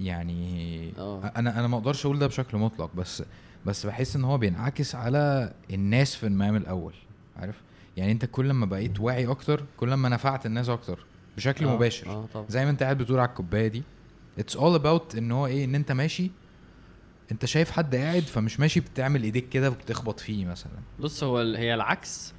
يعني 0.00 0.92
آه. 0.98 1.32
أنا 1.36 1.58
أنا 1.58 1.66
ما 1.68 1.76
أقدرش 1.76 2.06
أقول 2.06 2.18
ده 2.18 2.26
بشكل 2.26 2.58
مطلق 2.58 2.90
بس 2.94 3.22
بس 3.66 3.86
بحس 3.86 4.16
إن 4.16 4.24
هو 4.24 4.38
بينعكس 4.38 4.94
على 4.94 5.52
الناس 5.70 6.14
في 6.14 6.26
المقام 6.26 6.56
الأول 6.56 6.94
عارف؟ 7.36 7.60
يعني 7.96 8.12
انت 8.12 8.24
كل 8.24 8.50
ما 8.52 8.66
بقيت 8.66 9.00
واعي 9.00 9.26
أكتر 9.26 9.64
كل 9.76 9.94
ما 9.94 10.08
نفعت 10.08 10.46
الناس 10.46 10.68
أكتر 10.68 11.06
بشكل 11.36 11.64
آه، 11.64 11.74
مباشر. 11.74 12.10
آه 12.10 12.26
طبعا. 12.34 12.46
زي 12.48 12.64
ما 12.64 12.70
انت 12.70 12.82
قاعد 12.82 12.98
بتقول 12.98 13.18
على 13.18 13.28
الكوباية 13.28 13.68
دي 13.68 13.82
it's 14.38 14.56
all 14.56 14.74
about 14.74 15.14
ان 15.14 15.32
هو 15.32 15.46
إيه 15.46 15.64
ان 15.64 15.74
انت 15.74 15.92
ماشي 15.92 16.30
انت 17.32 17.44
شايف 17.44 17.70
حد 17.70 17.94
قاعد 17.96 18.22
فمش 18.22 18.60
ماشي 18.60 18.80
بتعمل 18.80 19.22
ايديك 19.22 19.48
كده 19.48 19.70
وبتخبط 19.70 20.20
فيه 20.20 20.44
مثلا. 20.46 20.72
بص 21.00 21.24
هو 21.24 21.38
هي 21.38 21.74
العكس. 21.74 22.34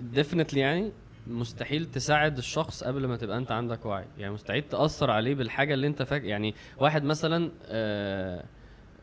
ديفنتلي 0.00 0.60
يعني 0.60 0.92
مستحيل 1.26 1.86
تساعد 1.86 2.38
الشخص 2.38 2.84
قبل 2.84 3.06
ما 3.06 3.16
تبقى 3.16 3.38
انت 3.38 3.50
عندك 3.52 3.86
وعي. 3.86 4.04
يعني 4.18 4.34
مستحيل 4.34 4.62
تأثر 4.62 5.10
عليه 5.10 5.34
بالحاجة 5.34 5.74
اللي 5.74 5.86
انت 5.86 6.02
فاكر 6.02 6.24
يعني 6.24 6.54
واحد 6.78 7.04
مثلا 7.04 7.50
آه 7.66 8.44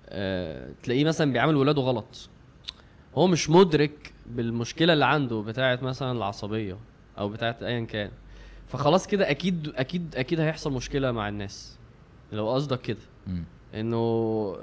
آه 0.10 0.70
تلاقيه 0.84 1.06
مثلا 1.06 1.34
بيعامل 1.34 1.56
ولاده 1.56 1.82
غلط. 1.82 2.30
هو 3.16 3.28
مش 3.28 3.50
مدرك 3.50 4.14
بالمشكلة 4.30 4.94
اللي 4.94 5.06
عنده 5.06 5.42
بتاعه 5.42 5.80
مثلا 5.82 6.12
العصبية 6.12 6.78
أو 7.18 7.30
بتاعه 7.30 7.56
ايا 7.62 7.86
كان. 7.86 8.12
فخلاص 8.68 9.08
كده 9.08 9.30
أكيد 9.32 9.74
أكيد 9.76 10.16
أكيد 10.16 10.40
هيحصل 10.40 10.74
مشكلة 10.74 11.12
مع 11.12 11.30
الناس. 11.30 11.78
لو 12.32 12.50
قصدك 12.54 12.82
كده. 12.82 12.98
إنه 13.76 14.56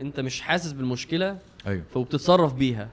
أنت 0.00 0.20
مش 0.20 0.40
حاسس 0.40 0.72
بالمشكلة 0.72 1.38
أيوه. 1.66 1.82
فبتتصرف 1.94 2.54
بيها. 2.54 2.88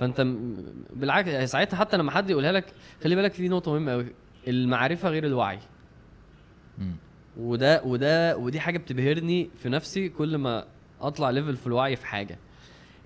فأنت 0.00 0.20
م- 0.20 0.56
بالعكس 0.94 1.50
ساعتها 1.50 1.76
حتى 1.76 1.96
لما 1.96 2.10
حد 2.10 2.30
يقولها 2.30 2.52
لك 2.52 2.72
خلي 3.04 3.14
بالك 3.16 3.32
في 3.32 3.48
نقطة 3.48 3.72
مهمة 3.72 3.92
قوي 3.92 4.06
المعرفة 4.48 5.08
غير 5.08 5.26
الوعي. 5.26 5.58
مم. 6.78 6.94
وده 7.36 7.82
وده 7.84 8.36
ودي 8.36 8.60
حاجة 8.60 8.78
بتبهرني 8.78 9.50
في 9.62 9.68
نفسي 9.68 10.08
كل 10.08 10.36
ما 10.36 10.64
أطلع 11.00 11.30
ليفل 11.30 11.56
في 11.56 11.66
الوعي 11.66 11.96
في 11.96 12.06
حاجة. 12.06 12.38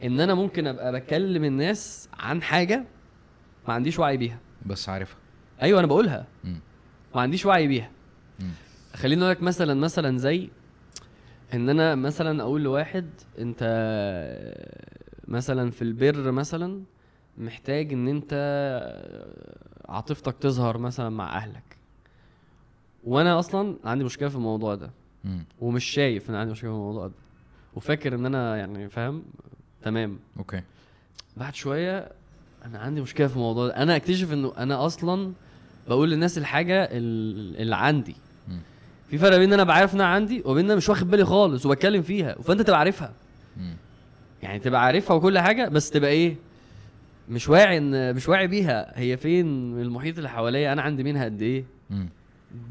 إن 0.04 0.20
أنا 0.20 0.34
ممكن 0.34 0.66
أبقى 0.66 0.92
بكلم 0.92 1.44
الناس 1.44 2.08
عن 2.18 2.42
حاجة 2.42 2.84
ما 3.68 3.74
عنديش 3.74 3.98
وعي 3.98 4.16
بيها. 4.16 4.38
بس 4.66 4.88
عارفها. 4.88 5.18
أيوه 5.62 5.78
أنا 5.78 5.86
بقولها. 5.86 6.26
ما 7.14 7.20
عنديش 7.20 7.46
وعي 7.46 7.66
بيها. 7.68 7.90
خليني 8.94 9.22
أقول 9.22 9.32
لك 9.32 9.42
مثلا 9.42 9.74
مثلا 9.74 10.18
زي 10.18 10.48
إن 11.54 11.68
أنا 11.68 11.94
مثلا 11.94 12.42
أقول 12.42 12.62
لواحد 12.62 13.10
أنت 13.38 13.62
مثلا 15.28 15.70
في 15.70 15.82
البر 15.82 16.30
مثلا 16.30 16.82
محتاج 17.38 17.92
إن 17.92 18.08
أنت 18.08 18.32
عاطفتك 19.88 20.36
تظهر 20.40 20.78
مثلا 20.78 21.08
مع 21.08 21.36
أهلك. 21.36 21.76
وأنا 23.04 23.38
أصلا 23.38 23.76
عندي 23.84 24.04
مشكلة 24.04 24.28
في 24.28 24.36
الموضوع 24.36 24.74
ده. 24.74 24.90
ومش 25.60 25.84
شايف 25.84 26.30
إن 26.30 26.34
عندي 26.34 26.52
مشكلة 26.52 26.70
في 26.70 26.76
الموضوع 26.76 27.06
ده. 27.06 27.14
وفاكر 27.74 28.14
إن 28.14 28.26
أنا 28.26 28.56
يعني 28.56 28.88
فاهم؟ 28.88 29.24
تمام. 29.86 30.18
أوكي. 30.38 30.60
بعد 31.36 31.54
شوية 31.54 32.08
أنا 32.64 32.78
عندي 32.78 33.00
مشكلة 33.00 33.26
في 33.26 33.34
الموضوع 33.36 33.66
ده. 33.66 33.76
أنا 33.76 33.96
أكتشف 33.96 34.32
إنه 34.32 34.52
أنا 34.58 34.86
أصلا 34.86 35.32
بقول 35.88 36.10
للناس 36.10 36.38
الحاجة 36.38 36.82
ال- 36.84 37.56
اللي 37.62 37.76
عندي. 37.76 38.16
في 39.10 39.18
فرق 39.18 39.36
بين 39.36 39.42
إن 39.48 39.52
أنا 39.52 39.64
بعرف 39.64 39.94
ان 39.94 40.00
أنا 40.00 40.08
عندي 40.08 40.42
وبين 40.44 40.64
إن 40.64 40.70
أنا 40.70 40.76
مش 40.76 40.88
واخد 40.88 41.10
بالي 41.10 41.24
خالص 41.24 41.66
وبتكلم 41.66 42.02
فيها 42.02 42.34
فأنت 42.34 42.62
تبقى 42.62 42.78
عارفها. 42.78 43.12
يعني 44.42 44.58
تبقى 44.58 44.84
عارفها 44.84 45.16
وكل 45.16 45.38
حاجة 45.38 45.68
بس 45.68 45.90
تبقى 45.90 46.10
إيه؟ 46.10 46.36
مش 47.28 47.48
واعي 47.48 47.78
إن 47.78 48.14
مش 48.14 48.28
واعي 48.28 48.46
بيها. 48.46 48.98
هي 48.98 49.16
فين؟ 49.16 49.46
المحيط 49.80 50.16
اللي 50.16 50.28
حواليا. 50.30 50.72
أنا 50.72 50.82
عندي 50.82 51.02
منها 51.02 51.24
قد 51.24 51.42
إيه. 51.42 51.64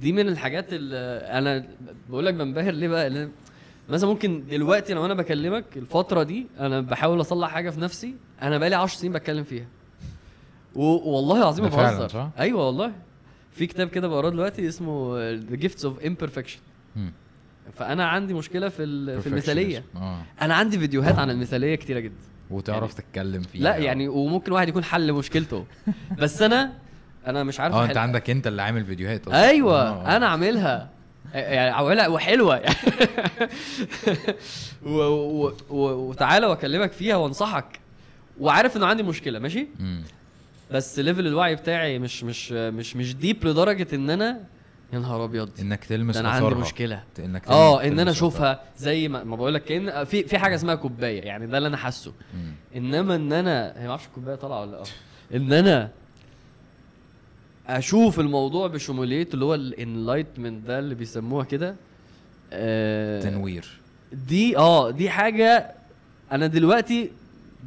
دي 0.01 0.11
من 0.11 0.27
الحاجات 0.27 0.73
اللي 0.73 0.97
أنا 1.37 1.67
بقول 2.09 2.25
لك 2.25 2.33
بنبهر 2.33 2.71
ليه 2.73 2.87
بقى؟ 2.87 3.29
مثلا 3.89 4.09
ممكن 4.09 4.43
دلوقتي 4.49 4.93
لو 4.93 5.05
أنا 5.05 5.13
بكلمك 5.13 5.65
الفترة 5.75 6.23
دي 6.23 6.47
أنا 6.59 6.81
بحاول 6.81 7.21
أصلح 7.21 7.49
حاجة 7.49 7.69
في 7.69 7.81
نفسي 7.81 8.15
أنا 8.41 8.57
بقالي 8.57 8.75
10 8.75 8.99
سنين 8.99 9.13
بتكلم 9.13 9.43
فيها 9.43 9.65
والله 10.75 11.37
العظيم 11.37 11.65
ما 11.65 11.69
بهزر؟ 11.71 12.29
أيوه 12.39 12.65
والله 12.67 12.91
في 13.51 13.67
كتاب 13.67 13.87
كده 13.89 14.07
بقراه 14.07 14.29
دلوقتي 14.29 14.67
اسمه 14.67 15.15
The 15.39 15.59
Gifts 15.63 15.81
of 15.83 16.05
Imperfection 16.05 16.59
مم. 16.95 17.11
فأنا 17.73 18.07
عندي 18.07 18.33
مشكلة 18.33 18.69
في 18.69 18.75
في 19.21 19.27
المثالية. 19.27 19.83
آه 19.95 20.21
أنا 20.41 20.53
عندي 20.55 20.79
فيديوهات 20.79 21.15
عن 21.19 21.29
المثالية 21.29 21.75
كتيرة 21.75 21.99
جدا 21.99 22.13
وتعرف 22.51 22.93
تتكلم 22.93 23.41
فيها 23.41 23.61
لا 23.61 23.75
يعني 23.77 24.07
وممكن 24.07 24.51
واحد 24.51 24.69
يكون 24.69 24.83
حل 24.83 25.13
مشكلته 25.13 25.65
بس 26.21 26.41
أنا 26.41 26.73
أنا 27.27 27.43
مش 27.43 27.59
عارف 27.59 27.75
آه 27.75 27.85
أنت. 27.85 27.97
عندك 27.97 28.29
أنت 28.29 28.47
اللي 28.47 28.61
عامل 28.61 28.85
فيديوهات 28.85 29.27
أصلاً. 29.27 29.47
أيوه 29.49 29.81
آه. 29.89 30.17
أنا 30.17 30.27
عاملها 30.27 30.89
يعني 31.33 32.07
وحلوة 32.07 32.57
يعني 32.57 32.75
و- 34.85 34.89
و- 35.45 35.53
و- 35.69 36.09
وتعالى 36.09 36.47
وأكلمك 36.47 36.91
فيها 36.91 37.15
وأنصحك 37.15 37.79
وعارف 38.39 38.77
إنه 38.77 38.85
عندي 38.85 39.03
مشكلة 39.03 39.39
ماشي. 39.39 39.67
بس 40.71 40.99
level 40.99 41.27
الوعي 41.27 41.55
بتاعي 41.55 41.99
مش 41.99 42.23
مش 42.23 42.51
مش 42.51 42.95
مش 42.95 43.15
deep 43.15 43.45
لدرجة 43.47 43.95
إن 43.95 44.09
أنا 44.09 44.39
يا 44.93 44.99
نهار 44.99 45.23
أبيض 45.23 45.49
إنك 45.59 45.85
تلمس 45.85 46.17
أنا 46.17 46.29
عندي. 46.29 46.55
مشكلة 46.55 47.03
إنك 47.19 47.47
آه 47.47 47.83
إن 47.83 47.99
أنا. 47.99 48.11
أشوفها 48.11 48.61
زي 48.77 49.07
ما, 49.07 49.23
ما 49.23 49.35
بقول 49.35 49.53
لك 49.53 49.63
كأن 49.63 50.03
في 50.03 50.23
في 50.23 50.37
حاجة 50.37 50.55
اسمها 50.55 50.75
كوباية 50.75 51.21
يعني 51.21 51.47
ده 51.47 51.57
اللي 51.57 51.67
أنا 51.67 51.77
حاسه. 51.77 52.13
إنما 52.75 53.15
إن 53.15 53.33
أنا 53.33 53.73
هي 53.77 53.83
ما 53.83 53.89
أعرفش 53.89 54.05
الكوباية 54.05 54.35
طالعة 54.35 54.61
ولا 54.61 54.71
لأ 54.71 54.77
آه 54.79 54.83
إن 55.37 55.53
أنا 55.53 55.91
أشوف 57.67 58.19
الموضوع 58.19 58.67
بشموليته 58.67 59.33
اللي 59.33 59.45
هو 59.45 59.55
الانلايتمنت 59.55 60.67
ده 60.67 60.79
اللي 60.79 60.95
بيسموها 60.95 61.45
كده 61.45 61.75
آه 62.53 63.21
تنوير. 63.21 63.79
دي 64.27 64.57
آه 64.57 64.91
دي 64.91 65.09
حاجة 65.09 65.71
أنا 66.31 66.47
دلوقتي 66.47 67.11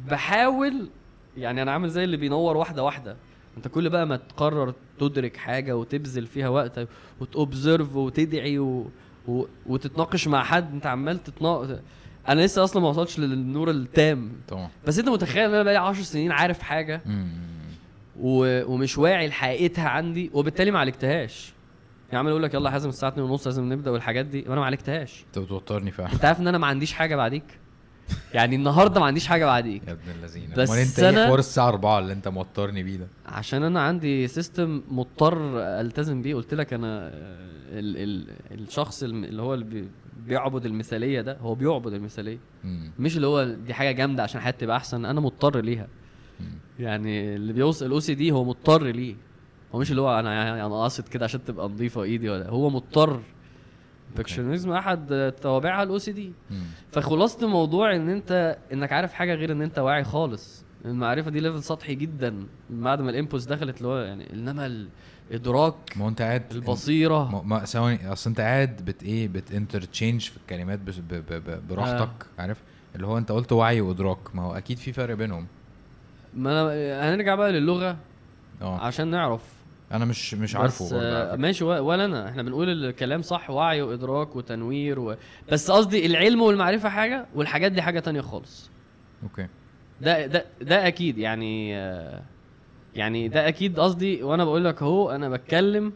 بحاول 0.07 0.89
يعني 1.37 1.61
أنا 1.61 1.71
عامل 1.71 1.89
زي 1.89 2.03
اللي 2.03 2.17
بينور 2.17 2.57
واحدة 2.57 2.83
واحدة. 2.83 3.15
أنت 3.57 3.67
كل 3.67 3.89
بقى 3.89 4.05
ما 4.07 4.15
تقرر 4.15 4.73
تدرك 4.99 5.37
حاجة 5.37 5.77
وتبذل 5.77 6.27
فيها 6.27 6.49
وقت 6.49 6.87
وتوبزرف 7.21 7.95
وتدعي 7.95 8.59
و... 8.59 8.85
و... 9.27 9.45
وتتناقش 9.65 10.27
مع 10.27 10.43
حد 10.43 10.73
أنت 10.73 10.85
عمال 10.85 11.23
تتناقش 11.23 11.67
أنا 12.27 12.41
لسه 12.41 12.63
أصلا 12.63 12.81
ما 12.81 12.89
وصلتش 12.89 13.19
للنور 13.19 13.69
التام. 13.71 14.31
طبعا. 14.47 14.69
بس 14.87 14.99
أنت 14.99 15.09
متخيل 15.09 15.43
إن 15.43 15.53
أنا 15.53 15.63
بقالي 15.63 15.79
10 15.79 16.03
سنين 16.03 16.31
عارف 16.31 16.61
حاجة؟ 16.61 17.01
مم. 17.05 17.27
ومش 18.19 18.97
واعي 18.97 19.27
لحقيقتها 19.27 19.89
عندي 19.89 20.29
وبالتالي 20.33 20.71
ما 20.71 20.79
عالجتهاش. 20.79 21.53
يعني 22.07 22.19
عمال 22.19 22.31
أقول 22.31 22.43
لك 22.43 22.53
يلا 22.53 22.65
يا 22.65 22.71
حازم 22.71 22.89
الساعة 22.89 23.09
2 23.09 23.27
ونص 23.29 23.47
لازم 23.47 23.73
نبدأ 23.73 23.91
والحاجات 23.91 24.25
دي 24.25 24.45
وأنا 24.47 24.59
ما 24.59 24.65
عالجتهاش. 24.65 25.25
انت 25.27 25.39
بتوترني 25.39 25.91
فعلا. 25.91 26.13
انت 26.13 26.25
عارف 26.25 26.39
ان 26.39 26.47
أنا 26.47 26.57
ما 26.57 26.67
عنديش 26.67 26.93
حاجة 26.93 27.15
بعديك؟ 27.15 27.43
يعني 28.33 28.55
النهارده 28.55 28.99
ما 28.99 29.05
عنديش 29.05 29.27
حاجة 29.27 29.45
بعديك. 29.45 29.87
يا 29.87 29.91
ابن 29.91 30.01
اللذينة. 30.19 30.55
بس 30.55 30.69
انت 30.71 30.99
إيه 31.17 31.25
حوار 31.27 31.39
الساعة 31.39 31.67
4 31.69 31.99
اللي 31.99 32.13
انت 32.13 32.27
موترني 32.27 32.83
بيه 32.83 32.97
ده؟ 32.97 33.07
عشان 33.25 33.63
أنا 33.63 33.81
عندي 33.81 34.27
system 34.27 34.81
مضطر 34.91 35.59
ألتزم 35.59 36.21
بيه. 36.21 36.35
قلت 36.35 36.53
لك 36.53 36.73
أنا 36.73 37.07
ال 37.71 37.97
ال 37.97 38.27
الشخص 38.59 39.03
اللي 39.03 39.41
هو 39.41 39.53
اللي 39.53 39.65
بي- 39.65 39.89
بيعبد 40.27 40.65
المثالية 40.65 41.21
ده 41.21 41.37
هو 41.37 41.55
بيعبد 41.55 41.93
المثالية. 41.93 42.37
مم. 42.63 42.91
مش 42.99 43.15
اللي 43.15 43.27
هو 43.27 43.43
دي 43.43 43.73
حاجة 43.73 43.91
جامدة 43.91 44.23
عشان 44.23 44.41
حياتي 44.41 44.57
تبقى 44.57 44.77
أحسن 44.77 45.05
أنا 45.05 45.21
مضطر 45.21 45.59
ليها. 45.61 45.87
يعني 46.79 47.35
اللي 47.35 47.53
بيوصل 47.53 47.85
ال 47.85 47.99
OCD 47.99 48.31
هو 48.31 48.43
مضطر 48.43 48.83
ليه. 48.83 49.15
هو 49.75 49.79
مش 49.79 49.91
اللي 49.91 50.01
هو 50.01 50.19
أنا 50.19 50.33
يعني 50.33 50.65
أنا 50.65 50.81
قاصد 50.81 51.07
كده 51.07 51.25
عشان 51.25 51.43
تبقى 51.45 51.69
نظيفة 51.69 52.03
ايدي 52.03 52.29
ولا 52.29 52.49
هو 52.49 52.69
مضطر. 52.69 53.19
perfectionism 54.15 54.71
أحد 54.71 55.33
توابعها 55.41 55.83
ال 55.83 55.97
OCD. 55.97 56.31
فخلاصة 56.91 57.45
الموضوع 57.45 57.95
إن 57.95 58.09
أنت 58.09 58.57
إنك 58.73 58.91
عارف 58.93 59.13
حاجة 59.13 59.33
غير 59.35 59.51
إن 59.51 59.61
أنت 59.61 59.79
واعي 59.79 60.03
خالص. 60.03 60.63
المعرفة 60.85 61.31
دي 61.31 61.39
level 61.39 61.63
سطحي 61.63 61.95
جدا. 61.95 62.45
بعد 62.69 63.01
ما 63.01 63.09
ال 63.09 63.14
inputs 63.14 63.45
دخلت 63.45 63.77
اللي 63.77 63.87
هو 63.87 63.97
يعني 63.97 64.33
إنما 64.33 64.87
الإدراك 65.31 65.75
ما 65.95 66.07
أنت 66.07 66.21
قاعد 66.21 66.43
البصيرة. 66.51 67.31
ما- 67.31 67.41
ما 67.41 67.65
ثواني 67.65 68.11
أصل 68.11 68.29
أنت 68.29 68.39
قاعد 68.41 68.85
بت 68.85 69.03
إيه 69.03 69.27
بت 69.27 69.42
interchange 69.42 70.21
في 70.21 70.37
الكلمات 70.37 70.79
براحتك 71.69 72.25
عارف؟ 72.39 72.63
اللي 72.95 73.07
هو 73.07 73.17
أنت 73.17 73.31
قلت 73.31 73.51
وعي 73.51 73.81
وإدراك. 73.81 74.35
ما 74.35 74.43
هو 74.43 74.53
أكيد 74.53 74.77
في 74.77 74.93
فرق 74.93 75.15
بينهم. 75.15 75.47
ما 76.33 76.51
أنا 76.61 77.13
هنرجع 77.13 77.35
بقى 77.35 77.51
للغة 77.51 77.97
آه. 78.61 78.77
عشان 78.79 79.07
نعرف. 79.07 79.59
أنا 79.91 80.05
مش 80.05 80.33
مش 80.33 80.53
بس 80.53 80.55
عارفه 80.59 80.97
على 80.97 81.05
آه،. 81.33 81.35
ماشي 81.35 81.63
ولا 81.63 82.05
أنا. 82.05 82.29
إحنا 82.29 82.43
بنقول 82.43 82.69
الكلام 82.85 83.21
صح 83.21 83.49
وعي 83.49 83.81
وإدراك 83.81 84.35
وتنوير 84.35 84.99
و... 84.99 85.15
بس 85.51 85.71
قصدي 85.71 86.05
العلم 86.05 86.41
والمعرفة 86.41 86.89
حاجة 86.89 87.25
والحاجات 87.35 87.71
دي 87.71 87.81
حاجة 87.81 87.99
تانية 87.99 88.21
خالص. 88.21 88.71
أوكي. 89.23 89.47
ده 90.01 90.25
ده 90.25 90.45
ده 90.61 90.87
أكيد 90.87 91.17
يعني 91.17 91.77
آه، 91.77 92.21
يعني 92.95 93.27
ده 93.27 93.47
أكيد 93.47 93.79
قصدي 93.79 94.23
وأنا 94.23 94.45
بقول 94.45 94.65
لك 94.65 94.81
أهو 94.81 95.11
أنا 95.11 95.29
بتكلم 95.29 95.93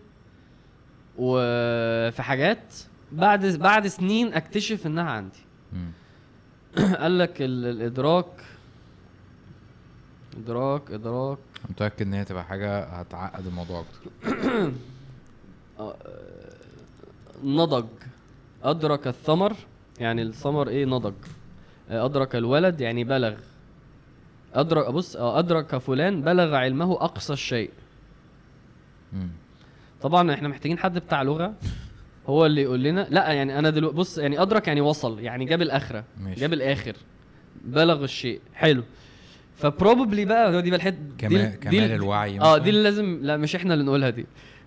وفي 1.17 2.21
حاجات 2.23 2.73
بعد 3.11 3.45
بعد 3.45 3.87
سنين 3.87 4.33
أكتشف 4.33 4.87
إنها 4.87 5.11
عندي. 5.11 5.39
قال 6.99 7.17
لك 7.19 7.41
ال- 7.41 7.65
الإدراك 7.65 8.25
إدراك 10.37 10.91
إدراك. 10.91 11.37
متأكد 11.69 12.01
إن 12.07 12.13
هي 12.13 12.25
تبقى 12.25 12.43
حاجة 12.43 12.83
هتعقد 12.83 13.47
الموضوع 13.47 13.83
أكتر. 13.83 14.71
نضج. 17.43 17.85
أدرك 18.63 19.07
الثمر 19.07 19.53
يعني 19.99 20.21
الثمر 20.21 20.67
إيه 20.67 20.85
نضج؟ 20.85 21.13
آه، 21.89 22.05
أدرك 22.05 22.35
الولد 22.35 22.81
يعني 22.81 23.03
بلغ. 23.03 23.33
أدرك 24.53 24.89
بص 24.91 25.15
آه، 25.15 25.39
أدرك 25.39 25.77
فلان 25.77 26.21
بلغ 26.21 26.55
علمه 26.55 26.91
أقصى 26.93 27.33
الشيء. 27.33 27.69
مم. 29.13 29.29
طبعا 30.01 30.33
إحنا 30.33 30.47
محتاجين 30.47 30.77
حد 30.77 30.97
بتاع 30.97 31.21
لغة. 31.21 31.53
هو 32.27 32.45
اللي 32.45 32.61
يقول 32.61 32.83
لنا. 32.83 33.07
لا 33.09 33.31
يعني 33.31 33.59
أنا 33.59 33.69
دلوقتي 33.69 33.97
بص 33.97 34.17
يعني 34.17 34.41
أدرك 34.41 34.67
يعني 34.67 34.81
وصل 34.81 35.19
يعني 35.19 35.45
جاب 35.45 35.61
الآخرة 35.61 36.03
ماشي. 36.19 36.39
جاب 36.41 36.53
الآخر. 36.53 36.95
بلغ 37.65 38.03
الشيء. 38.03 38.41
حلو. 38.53 38.83
ف 39.55 39.63
probably 39.63 40.25
بقى 40.25 40.61
دي 40.61 40.69
بقى 40.69 40.77
الحته 40.77 40.97
كمال 41.17 41.59
كمال 41.59 41.91
الوعي 41.91 42.39
آه. 42.39 42.57
دي 42.57 42.69
اللي 42.69 42.83
لازم 42.83 43.19
لا 43.21 43.37
مش 43.37 43.55
إحنا 43.55 43.73
اللي 43.73 43.85
نقولها 43.85 44.09
دي. 44.09 44.25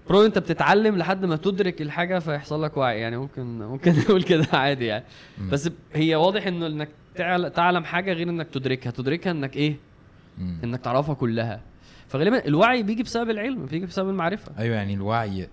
bro 0.08 0.26
انت 0.26 0.38
بتتعلم 0.38 0.96
لحد 0.98 1.24
ما 1.24 1.36
تدرك 1.36 1.82
الحاجة 1.82 2.18
فيحصل 2.18 2.62
لك 2.62 2.76
وعي. 2.76 3.00
يعني 3.00 3.16
ممكن 3.16 3.58
ممكن 3.58 3.92
نقول 4.00 4.22
كده 4.22 4.46
عادي 4.52 4.84
يعني. 4.86 5.04
مم. 5.38 5.50
بس 5.50 5.70
هي 5.94 6.14
واضح 6.14 6.46
انه 6.46 6.66
انك 6.66 6.88
تعل- 7.14 7.50
تعلم 7.50 7.84
حاجة 7.84 8.12
غير 8.12 8.28
انك 8.28 8.46
تدركها. 8.48 8.90
تدركها 8.90 9.30
انك 9.30 9.56
إيه؟ 9.56 9.76
مم. 10.38 10.58
انك 10.64 10.80
تعرفها 10.80 11.14
كلها. 11.14 11.60
فغالبا 12.08 12.46
الوعي 12.46 12.82
بيجي 12.82 13.02
بسبب 13.02 13.30
العلم 13.30 13.66
بيجي 13.66 13.86
بسبب 13.86 14.08
المعرفة. 14.08 14.52
أيوه 14.58 14.76
يعني 14.76 14.94
الوعي 14.94 15.48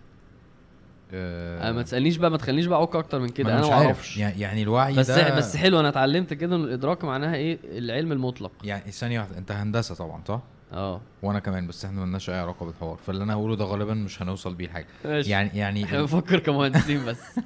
آه 1.14 1.70
آه 1.70 1.72
ما 1.72 1.82
تسألنيش 1.82 2.18
بقى 2.18 2.32
ما 2.32 2.38
تخلينيش 2.38 2.66
بقى 2.66 2.80
أعك 2.80 2.96
أكتر 2.96 3.20
من 3.20 3.30
كده 3.30 3.48
ما 3.50 3.54
أنا 3.54 3.62
مش 3.62 3.68
ما 3.68 3.74
عارف. 3.76 3.86
أعرفش. 3.86 4.18
يعني 4.18 4.64
الوعي 4.64 4.94
بس 4.96 5.12
ده 5.12 5.38
بس 5.38 5.56
حلو 5.58 5.80
أنا 5.80 5.90
اتعلمت 5.90 6.34
كده 6.34 6.56
إن 6.56 6.64
الإدراك 6.64 7.04
معناها 7.04 7.36
إيه؟ 7.36 7.60
العلم 7.64 8.12
المطلق. 8.12 8.52
يعني 8.64 8.92
ثانية 8.92 9.20
واحدة 9.20 9.38
أنت 9.38 9.52
هندسة 9.52 9.96
طبعا 9.96 10.22
صح؟ 10.28 10.42
آه. 10.74 11.02
وأنا 11.24 11.40
كمان 11.40 11.68
بس 11.68 11.86
إحنا 11.86 12.02
ملناش 12.02 12.30
أي 12.30 12.36
علاقة 12.36 12.66
بالحوار. 12.66 12.98
فاللي 12.98 13.24
أنا 13.24 13.34
هقوله 13.34 13.56
ده 13.56 13.66
غالبا 13.66 13.94
مش 13.94 14.22
هنوصل 14.22 14.54
بيه 14.56 14.68
لحاجة. 14.68 14.86
يعني 15.06 15.50
يعني 15.54 15.84
إحنا 15.86 16.00
بنفكر 16.02 16.40
كمهندسين 16.40 17.06
بس. 17.06 17.22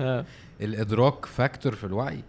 آه. 0.00 0.24
الإدراك 0.60 1.26
فاكتور 1.26 1.74
في 1.74 1.84
الوعي؟ 1.84 2.22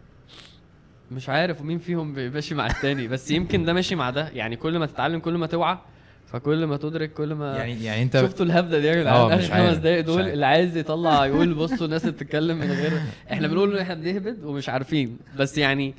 مش 1.11 1.29
عارف 1.29 1.61
مين 1.61 1.79
فيهم 1.79 2.13
ماشي 2.13 2.55
مع 2.55 2.67
التاني 2.67 3.07
بس 3.07 3.31
يمكن 3.31 3.65
ده 3.65 3.73
ماشي 3.73 3.95
مع 3.95 4.09
ده. 4.09 4.29
يعني 4.29 4.55
كل 4.55 4.79
ما 4.79 4.85
تتعلم 4.85 5.19
كل 5.19 5.37
ما 5.37 5.47
توعى 5.47 5.77
فكل 6.33 6.65
ما 6.65 6.77
تدرك 6.77 7.13
كل 7.13 7.33
ما 7.33 7.57
يعني 7.57 7.83
يعني 7.83 8.01
انت 8.03 8.17
شفتوا 8.21 8.45
الهبدة 8.45 8.79
دي 8.79 8.87
يا 8.87 8.95
جدعان 9.01 9.37
مش 9.37 9.51
آخر 9.51 9.67
خمس 9.67 9.77
دقايق 9.77 10.05
دول. 10.05 10.21
اللي 10.29 10.45
عايز 10.45 10.77
يطلع 10.77 11.25
يقول 11.25 11.53
بصوا 11.53 11.85
الناس 11.85 12.05
بتتكلم 12.05 12.57
من 12.57 12.71
غير 12.71 12.91
إحنا 13.31 13.47
بنقول 13.47 13.71
إن 13.75 13.81
إحنا 13.81 13.93
بنهبد 13.95 14.43
ومش 14.43 14.69
عارفين 14.69 15.17
بس 15.37 15.57
يعني 15.57 15.93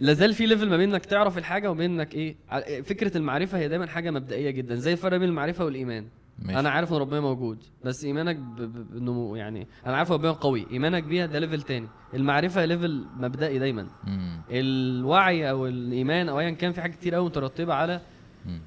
لازال 0.00 0.34
في 0.34 0.46
level 0.46 0.68
ما 0.68 0.76
بين 0.76 0.90
إنك 0.90 1.04
تعرف 1.06 1.38
الحاجة 1.38 1.70
وبين 1.70 1.90
إنك 2.00 2.14
إيه 2.14 2.34
فكرة 2.82 3.16
المعرفة 3.18 3.58
هي 3.58 3.68
دايما 3.68 3.86
حاجة 3.86 4.10
مبدئية 4.10 4.50
جدا 4.50 4.74
زي 4.74 4.92
الفرق 4.92 5.16
بين 5.16 5.28
المعرفة 5.28 5.64
والإيمان 5.64 6.04
ماشي. 6.38 6.58
أنا 6.60 6.70
عارف 6.70 6.92
إن 6.92 6.96
ربنا 6.98 7.20
موجود 7.20 7.58
بس 7.84 8.04
إيمانك 8.04 8.36
ب- 8.36 8.56
ب- 8.62 8.92
بانه 8.94 9.36
يعني 9.36 9.66
أنا 9.86 9.96
عارف 9.96 10.12
ربنا 10.12 10.32
قوي 10.32 10.66
إيمانك 10.72 11.02
بيها 11.04 11.26
ده 11.26 11.38
level 11.38 11.62
تاني 11.62 11.86
المعرفة 12.14 12.64
level 12.64 13.04
مبدئي 13.16 13.58
دايما 13.58 13.86
مم. 14.04 14.40
الوعي 14.50 15.50
أو 15.50 15.66
الإيمان 15.66 16.28
أو 16.28 16.40
ايا 16.40 16.50
كان 16.50 16.72
في 16.72 16.80
حاجات 16.80 16.96
كتير 16.96 17.14
قوي 17.14 17.24
مترتبة 17.26 17.74
على 17.74 18.00
مم. 18.46 18.60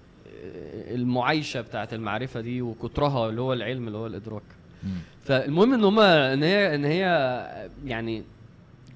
المعايشة 0.96 1.62
بتاعت 1.62 1.94
المعرفة 1.94 2.42
دي 2.42 2.62
وكترها 2.62 3.30
اللي 3.30 3.42
هو 3.42 3.54
العلم 3.54 3.88
اللي 3.88 3.98
هو 3.98 4.08
الإدراك. 4.08 4.42
فالمهم 5.24 5.74
إن 5.74 5.84
هما 5.84 6.34
إن 6.34 6.44
هي 6.44 6.76
إن 6.76 6.86
هي 6.86 7.04
يعني 7.86 8.24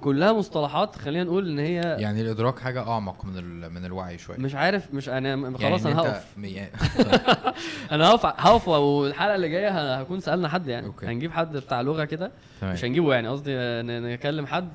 كلها 0.02 0.34
مصطلحات 0.34 0.95
خلينا 0.95 1.24
نقول 1.24 1.50
إن 1.50 1.60
هي 1.60 1.82
يعني 2.00 2.22
الإدراك 2.22 2.60
حاجة 2.60 2.82
أعمق 2.89 3.26
من. 3.26 3.60
من 3.74 3.86
الوعي 3.86 4.18
شوية 4.18 4.38
مش 4.38 4.56
عارف 4.56 4.93
مش 4.93 5.10
أنا 5.10 5.30
يعني 5.30 5.58
خلاص 5.58 5.86
إن 5.86 5.91
أنا 5.91 6.02
هقف 6.02 6.38
يعني- 6.38 6.72
أنا 7.91 8.10
هقف 8.10 8.26
هقف 8.26 8.68
والحلقة 8.68 9.36
اللي 9.36 9.50
جاية 9.50 10.00
هكون 10.00 10.20
سألنا 10.20 10.47
حد 10.50 10.68
يعني 10.68 10.88
أوكي. 10.88 11.06
هنجيب 11.06 11.32
حد 11.32 11.58
بتاع 11.58 11.82
لغة 11.82 12.04
كده. 12.06 12.32
مش 12.64 12.86
هنجيبه 12.86 13.14
يعني 13.14 13.28
قصدي 13.28 13.52
نكلم 13.84 14.45
حد 14.45 14.70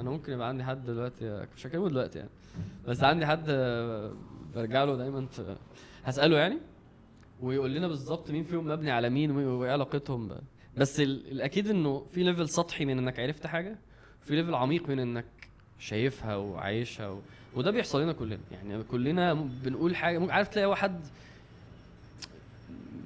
أنا 0.00 0.10
ممكن 0.10 0.32
يبقى 0.32 0.48
عندي 0.48 0.64
حد 0.64 0.86
دلوقتي 0.86 1.42
مش 1.56 1.66
هكلمه 1.66 1.88
دلوقتي 1.88 2.18
يعني 2.18 2.30
بس 2.88 3.04
عندي 3.04 3.26
حد 3.26 3.44
برجع 4.56 4.84
له 4.84 4.96
دايما 4.96 5.26
في 5.26 5.56
هسأله 6.08 6.36
يعني؟ 6.38 6.58
ويقول 7.40 7.74
لنا 7.74 7.88
بالظبط 7.88 8.30
مين 8.30 8.44
فيهم 8.44 8.66
مبني 8.68 8.90
على 8.90 9.10
مين 9.10 9.30
وإيه 9.30 9.72
علاقتهم. 9.72 10.30
بس 10.76 11.00
ال- 11.00 11.30
الأكيد 11.32 11.68
إنه 11.70 12.06
في 12.14 12.22
level 12.22 12.48
سطحي 12.48 12.84
من 12.84 12.98
إنك 12.98 13.20
عرفت 13.20 13.46
حاجة 13.46 13.76
في 14.22 14.36
level 14.36 14.54
عميق 14.54 14.88
من 14.88 14.98
إنك 14.98 15.24
شايفها 15.78 16.36
وعايشها 16.36 17.08
و... 17.08 17.18
وده 17.56 17.70
بيحصل 17.70 18.02
لنا 18.02 18.12
كلنا. 18.12 18.38
يعني 18.52 18.82
كلنا 18.84 19.34
بنقول 19.34 19.96
حاجة 19.96 20.18
ممكن 20.18 20.32
عارف 20.32 20.48
تلاقي 20.48 20.66
واحد 20.66 21.00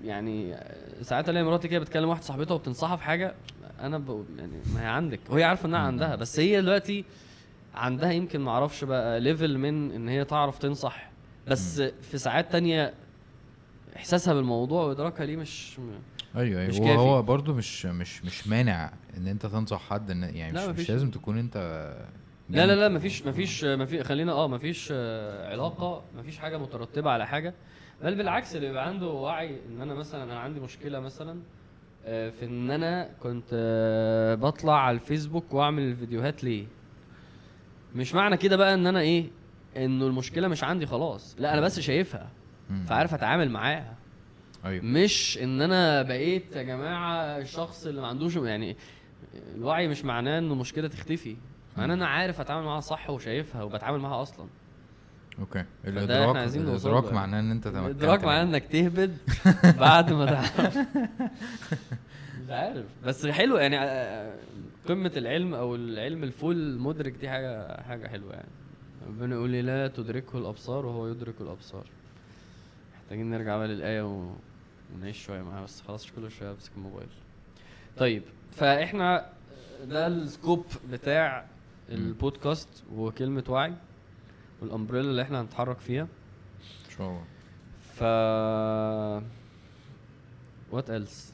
يعني 0.05 0.57
ساعات 1.03 1.29
ألاقي 1.29 1.45
مراتي 1.45 1.69
كده 1.69 1.81
بتكلم 1.81 2.09
واحدة 2.09 2.25
صاحبتها 2.25 2.55
وبتنصحها 2.55 2.97
في 2.97 3.03
حاجة 3.03 3.35
أنا 3.81 3.99
ب... 3.99 4.25
يعني 4.39 4.53
ما 4.75 4.83
هي 4.83 4.87
عندك. 4.87 5.21
وهي 5.31 5.45
عارفة 5.45 5.67
إنها 5.69 5.79
عندها 5.81 6.17
بس 6.17 6.41
هي 6.41 6.61
دلوقتي 6.61 7.05
عندها 7.75 8.13
يمكن 8.13 8.41
ما 8.41 8.51
أعرفش 8.51 8.85
بقى 8.85 9.21
level 9.21 9.59
من 9.59 9.93
إن 9.93 10.09
هي 10.09 10.25
تعرف 10.25 10.59
تنصح 10.59 11.12
بس 11.49 11.81
في 11.81 12.19
ساعات 12.19 12.53
تانية 12.53 12.95
إحساسها 13.97 14.35
بالموضوع 14.35 14.85
وإدراكها 14.85 15.27
ليه 15.27 15.37
مش 15.37 15.79
م- 15.79 15.83
أيوه 16.39 16.67
مش 16.69 16.75
أيوه 16.75 16.87
كافي. 16.87 16.99
وهو 16.99 17.23
برضو 17.23 17.55
مش 17.55 17.87
مش 17.87 18.25
مش 18.25 18.49
مانع 18.49 18.93
إن 19.17 19.29
أنت 19.29 19.47
تنصح 19.47 19.81
حد 19.91 20.11
إن 20.11 20.23
يعني 20.23 20.53
لا، 20.53 20.73
مش. 20.73 20.79
مش 20.81 20.91
لازم 20.91 21.11
تكون 21.11 21.39
أنت 21.39 21.57
لا 22.51 22.67
لا 22.67 22.75
جامد 22.75 22.79
لا 22.79 22.89
في 22.89 22.95
مفيش. 22.95 23.27
مفيش 23.27 23.65
مفيش 23.65 24.03
خلينا 24.03 24.33
آه 24.33 24.49
مفيش 24.49 24.89
آه، 24.93 25.51
علاقة 25.53 26.03
مفيش 26.17 26.39
حاجة 26.39 26.59
مترتبة 26.59 27.11
على 27.11 27.27
حاجة 27.27 27.55
بل 28.03 28.15
بالعكس 28.15 28.57
اللي 28.57 28.67
بيبقى 28.67 28.87
عنده 28.87 29.07
وعي 29.07 29.57
إن 29.69 29.81
أنا 29.81 29.95
مثلا 29.95 30.23
أنا 30.25 30.39
عندي 30.39 30.61
مشكلة 30.61 31.01
مثلا 31.01 31.41
آه، 32.07 32.31
في 32.31 32.45
إن 32.45 32.71
أنا 32.71 33.11
كنت 33.23 33.51
آه، 33.53 34.35
بطلع 34.35 34.81
على 34.81 34.95
الفيسبوك 34.95 35.55
وأعمل 35.55 35.83
الفيديوهات 35.83 36.45
ليه 36.45 36.67
مش 37.95 38.15
معنى 38.15 38.37
كده 38.37 38.57
بقى 38.57 38.75
إن 38.75 38.87
أنا 38.87 39.01
إيه 39.01 39.27
انه 39.77 40.07
المشكلة 40.07 40.49
مش 40.49 40.65
عندي 40.65 40.87
خلاص. 40.87 41.37
لا 41.39 41.53
أنا 41.53 41.61
بس 41.61 41.81
شايفها. 41.81 42.29
فعارف 42.87 43.15
أتعامل 43.15 43.51
معاها. 43.51 43.95
أيوه. 44.65 44.85
مش 44.85 45.39
إن 45.43 45.61
أنا 45.63 46.03
بقيت 46.03 46.57
يا 46.57 46.63
جماعة 46.63 47.15
الشخص 47.39 47.87
اللي 47.87 48.01
ما 48.01 48.07
عندوش 48.07 48.37
يعني 48.37 48.77
الوعي 49.55 49.89
مش 49.89 50.05
معناه 50.05 50.39
إنه 50.39 50.55
مشكلة 50.55 50.89
تختفي. 50.89 51.37
معناه 51.77 51.95
أنا 51.95 52.07
عارف 52.07 52.41
أتعامل 52.41 52.65
معاها 52.65 52.81
صح 52.81 53.11
وشايفها 53.11 53.63
وبتعامل 53.63 53.99
معاها 53.99 54.23
أصلا. 54.23 54.47
أوكي. 55.39 55.65
الادراك 55.85 56.37
الإدراك. 56.37 57.13
معناه 57.13 57.41
إن 57.41 57.51
أنت 57.51 57.65
تمكنت. 57.65 57.85
الإدراك 57.85 58.25
معناه 58.25 58.43
إنك 58.43 58.65
تهبد 58.65 59.17
بعد 59.81 60.13
ما 60.13 60.27
تعرف 60.27 60.79
مش 62.45 62.51
عارف. 62.51 62.85
بس 63.05 63.27
حلو 63.27 63.57
يعني 63.57 63.79
آه، 63.81 64.35
قمة 64.89 65.13
العلم 65.17 65.55
أو 65.55 65.75
العلم 65.75 66.23
ال 66.25 66.36
full 66.36 66.79
مدرك 66.79 67.13
دي 67.13 67.29
حاجة 67.29 67.83
حاجة 67.83 68.09
حلوة 68.09 68.33
يعني. 68.33 68.49
ربنا 69.07 69.35
يقول 69.35 69.51
لي 69.51 69.63
لا 69.63 69.89
تدركه 69.89 70.39
الأبصار 70.39 70.87
وهو 70.87 71.09
يدرك 71.09 71.41
الأبصار. 71.41 71.87
محتاجين 72.95 73.31
نرجع 73.31 73.57
بقى 73.57 73.69
للآية. 73.69 74.27
ونعيش 74.95 75.25
شوية 75.25 75.43
معاها 75.43 75.65
بس 75.65 75.81
خلاص 75.81 76.11
كل 76.11 76.31
شوية 76.31 76.51
أمسك 76.51 76.71
الموبايل. 76.77 77.09
طيب 77.97 78.23
فإحنا 78.53 79.27
ده 79.85 80.07
ال 80.07 80.17
scope 80.17 80.67
بتاع 80.91 81.47
البودكاست 81.89 82.69
وكلمة 82.95 83.45
وعي 83.49 83.75
والأمبريلا 84.61 85.11
اللي 85.11 85.23
إحنا 85.23 85.41
هنتحرك 85.41 85.79
فيها. 85.79 86.03
إن 86.03 86.91
شاء 86.97 87.07
الله. 87.09 87.25
ف 87.95 88.03
وات 90.73 90.91
ايلس 90.91 91.33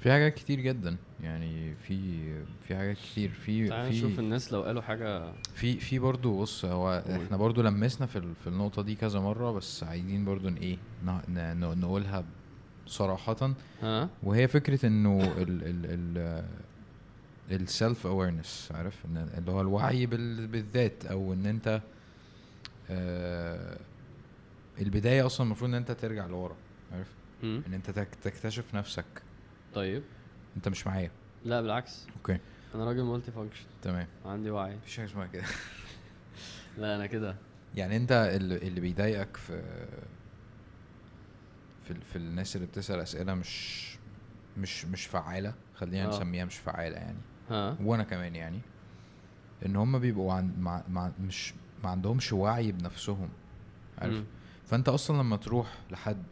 في 0.00 0.12
حاجات 0.12 0.34
كتير 0.34 0.60
جدا. 0.60 0.96
يعني 1.22 1.74
في 1.74 2.22
في 2.68 2.76
حاجات 2.76 2.96
كتير. 2.96 3.30
في 3.30 3.68
تعال 3.68 3.92
في 3.92 3.98
نشوف 3.98 4.18
الناس 4.18 4.52
لو 4.52 4.62
قالوا 4.62 4.82
حاجة. 4.82 5.32
في 5.54 5.80
في 5.80 5.98
برضه 5.98 6.40
بص 6.40 6.64
هو 6.64 7.02
قول. 7.08 7.22
إحنا 7.24 7.36
برضه 7.36 7.62
لمسنا 7.62 8.06
في 8.06 8.20
في 8.40 8.46
النقطة 8.46 8.82
دي 8.82 8.94
كذا 8.94 9.20
مرة 9.20 9.52
بس 9.52 9.84
عايزين 9.84 10.24
برضه 10.24 10.56
إيه 10.56 10.76
نقولها 11.74 12.24
صراحة. 12.86 13.54
ها؟ 13.82 14.08
وهي 14.22 14.48
فكرة 14.48 14.86
انه 14.86 15.24
ال 15.24 15.62
ال 15.64 15.86
ال 17.50 17.60
ال 17.60 17.69
self 17.69 18.06
awareness 18.06 18.68
عارف؟ 18.74 19.04
ان 19.06 19.28
اللي 19.38 19.50
هو 19.50 19.60
الوعي 19.60 20.06
بال- 20.06 20.46
بالذات 20.46 21.06
أو 21.06 21.32
ان 21.32 21.46
انت 21.46 21.82
آه 22.90 23.78
البداية 24.80 25.26
أصلا 25.26 25.46
المفروض 25.46 25.70
ان 25.70 25.76
انت 25.76 25.90
ترجع 25.92 26.26
لورا 26.26 26.56
عارف. 26.92 27.08
ان 27.44 27.62
انت 27.74 27.90
تك- 27.90 28.14
تكتشف 28.22 28.74
نفسك. 28.74 29.04
طيب. 29.74 30.02
انت 30.56 30.68
مش 30.68 30.86
معايا. 30.86 31.10
لا 31.44 31.60
بالعكس. 31.60 32.06
أوكي. 32.16 32.38
أنا 32.74 32.84
راجل 32.84 33.02
multi 33.02 33.32
function 33.32 33.64
تمام. 33.82 34.06
عندي 34.24 34.50
وعي. 34.50 34.76
مفيش 34.76 34.96
حاجة 34.96 35.06
اسمها 35.06 35.26
كده. 35.26 35.44
لا 36.78 36.96
أنا 36.96 37.06
كده. 37.06 37.36
يعني 37.74 37.96
أنت 37.96 38.12
اللي, 38.12 38.56
اللي 38.56 38.80
بيضايقك 38.80 39.36
في 39.36 39.62
في 41.88 41.94
في 41.94 42.16
الناس 42.16 42.56
اللي 42.56 42.66
بتسأل 42.66 43.00
أسئلة 43.00 43.34
مش 43.34 43.82
مش 44.58 44.84
مش 44.84 45.06
فعالة. 45.06 45.54
خلينا 45.74 46.04
آه. 46.04 46.08
نسميها 46.08 46.44
مش 46.44 46.56
فعالة 46.56 46.96
يعني. 46.96 47.18
ها 47.50 47.76
وأنا 47.80 48.02
كمان 48.02 48.36
يعني. 48.36 48.60
إن 49.66 49.76
هم 49.76 49.98
بيبقوا 49.98 50.32
عن 50.32 50.52
مع 50.60 50.82
مع 50.88 51.10
مش 51.20 51.54
ما 51.84 51.90
عندهمش 51.90 52.32
وعي 52.32 52.72
بنفسهم. 52.72 53.28
عارف؟ 53.98 54.14
مم. 54.14 54.24
فأنت 54.66 54.88
أصلا 54.88 55.18
لما 55.22 55.36
تروح 55.36 55.78
لحد 55.90 56.22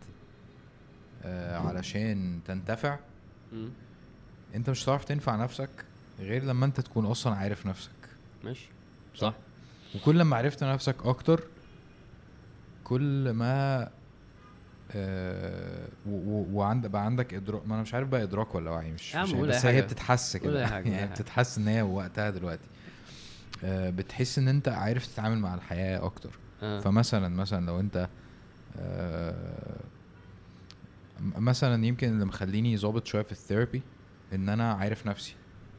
آه 1.25 1.59
علشان 1.59 2.41
تنتفع 2.45 2.99
مم. 3.53 3.71
انت 4.55 4.71
مش 4.71 4.85
هتعرف 4.85 5.05
تنفع 5.05 5.37
نفسك 5.37 5.71
غير 6.21 6.45
لما 6.45 6.67
انت 6.67 6.81
تكون 6.81 7.07
أصلا 7.07 7.35
عارف 7.35 7.67
نفسك. 7.67 7.91
ماشي. 8.45 8.69
صح. 9.15 9.35
وكل 9.95 10.19
لما 10.19 10.37
عرفت 10.37 10.65
نفسك 10.65 10.97
أكتر 11.07 11.43
كل 12.85 13.31
ما 13.31 13.89
آه 14.93 15.89
وعند 16.53 16.87
بقى 16.87 17.05
عندك 17.05 17.35
ادراك. 17.35 17.67
ما 17.67 17.75
أنا 17.75 17.83
مش 17.83 17.95
عارف 17.95 18.09
بقى 18.09 18.23
ادراك 18.23 18.55
ولا 18.55 18.71
وعي 18.71 18.93
مش, 18.93 19.17
مش 19.17 19.35
أي 19.35 19.41
بس 19.43 19.67
هي. 19.67 19.83
بتتحس 19.83 20.37
كده. 20.37 20.61
يعني. 20.71 21.07
بتتحس 21.07 21.59
إن 21.59 21.69
هي 21.69 21.83
وقتها 21.83 22.31
دلوقتي. 22.31 22.69
آه 23.65 23.91
بتحس 23.91 24.39
إن 24.39 24.49
أنت 24.49 24.69
عارف 24.69 25.07
تتعامل 25.07 25.39
مع 25.39 25.55
الحياة 25.55 26.05
أكتر. 26.05 26.31
آه. 26.63 26.81
فمثلا 26.81 27.29
مثلا 27.29 27.67
لو 27.67 27.81
أنت 27.81 28.09
آه 28.79 29.81
مثلا 31.21 31.87
يمكن 31.87 32.09
اللي 32.09 32.25
مخليني 32.25 32.77
ظابط 32.77 33.07
شوية 33.07 33.23
في 33.23 33.33
ال 33.33 33.39
therapy 33.39 33.83
إن 34.33 34.49
أنا 34.49 34.73
عارف 34.73 35.07
نفسي. 35.07 35.35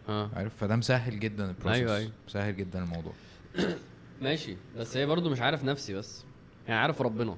آه. 0.10 0.30
عارف؟ 0.36 0.56
فده 0.58 0.76
مسهل 0.76 1.20
جدا 1.20 1.50
ال 1.50 1.53
process 1.53 1.80
أيوة، 1.80 1.96
أيوة. 1.98 2.12
مسهل 2.28 2.58
جدا 2.58 2.84
الموضوع. 2.84 3.14
ماشي. 4.22 4.58
بس 4.78 4.98
هي 4.98 5.06
برضو 5.06 5.30
مش 5.30 5.42
عارف 5.42 5.64
نفسي 5.64 5.94
بس. 5.94 6.26
يعني 6.68 6.80
عارف 6.80 7.02
ربنا. 7.02 7.38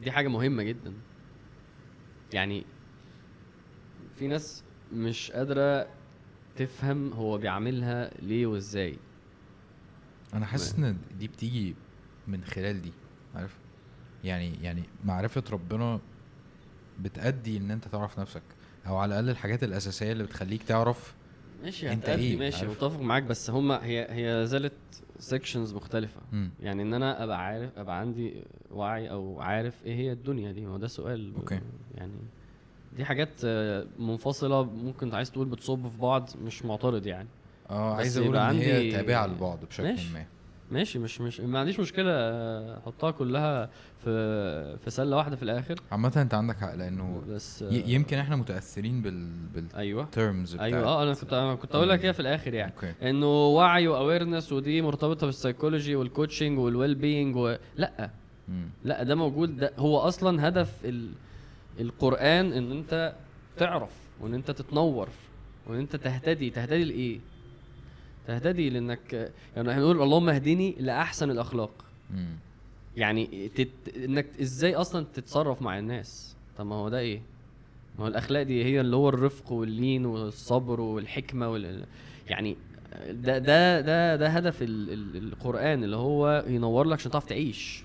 دي 0.00 0.10
حاجة 0.10 0.28
مهمة 0.28 0.62
جدا. 0.62 0.92
يعني 2.32 2.64
في 4.16 4.26
ناس 4.28 4.64
مش 4.92 5.30
قادرة 5.30 5.88
تفهم 6.56 7.12
هو 7.12 7.38
بيعملها 7.38 8.10
ليه 8.22 8.46
وإزاي. 8.46 8.98
أنا 10.34 10.46
حاسس 10.46 10.74
إن 10.74 10.98
دي 11.18 11.28
بتيجي 11.28 11.74
من 12.28 12.44
خلال 12.44 12.82
دي. 12.82 12.92
عارف؟ 13.34 13.58
يعني 14.24 14.54
يعني 14.62 14.82
معرفة 15.04 15.42
ربنا 15.50 16.00
بتأدي 17.00 17.56
إن 17.56 17.70
أنت 17.70 17.88
تعرف 17.88 18.20
نفسك. 18.20 18.42
أو 18.86 18.96
على 18.96 19.10
الأقل 19.14 19.30
الحاجات 19.30 19.64
الأساسية 19.64 20.12
اللي 20.12 20.24
بتخليك 20.24 20.62
تعرف 20.62 21.14
ماشي 21.62 21.92
أنت 21.92 22.08
إيه؟ 22.08 22.36
ماشي؟ 22.36 22.66
متفق 22.66 23.00
معاك 23.00 23.22
بس 23.22 23.50
هما 23.50 23.84
هي 23.84 24.06
هي 24.10 24.46
زالت 24.46 24.72
sections 25.18 25.74
مختلفة 25.74 26.20
مم. 26.32 26.50
يعني 26.60 26.82
إن 26.82 26.94
أنا 26.94 27.24
أبقى 27.24 27.44
عارف 27.46 27.78
أبقى 27.78 27.98
عندي 27.98 28.34
وعي 28.70 29.10
أو 29.10 29.40
عارف 29.40 29.74
إيه 29.84 29.94
هي 29.96 30.12
الدنيا 30.12 30.52
دي 30.52 30.60
ما 30.60 30.72
هو 30.72 30.76
ده 30.76 30.86
سؤال 30.88 31.32
okay. 31.36 31.60
يعني 31.94 32.12
دي 32.96 33.04
حاجات 33.04 33.28
آه، 33.44 33.86
منفصلة 33.98 34.64
ممكن 34.64 35.14
عايز 35.14 35.30
تقول 35.30 35.48
بتصب 35.48 35.88
في 35.90 35.98
بعض 35.98 36.30
مش 36.44 36.64
معترض 36.64 37.06
يعني 37.06 37.28
آه 37.70 37.94
عايز 37.94 38.18
أقول 38.18 38.36
إن 38.36 38.56
هي 38.56 38.90
تابعة 38.90 39.26
لبعض 39.26 39.58
بشكل. 39.64 39.84
ما 40.12 40.24
ماشي 40.72 40.98
مش 40.98 41.20
مش 41.20 41.40
ما 41.40 41.58
عنديش 41.58 41.80
مشكلة 41.80 42.10
آه، 42.10 42.78
أحطها 42.78 43.10
كلها 43.10 43.66
في 44.04 44.78
في 44.78 44.90
سلة 44.90 45.16
واحدة 45.16 45.36
في 45.36 45.42
الآخر. 45.42 45.74
عامة 45.92 46.12
أنت 46.16 46.34
عندك 46.34 46.56
حق 46.56 46.74
لأنه 46.74 47.22
بس 47.28 47.62
ي- 47.62 47.84
يمكن 47.94 48.18
إحنا 48.18 48.36
متأثرين 48.36 49.02
بال 49.02 49.28
أيوه. 49.76 50.02
بال 50.02 50.17
terms 50.17 50.56
أيوه 50.56 50.84
آه 50.84 51.02
أنا 51.02 51.14
كنت 51.14 51.32
أنا 51.32 51.54
كنت 51.54 51.74
أقول 51.74 51.88
لك 51.88 52.00
كده 52.00 52.12
في 52.12 52.20
الآخر 52.20 52.54
يعني. 52.54 52.72
okay. 52.76 53.10
إنه 53.10 53.26
وعي 53.46 53.88
و 53.88 53.94
awareness 53.94 54.52
ودي 54.52 54.82
مرتبطة 54.82 55.26
بالسايكولوجي 55.26 55.96
وال 55.96 56.08
coaching 56.08 56.58
وال 56.58 56.94
well-being 56.94 57.36
و... 57.36 57.56
لأ. 57.76 58.10
مم. 58.48 58.68
لأ 58.84 59.02
ده 59.02 59.14
موجود 59.14 59.56
ده 59.56 59.72
هو 59.78 59.98
أصلا 59.98 60.48
هدف 60.48 60.72
ال... 60.84 61.08
القرآن 61.80 62.52
إن 62.52 62.70
أنت 62.72 63.14
تعرف 63.56 63.90
وإن 64.20 64.34
أنت 64.34 64.50
تتنور 64.50 65.08
وإن 65.66 65.78
أنت 65.78 65.96
تهتدي. 65.96 66.50
تهتدي 66.50 66.84
لإيه؟ 66.84 67.18
تهتدي 68.26 68.70
لأنك 68.70 69.12
يعني 69.56 69.70
إحنا 69.70 69.82
نقول 69.82 70.02
اللهم 70.02 70.28
اهدني 70.28 70.74
لأحسن 70.80 71.30
الأخلاق 71.30 71.70
مم. 72.14 72.26
يعني 72.96 73.50
تت... 73.54 73.68
إنك 73.96 74.26
إزاي 74.40 74.74
أصلا 74.74 75.06
تتصرف 75.14 75.62
مع 75.62 75.78
الناس 75.78 76.36
طب 76.58 76.66
ما 76.66 76.74
هو 76.74 76.88
ده 76.88 76.98
إيه 76.98 77.20
ما 77.98 78.04
هو 78.04 78.08
الأخلاق 78.08 78.42
دي 78.42 78.64
هي 78.64 78.80
اللي 78.80 78.96
هو 78.96 79.08
الرفق 79.08 79.52
واللين 79.52 80.06
والصبر 80.06 80.80
والحكمة 80.80 81.48
وال... 81.48 81.84
يعني 82.28 82.56
ده 83.10 83.38
ده 83.38 83.80
ده 83.80 84.16
ده 84.16 84.28
هدف 84.28 84.62
ال... 84.62 84.90
ال... 84.92 85.16
القرآن 85.32 85.84
اللي 85.84 85.96
هو 85.96 86.44
ينور 86.46 86.86
لك 86.86 86.98
عشان 86.98 87.10
تعرف 87.10 87.24
تعيش. 87.24 87.84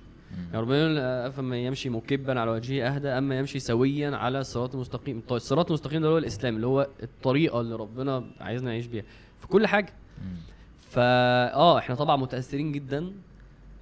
يعني 0.52 0.58
ربنا 0.62 0.78
يقول 0.78 0.98
افما 0.98 1.58
يمشي 1.58 1.90
مكبا 1.90 2.40
على 2.40 2.52
وجهه 2.52 2.88
أهدى 2.96 3.08
أما 3.08 3.40
يمشي 3.40 3.60
سويا 3.60 4.16
على 4.16 4.40
الصراط 4.40 4.74
المستقيم 4.76 5.22
الصراط 5.32 5.68
المستقيم 5.68 6.02
ده 6.02 6.08
اللي 6.08 6.14
هو 6.14 6.18
الإسلام 6.18 6.56
اللي 6.56 6.68
هو 6.68 6.88
الطريقة 7.04 7.62
اللي 7.62 7.76
ربنا 7.76 8.24
عايزنا 8.40 8.70
نعيش 8.70 8.86
بيها 8.86 9.04
في 9.40 9.48
كل 9.48 9.68
حاجة. 9.68 9.94
فا 10.80 11.54
آه 11.54 11.78
إحنا 11.78 11.96
طبعا 11.96 12.16
متأثرين 12.16 12.72
جدا 12.72 13.12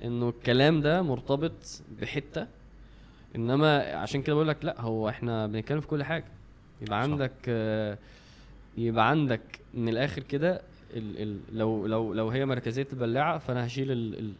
إنه 0.04 0.30
الكلام 0.30 0.82
ده 0.82 1.02
مرتبط 1.02 1.82
بحتة 2.02 2.48
إنما 3.36 3.78
عشان 3.96 4.22
كده 4.22 4.34
بقول 4.36 4.48
لك 4.48 4.66
لا 4.66 4.82
هو 4.82 5.10
إحنا 5.10 5.48
بنتكلم 5.48 5.80
في 5.82 5.88
كل 5.88 6.04
حاجة 6.04 6.26
يبقى. 6.82 7.02
عندك 7.02 7.32
آه، 7.48 7.98
يبقى 8.78 9.10
عندك 9.10 9.42
من 9.74 9.90
الآخر 9.90 10.24
كده 10.24 10.62
ال 10.94 11.22
ال 11.22 11.40
لو 11.58 11.88
لو 11.88 12.14
لو 12.14 12.30
هي 12.30 12.46
مركزية 12.46 12.88
البلاعة 12.94 13.38
فأنا 13.38 13.66
هشيل 13.68 13.92
ال 13.92 14.20
ال 14.20 14.34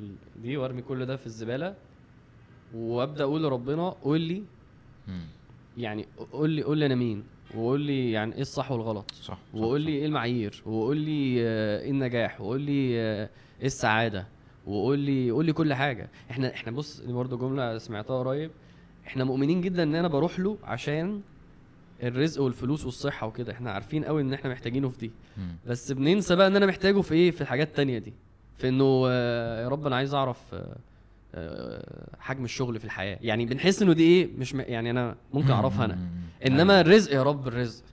ال 0.00 0.14
دي 0.42 0.56
وأرمي 0.56 0.82
كل 0.82 1.06
ده 1.06 1.16
في 1.16 1.26
الزبالة 1.26 1.74
وأبدأ 2.74 3.24
أقول 3.24 3.42
لربنا 3.42 3.88
قول 3.88 4.20
لي. 4.20 4.42
يعني 5.78 6.06
قول 6.32 6.50
لي 6.50 6.62
قول 6.62 6.78
لي 6.78 6.86
أنا 6.86 6.94
مين 6.94 7.24
وقول 7.56 7.80
لي 7.80 8.12
يعني 8.12 8.34
إيه 8.34 8.40
الصح 8.40 8.72
والغلط. 8.72 9.10
صح 9.10 9.22
صح، 9.24 9.38
وقول. 9.54 9.80
لي 9.80 9.92
إيه 9.92 10.06
المعايير. 10.06 10.62
وقول 10.66 10.96
لي 10.96 11.36
آه، 11.42 11.80
إيه 11.80 11.90
النجاح. 11.90 12.40
وقول 12.40 12.60
لي 12.60 13.00
آه، 13.00 13.28
إيه 13.60 13.66
السعادة. 13.66 14.26
وقول 14.66 14.98
لي 14.98 15.30
قول 15.30 15.44
لي 15.46 15.52
كل 15.52 15.74
حاجة. 15.74 16.10
إحنا 16.30 16.54
إحنا 16.54 16.72
بص 16.72 17.00
دي 17.00 17.12
برضه 17.12 17.36
جملة 17.38 17.78
سمعتها 17.78 18.18
قريب. 18.18 18.50
إحنا 19.06 19.24
مؤمنين 19.24 19.60
جدا 19.60 19.82
إن 19.82 19.94
أنا 19.94 20.08
بروح 20.08 20.40
له 20.40 20.58
عشان 20.64 21.20
الرزق 22.02 22.42
والفلوس 22.42 22.84
والصحة 22.84 23.26
وكده. 23.26 23.52
إحنا 23.52 23.70
عارفين 23.70 24.04
قوي 24.04 24.22
إن 24.22 24.32
إحنا 24.32 24.50
محتاجينه 24.50 24.88
في 24.88 24.98
دي. 24.98 25.10
بس 25.66 25.92
بننسى 25.92 26.36
بقى 26.36 26.46
إن 26.46 26.56
أنا 26.56 26.66
محتاجه 26.66 27.00
في 27.00 27.14
إيه؟ 27.14 27.30
في 27.30 27.40
الحاجات 27.40 27.68
التانية 27.68 27.98
دي. 27.98 28.12
في 28.58 28.68
إنه 28.68 29.04
آه، 29.08 29.62
يا 29.62 29.68
رب 29.68 29.86
أنا 29.86 29.96
عايز 29.96 30.14
أعرف 30.14 30.54
حجم 32.18 32.44
الشغل 32.44 32.78
في 32.78 32.84
الحياة. 32.84 33.18
يعني 33.22 33.46
بنحس 33.46 33.82
إنه 33.82 33.92
دي 33.92 34.02
إيه 34.02 34.28
مش 34.38 34.54
م... 34.54 34.60
يعني 34.60 34.90
أنا 34.90 35.16
ممكن 35.32 35.50
أعرفها 35.50 35.84
أنا. 35.84 35.98
إنما 36.46 36.80
الرزق 36.80 37.12
يا 37.14 37.22
رب 37.22 37.48
الرزق. 37.48 37.84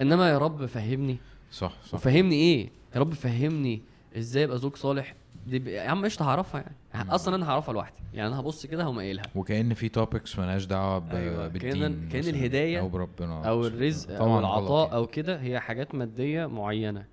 إنما 0.00 0.30
يا 0.30 0.38
رب 0.38 0.66
فهمني. 0.66 1.16
صح 1.52 1.72
صح. 1.84 1.94
وفهمني 1.94 2.34
إيه؟ 2.34 2.68
يا 2.94 3.00
رب 3.00 3.14
فهمني 3.14 3.82
إزاي 4.18 4.44
أبقى 4.44 4.58
زوج 4.58 4.76
صالح. 4.76 5.14
دي. 5.46 5.70
يا 5.70 5.82
عم 5.90 6.04
قشطة 6.04 6.24
هعرفها 6.28 6.64
يعني. 6.94 7.14
أصلا 7.14 7.34
أنا 7.36 7.50
هعرفها 7.50 7.72
لوحدي. 7.72 7.96
يعني 8.14 8.28
أنا 8.28 8.40
هبص 8.40 8.66
كده 8.66 8.82
هقوم 8.82 8.98
قايلها. 8.98 9.24
وكأن 9.34 9.74
في 9.74 9.88
توبكس 9.88 10.38
ملهاش 10.38 10.64
دعوة 10.64 10.98
ب- 10.98 11.14
أيوة، 11.14 11.48
بالدين 11.48 12.06
مثلاً، 12.08 12.30
الهداية 12.30 12.80
أو 12.80 12.88
بربنا. 12.88 13.48
أو. 13.48 13.66
الرزق 13.66 14.18
طبعاً 14.18 14.28
أو 14.34 14.38
العطاء. 14.38 14.94
أو 14.94 15.06
كده 15.06 15.40
هي 15.40 15.60
حاجات 15.60 15.94
مادية 15.94 16.46
معينة. 16.46 17.04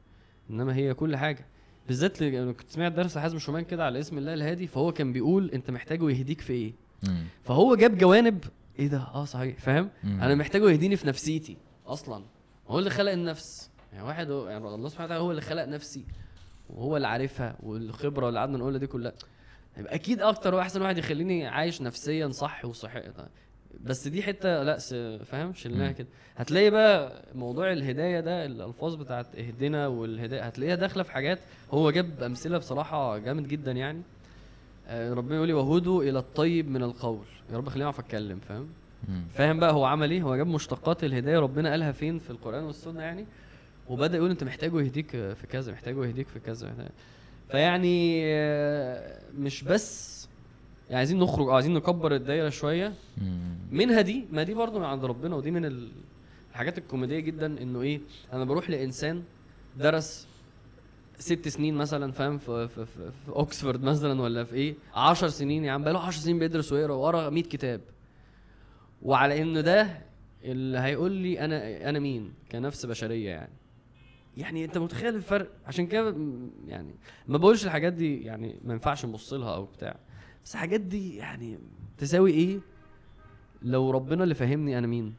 إنما 0.50 0.76
هي 0.76 0.94
كل 0.94 1.16
حاجة. 1.16 1.46
بالذات 1.88 2.22
ل- 2.22 2.36
أنا 2.36 2.52
كنت 2.52 2.70
سمعت 2.70 2.92
درس 2.92 3.18
حازم 3.18 3.40
شومان 3.40 3.64
كده 3.64 3.86
على 3.86 4.00
اسم 4.00 4.18
الله 4.18 4.34
الهادي 4.34 4.68
فهو 4.68 4.92
كان 4.92 5.14
بيقول 5.14 5.52
أنت 5.52 5.72
محتاجه 5.72 6.10
يهديك 6.10 6.42
في 6.42 6.54
إيه؟ 6.54 6.74
مم. 7.04 7.24
فهو 7.44 7.76
جاب 7.76 7.98
جوانب 7.98 8.44
إيه 8.80 8.88
ده؟ 8.88 8.98
آه 8.98 9.26
صحيح 9.26 9.60
فاهم. 9.60 9.90
أنا 10.04 10.36
محتاجه 10.36 10.70
يهديني 10.70 10.96
في 10.96 11.08
نفسيتي 11.08 11.58
أصلا. 11.88 12.24
هو 12.68 12.80
اللي 12.80 12.90
خلق 12.90 13.12
النفس. 13.12 13.70
يعني 13.94 14.06
واحد 14.08 14.32
هو 14.32 14.48
يعني 14.48 14.68
الله 14.68 14.90
سبحانه 14.90 15.06
وتعالى 15.06 15.24
هو 15.24 15.32
اللي 15.32 15.42
خلق 15.42 15.64
نفسي 15.66 16.06
وهو 16.70 16.96
اللي 16.98 17.08
عارفها 17.08 17.56
والخبرة 17.64 18.30
اللي 18.30 18.40
قعدنا 18.40 18.58
نقولها 18.58 18.80
دي 18.80 18.88
كلها. 18.88 19.14
يبقى 19.78 19.96
أكيد 19.96 20.22
أكتر 20.22 20.56
وأحسن 20.56 20.82
واحد 20.82 20.98
يخليني 20.98 21.48
عايش 21.48 21.82
نفسيا 21.82 22.28
صح 22.30 22.66
وصحي 22.66 23.00
بس 23.84 24.08
دي 24.08 24.24
حتة 24.24 24.64
لا 24.64 24.78
فاهم؟ 25.26 25.54
شلناها. 25.54 25.92
كده. 25.92 26.08
هتلاقي 26.36 26.70
بقى 26.70 27.22
موضوع 27.36 27.72
الهدايه 27.72 28.20
ده 28.20 28.46
الألفاظ 28.46 28.96
بتاعت 28.96 29.36
اهدنا 29.36 29.88
والهدايه 29.88 30.42
هتلاقيها 30.42 30.76
داخلة 30.76 31.04
في 31.04 31.12
حاجات 31.12 31.40
هو 31.72 31.92
جاب 31.92 32.24
أمثلة 32.24 32.58
بصراحة 32.58 33.18
جامد 33.18 33.48
جدا 33.48 33.72
يعني. 33.72 34.02
آه، 34.88 35.14
ربنا 35.14 35.36
يقول 35.36 35.48
لي 35.48 35.54
وهدوا 35.54 36.04
إلى 36.04 36.20
الطيب 36.20 36.70
من 36.70 36.84
القول. 36.84 37.26
يا 37.52 37.58
رب 37.58 37.70
خليني 37.70 37.84
أعرف 37.86 38.00
أتكلم 38.00 38.40
فاهم. 38.40 38.68
فاهم 39.34 39.60
بقى 39.60 39.74
هو 39.74 39.86
عمل 39.86 40.12
إيه؟ 40.12 40.22
هو 40.22 40.36
جاب 40.36 40.48
مشتقات 40.48 41.04
الهدايه 41.04 41.40
ربنا 41.40 41.70
قالها 41.72 41.92
فين 41.92 42.20
في 42.20 42.30
القرآن 42.30 42.64
والسنة 42.64 43.02
يعني؟ 43.02 43.26
وبدأ 43.90 44.18
يقول 44.18 44.30
أنت 44.30 44.44
محتاجه 44.44 44.82
يهديك 44.82 45.10
في 45.12 45.48
كذا 45.50 45.72
محتاجه 45.72 46.06
يهديك 46.06 46.28
في 46.28 46.40
كذا. 46.40 46.74
فيعني 47.52 48.22
آه، 48.26 49.20
مش 49.38 49.64
بس 49.64 50.15
يعني 50.86 50.98
عايزين 50.98 51.20
نخرج 51.20 51.50
عايزين 51.50 51.74
نكبر 51.74 52.16
الدايرة 52.16 52.50
شوية. 52.50 52.94
منها 53.72 54.02
دي 54.02 54.26
ما 54.32 54.44
دي 54.44 54.54
برضه 54.54 54.80
من 54.80 54.86
عند 54.86 55.06
ربنا 55.06 55.36
ودي 55.36 55.52
من 55.52 55.66
ال- 55.66 55.92
الحاجات 56.52 56.78
الكوميدية 56.78 57.20
جدا 57.20 57.46
إنه 57.62 57.82
إيه 57.82 58.00
أنا 58.34 58.46
بروح 58.46 58.70
لإنسان 58.70 59.24
درس 59.78 60.28
ست 61.20 61.48
سنين 61.48 61.76
مثلا 61.76 62.12
فاهم 62.12 62.38
في, 62.38 62.68
في, 62.68 62.86
في, 62.86 63.12
في 63.26 63.30
أوكسفورد 63.30 63.84
مثلا 63.84 64.22
ولا 64.22 64.44
في 64.44 64.56
إيه 64.56 64.76
10 64.94 65.28
سنين 65.28 65.66
يا 65.66 65.72
عم 65.72 65.84
بقاله 65.84 66.00
10 66.00 66.22
سنين 66.22 66.40
بيدرس 66.40 66.72
ويقرأ 66.72 66.94
وقرا 66.94 67.30
100 67.30 67.44
كتاب. 67.44 67.82
وعلى 69.02 69.42
إنه 69.42 69.62
ده 69.62 70.02
اللي 70.44 70.78
هيقول 70.80 71.12
لي 71.12 71.40
أنا 71.40 71.90
أنا 71.90 72.00
مين 72.00 72.34
كنفس 72.52 72.86
بشرية 72.86 73.30
يعني. 73.30 73.54
يعني 74.38 74.66
أنت 74.66 74.78
متخيل 74.78 75.16
الفرق؟ 75.16 75.50
عشان 75.68 75.88
كده 75.88 76.16
يعني 76.68 76.96
ما 77.28 77.38
بقولش 77.38 77.66
الحاجات 77.66 77.94
دي 77.94 78.22
يعني 78.24 78.56
ما 78.64 78.74
ينفعش 78.74 79.06
نبص 79.06 79.34
لها 79.34 79.56
أو 79.56 79.66
بتاع. 79.66 79.96
بس 80.46 80.56
الحاجات 80.56 80.82
دي 80.82 81.16
يعني 81.16 81.60
تساوي 81.98 82.32
إيه؟ 82.32 82.60
لو 83.62 83.92
ربنا 83.92 84.24
اللي 84.24 84.36
فهمني 84.36 84.78
أنا 84.78 84.88
مين. 84.88 85.16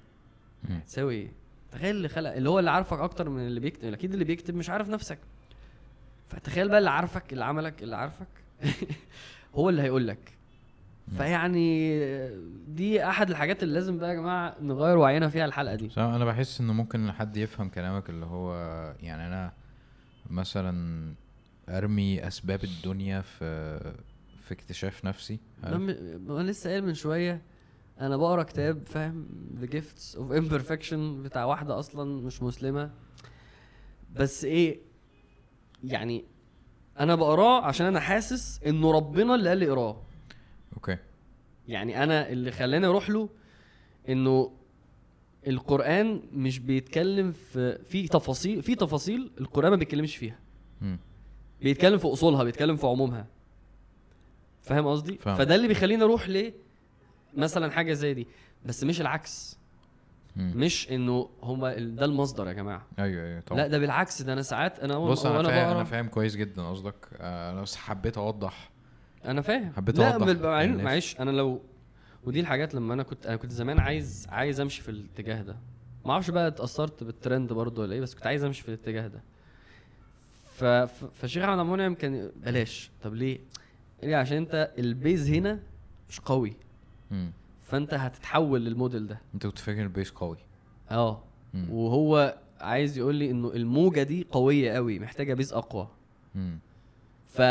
تساوي 0.86 1.14
إيه؟ 1.14 1.32
تخيل 1.72 1.96
اللي 1.96 2.08
خلق 2.08 2.32
اللي 2.32 2.48
هو 2.50 2.58
اللي 2.58 2.70
عارفك 2.70 2.98
أكتر 2.98 3.28
من 3.28 3.46
اللي 3.46 3.60
بيكتب 3.60 3.92
أكيد 3.92 4.12
اللي 4.12 4.24
بيكتب 4.24 4.54
مش 4.54 4.70
عارف 4.70 4.88
نفسك. 4.88 5.18
فتخيل 6.28 6.68
بقى 6.68 6.78
اللي 6.78 6.90
عارفك 6.90 7.32
اللي 7.32 7.44
عملك 7.44 7.82
اللي 7.82 7.96
عارفك 7.96 8.26
هو 9.54 9.68
اللي 9.68 9.82
هيقول 9.82 10.06
لك. 10.08 10.18
فيعني 11.16 11.98
دي 12.68 13.04
أحد 13.08 13.30
الحاجات 13.30 13.62
اللي 13.62 13.74
لازم 13.74 13.98
بقى 13.98 14.10
يا 14.10 14.14
جماعة 14.14 14.56
نغير 14.60 14.96
وعينا 14.98 15.28
فيها 15.28 15.44
الحلقة 15.44 15.74
دي. 15.74 15.90
أنا 15.96 16.24
بحس 16.24 16.60
إنه 16.60 16.72
ممكن 16.72 17.12
حد 17.12 17.36
يفهم 17.36 17.68
كلامك 17.68 18.10
اللي 18.10 18.26
هو 18.26 18.54
يعني 19.00 19.26
أنا 19.26 19.52
مثلا 20.30 21.14
أرمي 21.68 22.26
أسباب 22.26 22.64
الدنيا 22.64 23.20
في 23.20 23.80
في 24.46 24.54
اكتشاف 24.54 25.04
نفسي؟ 25.04 25.38
م- 25.64 26.30
أنا 26.30 26.50
لسه 26.50 26.70
قايل 26.70 26.84
من 26.86 26.94
شوية 26.94 27.42
أنا 28.00 28.16
بقرأ 28.16 28.42
كتاب 28.42 28.86
فاهم؟ 28.86 29.26
The 29.62 29.66
Gifts 29.66 30.16
of 30.18 30.32
Imperfection 30.42 30.94
بتاع 30.94 31.44
واحدة 31.44 31.78
أصلا 31.78 32.22
مش 32.26 32.42
مسلمة. 32.42 32.90
بس 34.14 34.44
إيه 34.44 34.80
يعني 35.84 36.24
أنا 37.00 37.14
بقراه 37.14 37.62
عشان 37.64 37.86
أنا 37.86 38.00
حاسس 38.00 38.60
إنه 38.66 38.90
ربنا 38.92 39.34
اللي 39.34 39.48
قال 39.48 39.58
لي 39.58 39.68
اقراه. 39.68 40.02
أوكي. 40.74 40.96
يعني 41.68 42.02
أنا 42.02 42.28
اللي 42.28 42.50
خلاني 42.50 42.86
أروح 42.86 43.10
له 43.10 43.28
إنه 44.08 44.52
القرآن 45.46 46.22
مش 46.32 46.58
بيتكلم 46.58 47.32
في 47.32 47.84
في 47.84 48.08
تفاصيل 48.08 48.62
في 48.62 48.74
تفاصيل 48.74 49.30
القرآن 49.40 49.70
ما 49.70 49.76
بيتكلمش 49.76 50.16
فيها. 50.16 50.38
مم. 50.80 50.98
بيتكلم 51.62 51.98
في 51.98 52.06
أصولها 52.12 52.44
بيتكلم 52.44 52.76
في 52.76 52.86
عمومها. 52.86 53.26
فاهم 54.66 54.86
قصدي؟ 54.86 55.18
فاهم. 55.18 55.36
فده 55.36 55.54
اللي 55.54 55.68
بيخليني 55.68 56.04
أروح 56.04 56.28
ليه 56.28 56.52
مثلا 57.36 57.70
حاجة 57.70 57.92
زي 57.92 58.14
دي. 58.14 58.26
بس 58.64 58.84
مش 58.84 59.00
العكس. 59.00 59.58
مم. 60.36 60.52
مش 60.56 60.90
إنه 60.90 61.28
هما 61.42 61.74
ده 61.74 62.04
المصدر 62.04 62.48
يا 62.48 62.52
جماعة. 62.52 62.86
أيوه 62.98 63.24
أيوه 63.26 63.40
طبعا. 63.40 63.60
لا 63.60 63.66
ده 63.68 63.78
بالعكس 63.78 64.22
ده 64.22 64.32
أنا 64.32 64.42
ساعات 64.42 64.80
أنا 64.80 64.94
أول- 64.94 65.10
بص 65.10 65.26
أنا 65.26 65.42
فاهم 65.48 65.70
أنا 65.76 65.84
فاهم 65.84 66.08
كويس 66.08 66.36
جدا 66.36 66.62
قصدك. 66.68 66.94
آه، 67.20 67.50
أنا 67.52 67.62
بس 67.62 67.76
حبيت 67.76 68.18
أوضح. 68.18 68.70
أنا 69.24 69.40
فاهم. 69.42 69.72
حبيت 69.76 69.98
لا 69.98 70.14
أوضح 70.14 70.26
بال- 70.26 70.84
معلش- 70.84 71.20
أنا 71.20 71.30
لو 71.30 71.62
ودي 72.24 72.40
الحاجات 72.40 72.74
لما 72.74 72.94
أنا 72.94 73.02
كنت 73.02 73.26
أنا 73.26 73.36
كنت 73.36 73.50
زمان 73.52 73.78
عايز 73.78 74.26
عايز 74.30 74.60
أمشي 74.60 74.82
في 74.82 74.88
الاتجاه 74.90 75.42
ده. 75.42 75.56
ما 76.04 76.12
أعرفش 76.12 76.30
بقى 76.30 76.46
اتأثرت 76.48 77.04
بالترند 77.04 77.52
برضه 77.52 77.82
ولا 77.82 77.94
إيه 77.94 78.00
بس 78.00 78.14
كنت 78.14 78.26
عايز 78.26 78.44
أمشي 78.44 78.62
في 78.62 78.68
الاتجاه 78.68 79.06
ده. 79.08 79.20
ف... 80.54 80.64
ف... 80.64 81.04
فالشيخ 81.14 81.42
احمد 81.44 81.58
عبد 81.58 81.66
المنعم 81.68 81.94
كان 81.94 82.30
بلاش. 82.36 82.90
طب 83.02 83.14
ليه؟ 83.14 83.38
قال 84.00 84.10
لي 84.10 84.14
عشان 84.14 84.36
أنت 84.36 84.72
ال 84.78 84.89
base 84.89 85.30
هنا 85.30 85.58
مش 86.10 86.20
قوي. 86.20 86.56
مم. 87.10 87.30
فأنت 87.66 87.94
هتتحول 87.94 88.64
للموديل 88.64 89.06
ده. 89.06 89.20
أنت 89.34 89.46
كنت 89.46 89.58
فاكر 89.58 89.82
البيس 89.82 90.10
قوي. 90.10 90.36
آه. 90.90 91.22
وهو 91.70 92.38
عايز 92.60 92.98
يقول 92.98 93.14
لي 93.14 93.30
إنه 93.30 93.48
الموجة 93.52 94.02
دي 94.02 94.26
قوية 94.30 94.72
قوي 94.72 94.98
محتاجة 94.98 95.34
بيز 95.34 95.52
أقوى. 95.52 95.88
مم. 96.34 96.58
ف 97.26 97.42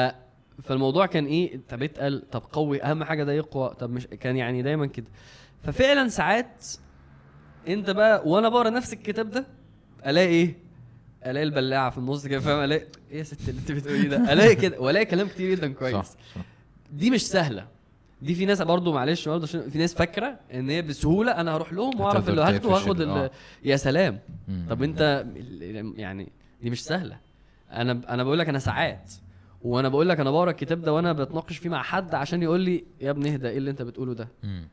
فالموضوع 0.63 1.05
كان 1.05 1.25
إيه؟ 1.25 1.59
طب 1.69 1.83
اتقل 1.83 2.23
طب 2.31 2.43
قوي 2.51 2.83
أهم 2.83 3.03
حاجة 3.03 3.23
ده 3.23 3.33
يقوى. 3.33 3.69
طب 3.79 3.89
مش 3.89 4.07
كان 4.07 4.37
يعني 4.37 4.61
دايما 4.61 4.85
كده. 4.85 5.07
ففعلا 5.63 6.07
ساعات 6.07 6.65
أنت 7.67 7.89
بقى 7.89 8.29
وأنا 8.29 8.49
بقرأ 8.49 8.69
نفس 8.69 8.93
الكتاب 8.93 9.29
ده 9.29 9.45
ألاقي 10.05 10.27
إيه؟ 10.27 10.55
ألاقي 11.25 11.43
البلاعة 11.43 11.89
في 11.89 11.97
النص 11.97 12.27
كده 12.27 12.39
فاهم؟ 12.39 12.63
الاقي 12.63 12.85
إيه 13.11 13.17
يا 13.17 13.23
ست 13.23 13.49
اللي 13.49 13.59
أنت 13.61 13.71
بتقولي 13.71 14.07
ده؟ 14.07 14.17
ألاقي 14.33 14.55
كده 14.55 14.79
وألاقي 14.79 15.05
كلام 15.05 15.27
كتير 15.27 15.55
جدا 15.55 15.73
كويس. 15.73 15.95
صح. 15.95 16.15
دي 16.91 17.11
مش 17.11 17.27
سهلة. 17.27 17.67
دي 18.21 18.35
في 18.35 18.45
ناس 18.45 18.61
برضو 18.61 18.93
معلش 18.93 19.29
برضو 19.29 19.43
عشان 19.43 19.69
في 19.69 19.77
ناس 19.77 19.93
فاكرة 19.93 20.39
إن 20.53 20.69
هي 20.69 20.81
بسهولة 20.81 21.31
أنا 21.31 21.55
هروح 21.55 21.73
لهم 21.73 22.01
وأعرف 22.01 22.29
اللي 22.29 22.41
هاخده 22.41 22.69
وآخد 22.69 23.01
آه. 23.01 23.31
يا 23.63 23.75
سلام. 23.75 24.19
مم. 24.47 24.65
طب 24.69 24.83
أنت 24.83 25.25
يعني 25.97 26.31
دي 26.61 26.69
مش 26.69 26.83
سهلة. 26.83 27.17
أنا 27.71 28.01
أنا 28.09 28.23
بقول 28.23 28.39
لك 28.39 28.49
أنا 28.49 28.59
ساعات 28.59 29.13
وأنا 29.61 29.89
بقول 29.89 30.09
لك 30.09 30.19
أنا 30.19 30.31
بقرأ 30.31 30.51
الكتاب 30.51 30.81
ده 30.81 30.93
وأنا 30.93 31.13
بتناقش 31.13 31.57
فيه 31.57 31.69
مع 31.69 31.83
حد 31.83 32.15
عشان 32.15 32.43
يقول 32.43 32.61
لي 32.61 32.83
يا 33.01 33.11
ابني 33.11 33.33
اهدى 33.33 33.49
إيه 33.49 33.57
اللي 33.57 33.71
أنت 33.71 33.81
بتقوله 33.81 34.13
ده. 34.13 34.27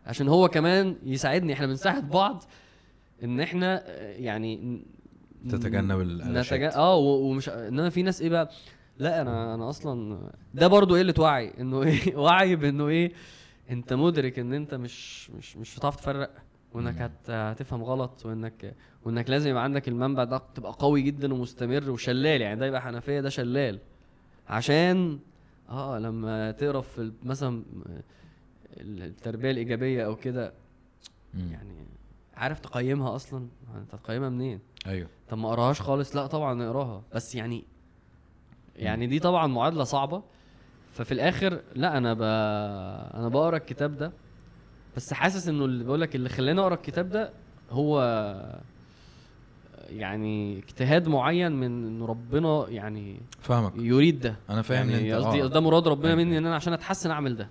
عشان 0.06 0.28
هو 0.28 0.48
كمان 0.48 0.96
يساعدني. 1.04 1.52
إحنا 1.52 1.66
بنساعد 1.66 2.08
بعض 2.10 2.44
إن 3.24 3.40
إحنا 3.40 3.82
يعني 4.16 4.82
تتجنب 5.50 6.00
القلاشات. 6.00 6.54
نتجا... 6.54 6.74
آه 6.76 6.96
ومش 6.96 7.48
إنما 7.48 7.90
في 7.90 8.02
ناس 8.02 8.22
إيه 8.22 8.28
بقى؟ 8.28 8.50
لا 8.98 9.20
أنا 9.22 9.54
أنا 9.54 9.68
أصلا 9.68 10.18
ده 10.54 10.66
برضو 10.66 10.96
قلة 10.96 11.14
وعي 11.18 11.52
إنه 11.60 11.82
إيه؟ 11.82 12.16
وعي 12.24 12.56
بإنه 12.56 12.88
إيه؟ 12.88 13.12
أنت 13.70 13.92
مدرك 13.92 14.38
إن 14.38 14.52
أنت 14.52 14.74
مش 14.74 15.30
مش 15.30 15.56
مش 15.56 15.78
هتعرف 15.78 15.96
تفرق 15.96 16.30
وإنك. 16.74 16.98
هت... 17.02 17.30
هتفهم 17.30 17.82
غلط 17.82 18.26
وانك 18.26 18.74
وإنك 19.04 19.30
لازم 19.30 19.50
يبقى 19.50 19.64
عندك 19.64 19.88
المنبع 19.88 20.24
ده 20.24 20.42
تبقى 20.54 20.72
قوي 20.78 21.02
جدا 21.02 21.34
ومستمر 21.34 21.90
وشلال. 21.90 22.40
يعني 22.40 22.60
ده 22.60 22.66
يبقى 22.66 22.82
حنفية 22.82 23.20
ده 23.20 23.28
شلال. 23.28 23.78
عشان 24.48 25.18
آه 25.70 25.98
لما 25.98 26.50
تقرأ 26.50 26.80
في 26.80 27.12
مثلا 27.22 27.62
التربية 28.80 29.50
الإيجابية 29.50 30.04
أو 30.06 30.16
كده. 30.16 30.52
يعني 31.34 31.86
عارف 32.34 32.60
تقيمها 32.60 33.16
أصلا؟ 33.16 33.46
أنت 33.76 33.94
تقيمها 33.94 34.28
منين؟ 34.28 34.60
أيوه. 34.86 35.08
طب 35.28 35.38
ما 35.38 35.48
اقراهاش 35.48 35.80
خالص؟ 35.80 36.16
لا 36.16 36.26
طبعا 36.26 36.62
اقراها. 36.62 37.02
بس 37.14 37.34
يعني 37.34 37.64
يعني 38.76 39.06
دي 39.06 39.18
طبعا 39.18 39.46
معادلة 39.46 39.84
صعبة. 39.84 40.22
ففي 40.92 41.12
الآخر 41.12 41.60
لا 41.74 41.96
أنا 41.98 42.14
ب... 42.14 42.22
أنا 43.18 43.28
بقرأ 43.28 43.56
الكتاب 43.56 43.96
ده. 43.96 44.12
بس 44.96 45.12
حاسس 45.12 45.48
إنه 45.48 45.64
اللي 45.64 45.84
بقول 45.84 46.00
لك 46.00 46.14
اللي 46.16 46.28
خلاني 46.28 46.60
أقرأ 46.60 46.74
الكتاب 46.74 47.08
ده 47.08 47.30
هو 47.70 48.00
يعني 49.90 50.58
اجتهاد 50.58 51.08
معين 51.08 51.52
من 51.52 51.64
ان 51.86 52.02
ربنا 52.02 52.66
يعني 52.68 53.20
فاهمك. 53.40 53.72
يريد 53.76 54.20
ده. 54.20 54.36
أنا 54.50 54.62
فاهم 54.62 54.90
يعني 54.90 55.14
انت 55.16 55.24
قصدي 55.26 55.42
آه. 55.42 55.46
ده 55.46 55.60
مراد 55.60 55.88
ربنا 55.88 56.08
أيوة. 56.12 56.24
مني 56.24 56.38
إن 56.38 56.46
أنا 56.46 56.54
عشان 56.54 56.72
أتحسن 56.72 57.10
أعمل 57.10 57.36
ده. 57.36 57.48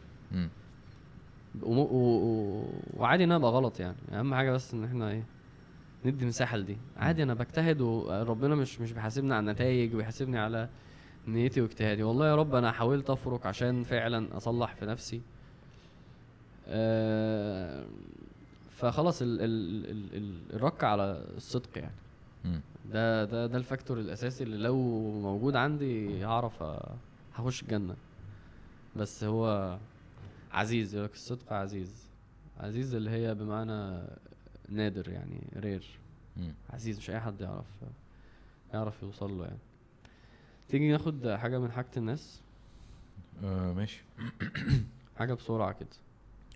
وعادي 2.97 3.23
إن 3.23 3.31
أنا 3.31 3.35
أبقى 3.35 3.51
غلط 3.51 3.79
يعني. 3.79 3.95
أهم 4.11 4.33
حاجة 4.35 4.51
بس 4.51 4.73
إن 4.73 4.83
إحنا 4.83 5.09
إيه 5.09 5.23
ندي 6.05 6.25
مساحة 6.25 6.57
لدي. 6.57 6.77
عادي 6.97 7.23
أنا 7.23 7.33
بجتهد 7.33 7.81
وربنا 7.81 8.55
مش 8.55 8.81
مش 8.81 8.91
بيحاسبني 8.91 9.33
على 9.33 9.39
النتائج 9.39 9.95
ويحاسبني 9.95 10.39
على 10.39 10.69
نيتي 11.27 11.61
واجتهادي. 11.61 12.03
والله 12.03 12.27
يا 12.27 12.35
رب 12.35 12.55
أنا 12.55 12.71
حاولت 12.71 13.09
أفرك 13.09 13.45
عشان 13.45 13.83
فعلا 13.83 14.37
أصلح 14.37 14.75
في 14.75 14.85
نفسي. 14.85 15.21
آه 16.67 17.85
فخلاص 18.71 19.21
ال 19.21 19.41
ال 19.41 19.85
ال 19.91 20.15
ال 20.17 20.55
الرك 20.55 20.83
على 20.83 21.25
الصدق 21.37 21.77
يعني. 21.77 21.95
ده 22.91 23.25
ده 23.25 23.47
ده 23.47 23.57
ال 23.57 23.63
factor 23.63 23.99
الأساسي 23.99 24.43
اللي 24.43 24.57
لو 24.57 24.77
موجود 25.21 25.55
عندي 25.55 26.25
هعرف 26.25 26.63
هخش 27.35 27.61
الجنة. 27.61 27.95
بس 28.95 29.23
هو 29.23 29.77
عزيز 30.51 30.93
يقول 30.95 31.05
لك 31.05 31.13
الصدق 31.13 31.53
عزيز. 31.53 32.09
عزيز 32.59 32.95
اللي 32.95 33.09
هي 33.09 33.35
بمعنى 33.35 34.01
نادر 34.71 35.09
يعني 35.09 35.41
rare 35.57 35.83
مم. 36.37 36.53
عزيز 36.69 36.97
مش 36.97 37.09
أي 37.09 37.19
حد 37.19 37.41
يعرف 37.41 37.65
يعرف 38.73 39.03
يوصل 39.03 39.37
له 39.37 39.43
يعني. 39.43 39.57
تيجي 40.69 40.91
ناخد 40.91 41.29
حاجة 41.41 41.59
من 41.59 41.71
حاجة 41.71 41.87
الناس؟ 41.97 42.41
آه 43.43 43.73
ماشي. 43.73 44.01
حاجة 45.19 45.33
بسرعة 45.33 45.71
كده. 45.71 45.87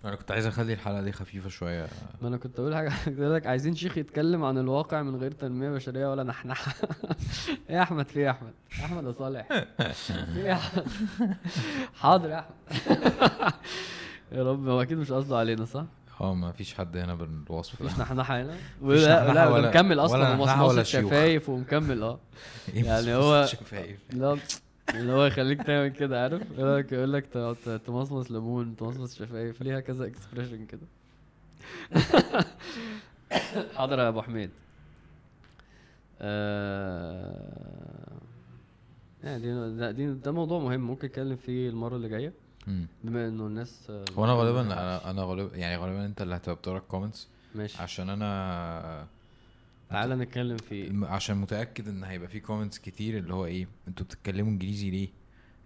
أنا 0.04 0.14
كنت 0.16 0.30
عايز 0.30 0.46
أخلي 0.46 0.72
الحلقة 0.72 1.02
دي 1.02 1.12
خفيفة 1.12 1.48
شوية. 1.48 1.88
ما 2.22 2.28
أنا 2.28 2.36
كنت 2.36 2.60
أقول 2.60 2.74
حاجة 2.74 2.92
لك 3.34 3.46
عايزين 3.46 3.74
شيخ 3.74 3.98
يتكلم 3.98 4.44
عن 4.44 4.58
الواقع 4.58 5.02
من 5.02 5.16
غير 5.16 5.30
تنمية 5.32 5.70
بشرية 5.70 6.10
ولا 6.10 6.22
نحنحة. 6.22 6.74
إيه 7.70 7.76
يا 7.76 7.82
أحمد؟ 7.82 8.06
في 8.08 8.18
إيه 8.18 8.24
يا 8.26 8.30
أحمد؟ 8.30 8.52
أحمد 8.84 9.04
يا 9.04 9.12
صالح. 9.12 9.48
في 10.06 10.36
إيه 10.36 10.44
يا 10.44 10.52
أحمد؟ 10.52 10.86
حاضر 11.94 12.30
يا 12.30 12.38
أحمد. 12.38 13.52
يا 14.32 14.42
رب 14.52 14.68
هو 14.68 14.82
أكيد 14.82 14.98
مش 14.98 15.12
قصده 15.12 15.38
علينا 15.38 15.64
صح؟ 15.64 15.84
آه 16.20 16.34
ما 16.34 16.52
فيش 16.52 16.74
حد 16.74 16.96
هنا 16.96 17.14
بالوصف 17.14 17.82
مفيش 17.82 17.96
ده. 17.96 18.02
نحنحه 18.02 18.42
هنا؟ 18.42 18.56
ولا 18.82 18.96
لا 19.34 19.48
ولا- 19.48 19.48
ولا 19.48 20.04
أصلا 20.04 20.22
نحنحة 20.34 20.36
ولا 20.38 20.62
ومصمصة 20.64 20.82
شيوخ. 20.82 21.06
شفايف 21.10 21.48
ومكمل 21.48 22.02
آه. 22.02 22.18
إيه 22.74 22.84
يعني 22.84 23.14
هو- 23.14 23.46
لا 24.12 24.38
اللي 24.94 25.12
هو 25.12 25.24
يخليك 25.24 25.62
تعمل 25.62 25.88
كده 25.88 26.22
عارف؟ 26.22 26.42
يقول 26.92 27.12
لك 27.12 27.26
تمصمص 27.86 28.30
ليمون 28.30 28.76
تمصمص 28.76 29.18
شفايف 29.18 29.62
ليها 29.62 29.80
كذا 29.80 30.06
expression 30.06 30.66
كده. 30.66 30.86
حاضر 33.76 33.98
يا 33.98 34.08
أبو 34.08 34.22
حميد. 34.22 34.50
آه... 36.20 38.16
يعني 39.24 39.42
دي 39.92 40.06
ده, 40.06 40.12
ده 40.12 40.32
موضوع 40.32 40.58
مهم 40.60 40.80
ممكن 40.80 41.06
نتكلم 41.08 41.36
فيه 41.36 41.68
المرة 41.68 41.96
اللي 41.96 42.08
جاية. 42.08 42.32
بما 43.04 43.28
انه 43.28 43.46
الناس 43.46 43.86
آه، 43.90 44.04
هو 44.18 44.24
أنا 44.24 44.34
ممكن 44.34 44.44
غالبا 44.46 44.60
أنا 44.60 45.10
أنا 45.10 45.22
غالبا 45.22 45.56
يعني 45.56 45.76
غالبا 45.76 46.06
أنت 46.06 46.22
اللي 46.22 46.36
هتبقى 46.36 46.56
بتقرأ 46.56 46.78
ال 46.78 46.84
comments 46.84 47.28
ماشي. 47.54 47.82
عشان 47.82 48.10
أنا 48.10 49.06
تعالى 49.90 50.14
نتكلم 50.16 50.56
فيه 50.56 50.90
م- 50.90 51.04
عشان 51.04 51.36
متأكد 51.36 51.88
إن 51.88 52.04
هيبقى 52.04 52.28
في 52.28 52.40
comments 52.40 52.78
كتير 52.78 53.18
اللي 53.18 53.34
هو 53.34 53.46
إيه 53.46 53.68
أنتوا 53.88 54.06
بتتكلموا 54.06 54.52
إنجليزي 54.52 54.90
ليه؟ 54.90 55.08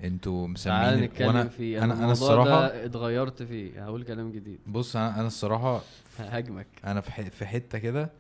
أنتوا 0.05 0.49
مسميين 0.49 0.81
تعالى 0.81 0.99
ال- 0.99 1.05
نتكلم 1.05 1.49
فيه 1.49 1.85
أنا 1.85 1.95
أنا 1.95 2.13
الصراحه 2.13 2.49
ده 2.51 2.85
اتغيرت 2.85 3.43
فيه. 3.43 3.85
هقول 3.85 4.03
كلام 4.05 4.33
جديد. 4.33 4.59
بص 4.67 4.97
أنا 4.97 5.19
أنا 5.21 5.27
الصراحة 5.27 5.81
هاجمك 6.19 6.67
أنا 6.85 7.01
في 7.01 7.13
ح- 7.13 7.21
في 7.29 7.47
حتة 7.47 7.79
كده 7.79 8.11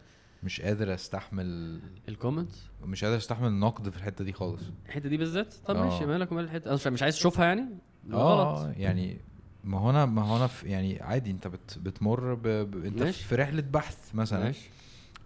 مش 0.43 0.61
قادر 0.61 0.95
أستحمل 0.95 1.81
ال 2.09 2.15
comments 2.15 2.63
مش 2.85 3.05
قادر 3.05 3.17
أستحمل 3.17 3.49
النقد 3.49 3.89
في 3.89 3.97
الحتة 3.97 4.25
دي 4.25 4.33
خالص. 4.33 4.63
الحتة 4.87 5.09
دي 5.09 5.17
بالذات؟ 5.17 5.55
طب 5.67 5.77
آه. 5.77 5.85
ماشي 5.85 6.07
مالك 6.07 6.33
ومال 6.33 6.45
الحتة؟ 6.45 6.75
أصلاً 6.75 6.93
مش 6.93 7.03
عايز 7.03 7.15
تشوفها 7.15 7.45
يعني؟ 7.45 7.65
آه 8.13 8.55
غلط. 8.55 8.77
يعني 8.77 9.21
ما 9.65 9.79
هو 9.79 9.91
أنا 9.91 10.07
ما 10.07 10.23
هو 10.23 10.37
أنا 10.37 10.47
في 10.47 10.69
يعني 10.69 11.03
عادي 11.03 11.31
أنت 11.31 11.47
بت 11.49 11.79
بتمر 11.79 12.35
ب... 12.35 12.43
ب... 12.43 12.85
أنت 12.85 13.03
ماشي. 13.03 13.25
في 13.25 13.35
رحلة 13.35 13.63
بحث 13.71 14.15
مثلا. 14.15 14.45
ماشي. 14.45 14.71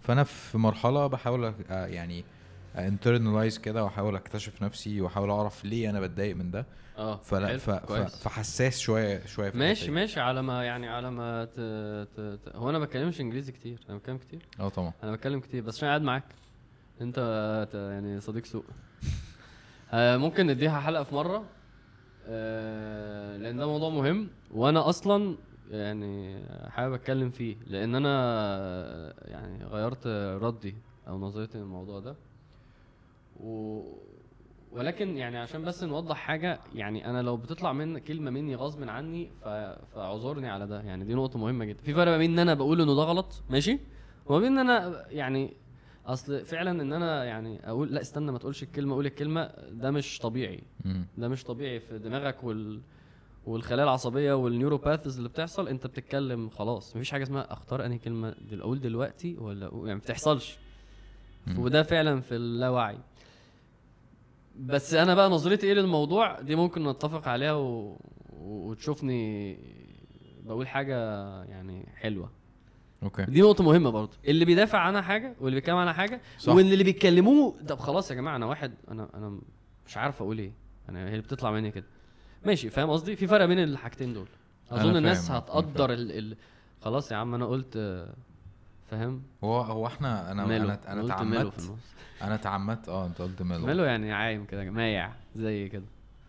فأنا 0.00 0.24
في 0.24 0.58
مرحلة 0.58 1.06
بحاول 1.06 1.54
آه 1.70 1.86
يعني 1.86 2.24
انترنلايز 2.76 3.58
كده 3.58 3.84
وأحاول 3.84 4.16
أكتشف 4.16 4.62
نفسي 4.62 5.00
وأحاول 5.00 5.30
أعرف 5.30 5.64
ليه 5.64 5.90
أنا 5.90 6.00
بتضايق 6.00 6.36
من 6.36 6.50
ده. 6.50 6.66
آه 6.98 7.16
فلا 7.16 7.56
ف... 7.56 7.70
فحساس 7.70 8.78
شوية 8.78 9.26
شوية 9.26 9.50
في 9.50 9.58
ماشي. 9.58 9.90
ماشي. 9.90 10.20
على 10.20 10.42
ما 10.42 10.64
يعني 10.64 10.88
على 10.88 11.10
ما 11.10 11.44
ت... 11.44 11.60
ت... 12.16 12.20
ت... 12.44 12.52
هو 12.54 12.70
أنا 12.70 12.78
ما 12.78 12.84
بتكلمش 12.84 13.20
إنجليزي 13.20 13.52
كتير. 13.52 13.78
أنا 13.88 13.98
بتكلم 13.98 14.16
كتير؟ 14.18 14.42
آه 14.60 14.68
طبعا. 14.68 14.92
أنا 15.02 15.12
بتكلم 15.12 15.40
كتير 15.40 15.62
بس 15.62 15.76
عشان 15.76 15.88
قاعد 15.88 16.02
معاك. 16.02 16.24
أنت 17.00 17.18
يعني 17.74 18.20
صديق 18.20 18.44
سوء. 18.44 18.64
آه، 19.92 20.16
ممكن 20.16 20.46
نديها 20.46 20.80
حلقة 20.80 21.04
في 21.04 21.14
مرة؟ 21.14 21.44
آه، 22.26 23.36
لأن 23.36 23.56
ده 23.56 23.66
موضوع 23.66 23.88
مهم 23.90 24.28
وأنا 24.54 24.88
أصلا 24.88 25.36
يعني 25.70 26.42
حابب 26.68 26.94
أتكلم 26.94 27.30
فيه 27.30 27.56
لأن 27.66 27.94
أنا 27.94 28.10
يعني 29.30 29.64
غيرت 29.64 30.06
ردي 30.42 30.74
أو 31.08 31.18
نظرتي 31.18 31.58
للموضوع 31.58 32.00
ده 32.00 32.14
و... 33.40 33.80
ولكن 34.72 35.16
يعني 35.16 35.38
عشان 35.38 35.64
بس 35.64 35.84
نوضح 35.84 36.16
حاجة 36.16 36.60
يعني 36.74 37.10
أنا 37.10 37.22
لو 37.22 37.36
بتطلع 37.36 37.72
من 37.72 37.98
كلمة 37.98 38.30
مني 38.30 38.54
غصب 38.54 38.88
عني. 38.88 39.30
فأعذرني 39.94 40.48
على 40.50 40.66
ده 40.66 40.80
يعني 40.80 41.04
دي 41.04 41.14
نقطة 41.14 41.38
مهمة 41.38 41.64
جدا 41.64 41.82
في 41.82 41.94
فرق 41.94 42.16
بين 42.16 42.32
إن 42.32 42.38
أنا 42.38 42.54
بقول 42.54 42.80
إنه 42.80 42.94
ده 42.94 43.02
غلط 43.02 43.42
ماشي 43.50 43.78
وما 44.26 44.38
بين 44.38 44.58
إن 44.58 44.70
أنا 44.70 45.04
يعني 45.10 45.52
أصل 46.06 46.44
فعلا 46.44 46.70
إن 46.82 46.92
أنا 46.92 47.24
يعني 47.24 47.68
أقول 47.68 47.94
لأ 47.94 48.00
استنى 48.00 48.32
ما 48.32 48.38
تقولش 48.38 48.62
الكلمة 48.62 48.94
قول 48.94 49.06
الكلمة 49.06 49.52
ده 49.70 49.90
مش 49.90 50.18
طبيعي. 50.18 50.62
ده 51.18 51.28
مش 51.28 51.44
طبيعي 51.44 51.80
في 51.80 51.98
دماغك 51.98 52.44
وال 52.44 52.80
والخلايا 53.46 53.84
العصبية 53.84 54.32
والنيوروباثز 54.32 55.16
اللي 55.16 55.28
بتحصل 55.28 55.68
أنت 55.68 55.86
بتتكلم 55.86 56.48
خلاص 56.48 56.96
مفيش 56.96 57.10
حاجة 57.10 57.22
اسمها 57.22 57.52
أختار 57.52 57.84
أنهي 57.86 57.98
كلمة 57.98 58.34
دل 58.50 58.60
أقول 58.60 58.80
دلوقتي 58.80 59.36
ولا 59.38 59.68
أقول- 59.70 59.74
يعني 59.74 59.94
ما 59.94 60.00
بتحصلش. 60.00 60.58
وده 61.58 61.82
فعلا 61.82 62.20
في 62.20 62.36
اللاوعي 62.36 62.98
بس 64.60 64.94
أنا 64.94 65.14
بقى 65.14 65.30
نظرتي 65.30 65.66
إيه 65.66 65.74
للموضوع 65.74 66.40
دي 66.40 66.54
ممكن 66.56 66.88
نتفق 66.88 67.28
عليها. 67.28 67.52
و- 67.52 67.96
وتشوفني 68.40 69.56
بقول 70.46 70.68
حاجة 70.68 70.96
يعني 71.44 71.86
حلوة 71.96 72.30
okay. 73.04 73.24
دي 73.24 73.40
نقطة 73.42 73.64
مهمة 73.64 73.90
برضه. 73.90 74.10
اللي 74.28 74.44
بيدافع 74.44 74.78
عنها 74.78 75.00
حاجة 75.02 75.34
واللي 75.40 75.54
بيتكلم 75.54 75.76
عنها 75.76 75.92
حاجة 75.92 76.20
صح. 76.38 76.52
وان 76.54 76.72
اللي 76.72 76.84
بيتكلموه 76.84 77.54
طب 77.68 77.78
خلاص 77.78 78.10
يا 78.10 78.16
جماعة 78.16 78.36
أنا 78.36 78.46
واحد 78.46 78.72
أنا 78.90 79.08
أنا 79.14 79.38
مش 79.86 79.96
عارف 79.96 80.22
أقول 80.22 80.38
إيه. 80.38 80.52
أنا 80.88 80.98
هي 81.04 81.08
اللي 81.10 81.22
بتطلع 81.22 81.50
مني 81.50 81.70
كده. 81.70 81.84
ماشي 82.46 82.70
فاهم 82.70 82.90
قصدي؟ 82.90 83.16
في 83.16 83.26
فرق 83.26 83.44
بين 83.44 83.58
الحاجتين 83.58 84.14
دول. 84.14 84.26
أظن 84.70 84.96
الناس 84.96 85.30
هتقدر 85.30 85.92
ال... 85.92 86.12
ال... 86.18 86.36
خلاص 86.82 87.12
يا 87.12 87.16
عم 87.16 87.34
أنا 87.34 87.46
قلت 87.46 88.04
فاهم؟ 88.90 89.22
هو 89.44 89.60
هو 89.60 89.86
إحنا 89.86 90.32
أنا 90.32 90.46
mellow 90.46 90.64
أنا 90.64 90.92
أنا 90.92 91.08
تعمدت 91.08 91.70
أنا 92.22 92.36
تعمدت 92.36 92.88
آه 92.88 93.06
أنت 93.06 93.22
قلت 93.22 93.42
mellow 93.42 93.66
mellow 93.66 93.84
يعني 93.84 94.12
عايم 94.12 94.44
كده 94.44 94.70
مايع 94.70 95.12
زي 95.34 95.68
كده. 95.68 95.84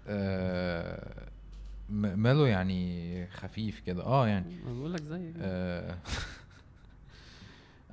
آه 0.07 1.23
م- 1.89 2.19
ميلو 2.23 2.45
يعني 2.45 3.27
خفيف 3.27 3.79
كده. 3.79 4.03
آه 4.03 4.27
يعني. 4.27 4.55
بقول 4.67 4.93
لك 4.93 5.01
زي 5.03 5.31
كده. 5.31 5.39
آه 5.45 5.97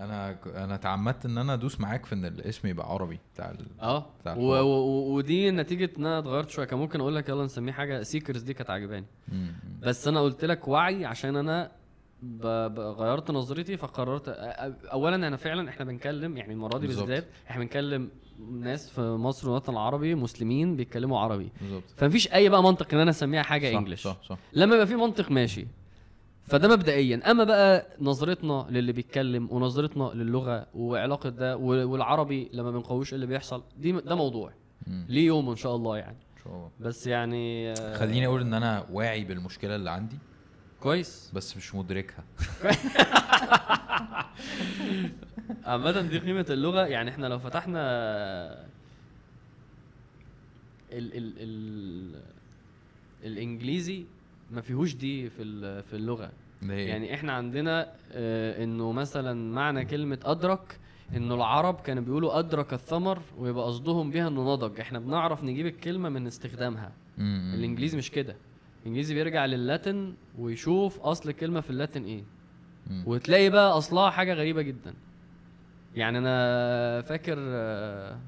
أنا 0.04 0.38
أنا 0.64 0.76
تعمدت 0.76 1.26
إن 1.26 1.38
أنا 1.38 1.54
أدوس 1.54 1.80
معاك 1.80 2.06
في 2.06 2.14
إن 2.14 2.24
الاسم 2.24 2.68
يبقى 2.68 2.92
عربي 2.92 3.18
بتاع 3.34 3.50
ال... 3.50 3.66
آه. 3.82 4.06
بتاع 4.20 4.36
و... 4.36 4.40
و... 4.40 5.14
ودي 5.14 5.50
نتيجة 5.50 5.90
إن 5.98 6.06
أنا 6.06 6.18
اتغيرت 6.18 6.50
شوية. 6.50 6.66
كان 6.66 6.78
ممكن 6.78 7.00
أقول 7.00 7.16
لك 7.16 7.28
يلا 7.28 7.44
نسميه 7.44 7.72
حاجة 7.72 8.02
سيكرز 8.02 8.42
دي 8.42 8.54
كانت 8.54 8.70
عجباني. 8.70 9.06
بس 9.82 10.08
أنا 10.08 10.20
قلت 10.20 10.44
لك 10.44 10.68
وعي 10.68 11.04
عشان 11.04 11.36
أنا 11.36 11.70
ب... 12.22 12.46
ب... 12.46 12.78
غيرت 12.78 13.30
نظرتي 13.30 13.76
فقررت 13.76 14.28
اولا 14.28 15.14
أنا 15.14 15.36
فعلا 15.36 15.68
إحنا 15.68 15.84
بنكلم 15.84 16.36
يعني 16.36 16.52
المرة 16.52 16.78
دي. 16.78 16.86
بالذات 16.86 17.24
إحنا 17.50 17.62
بنكلم 17.62 18.10
ناس 18.52 18.90
في 18.90 19.00
مصر 19.00 19.48
والوطن 19.48 19.72
العربي 19.72 20.14
مسلمين 20.14 20.76
بيتكلموا 20.76 21.20
عربي. 21.20 21.52
بالظبط. 21.60 21.82
فمفيش 21.96 22.32
أي 22.32 22.48
بقى 22.48 22.62
منطق 22.62 22.94
إن 22.94 23.00
أنا 23.00 23.10
أسميها 23.10 23.42
حاجة 23.42 23.72
صح، 23.72 23.78
إنجلش. 23.78 24.02
صح 24.02 24.16
صح. 24.22 24.38
لما 24.52 24.74
يبقى 24.74 24.86
في 24.86 24.94
منطق 24.94 25.30
ماشي. 25.30 25.66
فده 26.52 26.68
مبدئيا. 26.68 27.30
أما 27.30 27.44
بقى 27.44 27.86
نظرتنا 28.00 28.66
للي 28.70 28.92
بيتكلم 28.92 29.48
ونظرتنا 29.50 30.10
للغة 30.14 30.66
وعلاقة 30.74 31.28
ده 31.28 31.56
والعربي 31.56 32.50
لما 32.52 32.70
بنقوش 32.70 33.08
إيه 33.08 33.14
اللي 33.14 33.26
بيحصل 33.26 33.62
دي 33.78 33.92
ده 33.92 34.14
موضوع. 34.14 34.52
ليه 34.86 35.26
يوم 35.26 35.50
إن 35.50 35.56
شاء 35.56 35.76
الله 35.76 35.98
يعني. 35.98 36.16
إن 36.36 36.44
شاء 36.44 36.52
الله. 36.52 36.70
بس 36.80 37.06
يعني 37.06 37.74
خليني 37.74 38.26
أقول 38.26 38.40
إن 38.40 38.54
أنا 38.54 38.86
واعي 38.90 39.24
بالمشكلة 39.24 39.76
اللي 39.76 39.90
عندي. 39.90 40.18
كويس. 40.80 41.30
بس 41.34 41.56
مش 41.56 41.74
مدركها. 41.74 42.24
عامة 45.64 46.00
دي 46.00 46.18
قيمة 46.18 46.46
اللغة. 46.50 46.86
يعني 46.86 47.10
إحنا 47.10 47.26
لو 47.26 47.38
فتحنا 47.38 47.80
ال 50.92 51.16
ال 51.16 51.32
ال 51.38 52.22
الإنجليزي 53.24 54.04
ما 54.50 54.60
فيهوش 54.60 54.94
دي 54.94 55.30
في 55.30 55.82
في 55.82 55.96
اللغة. 55.96 56.32
هي 56.70 56.84
يعني 56.84 57.14
إحنا 57.14 57.32
عندنا 57.32 57.92
آه 58.12 58.64
إنه 58.64 58.92
مثلا 58.92 59.52
معنى 59.54 59.84
كلمة 59.84 60.18
أدرك 60.24 60.78
إنه 61.16 61.34
العرب 61.34 61.80
كانوا 61.80 62.02
بيقولوا 62.02 62.38
أدرك 62.38 62.72
الثمر 62.72 63.18
ويبقى 63.38 63.64
قصدهم 63.64 64.10
بيها 64.10 64.28
إنه 64.28 64.52
نضج. 64.52 64.80
إحنا 64.80 64.98
بنعرف 64.98 65.44
نجيب 65.44 65.66
الكلمة 65.66 66.08
من 66.08 66.26
استخدامها. 66.26 66.92
مم،. 67.18 67.52
الإنجليزي 67.54 67.98
مش 67.98 68.10
كده. 68.10 68.36
الإنجليزي 68.82 69.14
بيرجع 69.14 69.46
للاتن 69.46 70.14
ويشوف 70.38 71.00
أصل 71.00 71.28
الكلمة 71.28 71.60
في 71.60 71.70
اللاتن 71.70 72.04
إيه. 72.04 72.22
مم. 72.90 73.04
وتلاقي 73.06 73.50
بقى 73.50 73.78
أصلها 73.78 74.10
حاجة 74.10 74.34
غريبة 74.34 74.62
جدا. 74.62 74.94
يعني 75.94 76.18
أنا 76.18 77.00
فاكر 77.02 77.36
آه، 77.38 78.18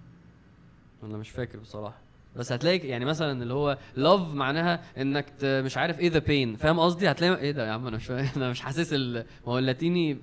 ولا 1.02 1.16
مش 1.16 1.30
فاكر 1.30 1.58
بصراحة. 1.58 2.03
بس 2.36 2.52
هتلاقي 2.52 2.88
يعني 2.88 3.04
مثلا 3.04 3.42
اللي 3.42 3.54
هو 3.54 3.78
لاف 3.96 4.34
معناها 4.34 4.82
إنك 4.98 5.26
مش 5.42 5.76
عارف 5.76 6.00
إيه 6.00 6.10
ذا 6.10 6.18
بين 6.18 6.56
فاهم 6.56 6.80
قصدي؟ 6.80 7.10
هتلاقي 7.10 7.36
إيه 7.40 7.50
ده 7.52 7.66
يا 7.66 7.72
عم؟ 7.72 7.86
أنا 7.86 7.96
مش 7.96 8.10
أنا 8.36 8.50
مش 8.50 8.60
حاسس 8.60 8.92
ال... 8.92 9.14
ما 9.46 9.52
هو 9.52 9.58
اللاتيني. 9.58 10.18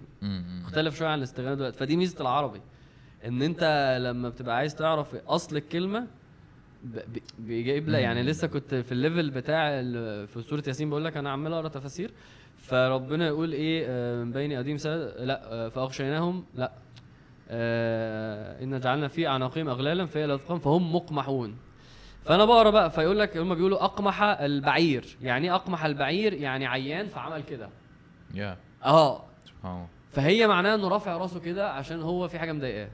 مختلف 0.63 0.97
شوية 0.97 1.07
عن 1.07 1.17
الاستخدام 1.17 1.53
دلوقتي. 1.53 1.77
فدي 1.77 1.97
ميزة 1.97 2.21
العربي 2.21 2.61
إن 3.25 3.41
أنت 3.41 3.97
لما 4.01 4.29
بتبقى 4.29 4.55
عايز 4.55 4.75
تعرف 4.75 5.15
أصل 5.15 5.57
الكلمة 5.57 6.07
بيجيب 7.39 7.89
لك 7.89 7.99
يعني. 7.99 8.23
لسه 8.23 8.47
كنت 8.47 8.75
في 8.75 8.91
الليفل 8.91 9.29
بتاع 9.29 9.69
في 10.25 10.43
سورة 10.49 10.63
ياسين 10.67 10.89
بقول 10.89 11.05
لك 11.05 11.17
أنا 11.17 11.29
عمال 11.31 11.53
أقرأ 11.53 11.67
تفاسير. 11.67 12.11
فربنا 12.57 13.27
يقول 13.27 13.53
إيه 13.53 13.85
آه، 13.87 14.23
من 14.23 14.31
بين 14.31 14.51
أيديهم 14.51 14.77
سد 14.77 15.13
لا 15.19 15.53
آه، 15.53 15.69
فأغشيناهم 15.69 16.45
لا 16.55 16.71
آه، 17.49 18.63
إن 18.63 18.79
جعلنا 18.79 19.07
في 19.07 19.27
أعناقهم 19.27 19.69
اغلالا 19.69 20.05
فهي 20.05 20.25
الاذقان 20.25 20.59
فهم 20.59 20.95
مقمحون. 20.95 21.55
فانا 22.25 22.45
بقرا 22.45 22.69
بقى 22.69 22.91
فيقول 22.91 23.19
لك 23.19 23.37
هم 23.37 23.55
بيقولوا 23.55 23.83
اقمح 23.83 24.21
البعير. 24.23 25.17
يعني 25.21 25.47
إيه 25.47 25.55
اقمح 25.55 25.85
البعير؟ 25.85 26.33
يعني 26.33 26.65
عيان 26.67 27.07
فعمل 27.07 27.43
كده. 27.43 27.69
يا 28.33 28.57
آه. 28.85 29.23
سبحان 29.45 29.71
الله. 29.75 29.87
فهي 30.11 30.47
معناها 30.47 30.75
إنه 30.75 30.87
رافع 30.87 31.17
راسه 31.17 31.39
كده 31.39 31.71
عشان 31.71 32.01
هو 32.01 32.27
في 32.27 32.39
حاجة 32.39 32.51
مضايقاه. 32.51 32.89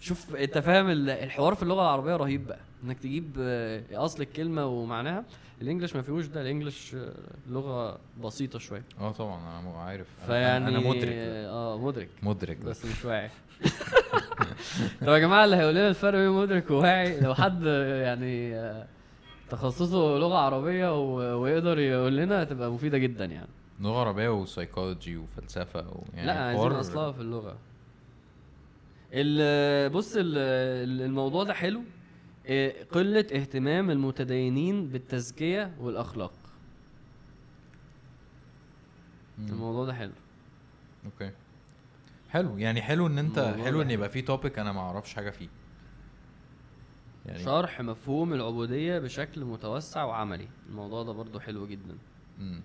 شوف 0.00 0.36
أنت 0.36 0.58
فاهم 0.58 0.90
ال- 0.90 1.10
الحوار 1.10 1.54
في 1.54 1.62
اللغة 1.62 1.80
العربية 1.82 2.16
رهيب 2.16 2.46
بقى. 2.46 2.58
إنك 2.84 2.98
تجيب 2.98 3.36
آه، 3.40 3.82
أصل 3.92 4.22
الكلمة 4.22 4.66
ومعناها. 4.66 5.24
الإنجليش 5.62 5.96
ما 5.96 6.02
فيهوش 6.02 6.26
ده 6.26 6.40
الإنجليش 6.40 6.94
آه، 6.94 7.12
لغة 7.48 7.98
بسيطة 8.24 8.58
شوية. 8.58 8.84
آه 9.00 9.12
طبعا 9.12 9.60
أنا 9.60 9.76
عارف. 9.82 10.06
أنا- 10.06 10.26
فيعني 10.26 10.68
أنا 10.68 10.78
مدرك. 10.78 11.12
آه 11.12 11.78
مدرك. 11.78 12.08
مدرك. 12.22 12.56
بس 12.56 12.84
مش 12.84 13.04
واعي. 13.04 13.30
طب 15.00 15.08
يا 15.08 15.18
جماعة 15.18 15.44
اللي 15.44 15.56
هيقول 15.56 15.74
لنا 15.74 15.88
الفرق 15.88 16.18
بين 16.18 16.30
مدرك 16.30 16.70
وواعي 16.70 17.20
لو 17.20 17.34
حد 17.34 17.62
آه، 17.66 18.02
يعني 18.02 18.54
آه، 18.56 18.86
تخصصه 19.50 20.18
لغة 20.18 20.36
عربية. 20.38 20.98
ويقدر 21.36 21.78
يقول 21.78 22.16
لنا 22.16 22.42
هتبقى 22.42 22.72
مفيدة 22.72 22.98
جدا 22.98 23.24
يعني. 23.24 23.48
لغة 23.80 24.00
عربية 24.00 24.28
وسايكولوجي 24.28 25.16
وفلسفة 25.16 25.80
و 25.88 26.02
يعني 26.14 26.26
لا 26.26 26.38
عايزين 26.44 26.72
أصلها 26.72 27.12
في 27.12 27.20
اللغة. 27.20 27.56
ال- 29.12 29.90
بص 29.90 30.16
ال- 30.16 30.38
ال- 30.38 31.02
الموضوع 31.02 31.44
ده 31.44 31.54
حلو. 31.54 31.82
إيه، 32.46 32.84
قلة 32.84 33.20
اهتمام 33.34 33.90
المتدينين 33.90 34.88
بالتزكية 34.88 35.74
والأخلاق. 35.80 36.32
الموضوع 39.38 39.84
ده 39.84 39.92
حلو. 39.94 40.12
okay. 41.04 41.30
حلو. 42.36 42.58
يعني 42.58 42.82
حلو 42.82 43.06
إن 43.06 43.18
أنت 43.18 43.38
حلو 43.64 43.82
إن. 43.82 43.90
يبقى 43.90 44.08
في 44.08 44.22
topic 44.22 44.58
أنا 44.58 44.72
ما 44.72 44.80
أعرفش 44.80 45.14
حاجة 45.14 45.30
فيه. 45.30 45.48
يعني 47.26 47.38
شرح 47.44 47.80
مفهوم 47.80 48.32
العبودية 48.32 48.98
بشكل 48.98 49.44
متوسع 49.44 50.04
وعملي. 50.04 50.48
الموضوع 50.68 51.02
ده 51.02 51.12
برضو 51.12 51.40
حلو 51.40 51.66
جدا. 51.66 51.96
مم. 52.38 52.60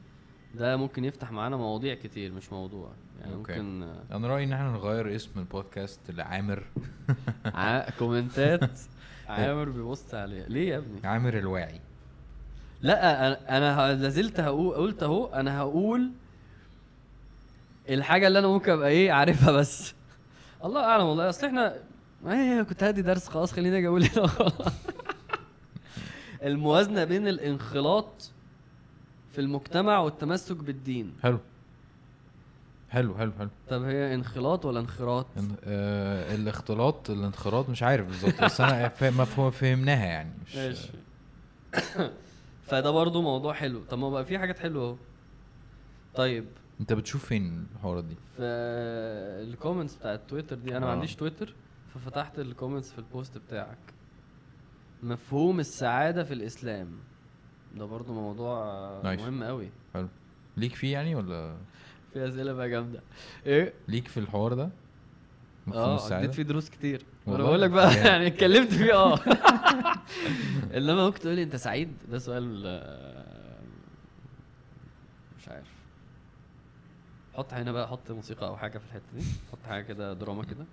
ده 0.55 0.77
ممكن 0.77 1.05
يفتح 1.05 1.31
معانا 1.31 1.57
مواضيع 1.57 1.95
كتير 1.95 2.31
مش 2.31 2.53
موضوع. 2.53 2.91
يعني 3.21 3.33
okay. 3.33 3.59
ممكن 3.61 3.89
أنا 4.11 4.27
رأيي 4.27 4.43
إن 4.45 4.53
إحنا 4.53 4.71
نغير 4.71 5.15
اسم 5.15 5.39
البودكاست 5.39 6.11
لعامر. 6.11 6.63
ع... 7.45 7.89
كومنتات. 7.89 8.79
عامر 9.27 9.69
بيبص 9.69 10.13
عليها 10.13 10.45
ليه 10.49 10.69
يا 10.69 10.77
ابني؟ 10.77 11.07
عامر 11.07 11.37
الواعي. 11.37 11.81
لا 12.81 13.27
أنا 13.27 13.57
أنا 13.57 14.01
لازلت 14.01 14.39
هقول 14.39 14.75
قلت 14.75 15.03
أهو 15.03 15.25
أنا 15.25 15.57
هقول 15.57 16.11
الحاجة 17.91 18.27
اللي 18.27 18.39
أنا 18.39 18.47
ممكن 18.47 18.71
أبقى 18.71 18.89
إيه 18.89 19.11
عارفها 19.11 19.51
بس. 19.51 19.93
الله 20.65 20.83
أعلم 20.83 21.05
والله. 21.05 21.29
أصل 21.29 21.47
إحنا 21.47 21.75
إيه 22.27 22.61
كنت 22.63 22.83
هادي 22.83 23.01
درس 23.01 23.27
خلاص 23.27 23.53
خليني 23.53 23.77
أجي 23.77 23.87
أقول 23.87 24.05
الموازنة 26.43 27.03
بين 27.03 27.27
الانخلاط 27.27 28.31
في 29.31 29.41
المجتمع 29.41 29.99
والتمسك 29.99 30.55
بالدين. 30.55 31.13
حلو. 31.23 31.39
حلو 32.89 33.17
حلو 33.17 33.31
حلو. 33.39 33.49
طب 33.69 33.83
هي 33.83 34.13
انخلاط 34.15 34.65
ولا 34.65 34.79
انخراط؟ 34.79 35.25
ان- 35.37 35.55
آه 35.63 36.35
الاختلاط 36.35 37.09
الانخراط 37.09 37.69
مش 37.69 37.83
عارف 37.83 38.05
بالظبط 38.07 38.43
بس 38.43 38.61
أنا 38.61 38.91
مفهوم 39.01 39.51
فهمناها 39.51 40.05
يعني 40.05 40.31
مش 40.47 40.55
ماشي. 40.55 40.89
فده 42.67 42.91
برضو 42.91 43.21
موضوع 43.21 43.53
حلو. 43.53 43.81
طب 43.89 43.97
ما 43.99 44.09
بقى 44.09 44.25
في 44.25 44.39
حاجات 44.39 44.59
حلوة 44.59 44.83
أهو. 44.89 44.95
طيب. 46.15 46.45
انت 46.81 46.93
بتشوف 46.93 47.25
فين 47.25 47.67
الحوارات 47.75 48.03
دي؟ 48.03 48.15
في 48.37 48.41
الكومنتس 49.43 49.95
بتاعت 49.95 50.21
تويتر 50.27 50.55
دي. 50.55 50.71
أنا 50.71 50.79
ما 50.79 50.91
آه. 50.91 50.95
عنديش 50.95 51.15
تويتر 51.15 51.53
ففتحت 51.93 52.39
ال 52.39 52.45
comments 52.45 52.91
في 52.91 52.99
ال 52.99 53.07
post 53.07 53.37
بتاعك. 53.37 53.77
مفهوم 55.03 55.59
السعادة 55.59 56.23
في 56.23 56.33
الإسلام. 56.33 56.87
ده 57.75 57.85
برضو 57.85 58.13
موضوع 58.13 59.01
nice. 59.03 59.21
مهم 59.21 59.43
قوي 59.43 59.69
حلو. 59.93 60.07
ليك 60.57 60.75
فيه 60.75 60.93
يعني 60.93 61.15
ولا؟ 61.15 61.55
في 62.13 62.27
أسئلة 62.27 62.53
بقى 62.53 62.69
جامدة. 62.69 63.01
إيه؟ 63.45 63.73
ليك 63.87 64.07
في 64.07 64.19
الحوار 64.19 64.53
ده؟ 64.53 64.69
مفهوم 65.67 65.83
آه؟ 65.83 66.17
اديت 66.17 66.33
فيه 66.33 66.43
دروس 66.43 66.69
كتير. 66.69 67.01
أنا 67.27 67.33
والله؟ 67.35 67.47
بقول 67.47 67.61
لك 67.61 67.69
بقى. 67.69 67.95
يعني 67.95 68.27
اتكلمت 68.27 68.73
فيه 68.73 68.93
آه. 68.93 69.19
انما 70.77 71.05
ممكن 71.05 71.19
تقول 71.19 71.35
لي 71.35 71.43
أنت 71.43 71.55
سعيد؟ 71.55 71.93
ده 72.11 72.17
سؤال 72.17 72.63
آه، 72.65 73.59
مش 75.39 75.49
عارف. 75.49 75.80
حط 77.33 77.53
هنا 77.53 77.71
بقى 77.71 77.87
حط 77.87 78.11
موسيقى 78.11 78.47
أو 78.47 78.57
حاجة 78.57 78.77
في 78.77 78.85
الحتة 78.85 79.03
دي. 79.17 79.23
حط 79.51 79.57
حاجة 79.69 79.81
كده 79.83 80.13
دراما 80.13 80.43
كده. 80.43 80.65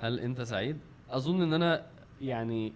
هل 0.00 0.20
أنت 0.20 0.42
سعيد؟ 0.42 0.78
أظن 1.10 1.42
إن 1.42 1.52
أنا 1.54 1.86
يعني 2.20 2.72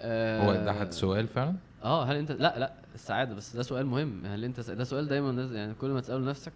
آه 0.00 0.46
هو 0.46 0.64
ده 0.64 0.72
حد 0.72 0.92
سؤال 0.92 1.28
فعلا؟ 1.28 1.56
آه 1.84 2.04
هل 2.04 2.16
أنت 2.16 2.32
لا 2.32 2.58
لا 2.58 2.72
السعادة 2.94 3.34
بس 3.34 3.56
ده 3.56 3.62
سؤال 3.62 3.86
مهم. 3.86 4.26
هل 4.26 4.44
أنت 4.44 4.60
سعيد؟ 4.60 4.78
ده 4.78 4.84
سؤال 4.84 5.08
دايما 5.08 5.42
يعني 5.42 5.74
كل 5.74 5.90
ما 5.90 6.00
تسأله 6.00 6.24
نفسك 6.30 6.52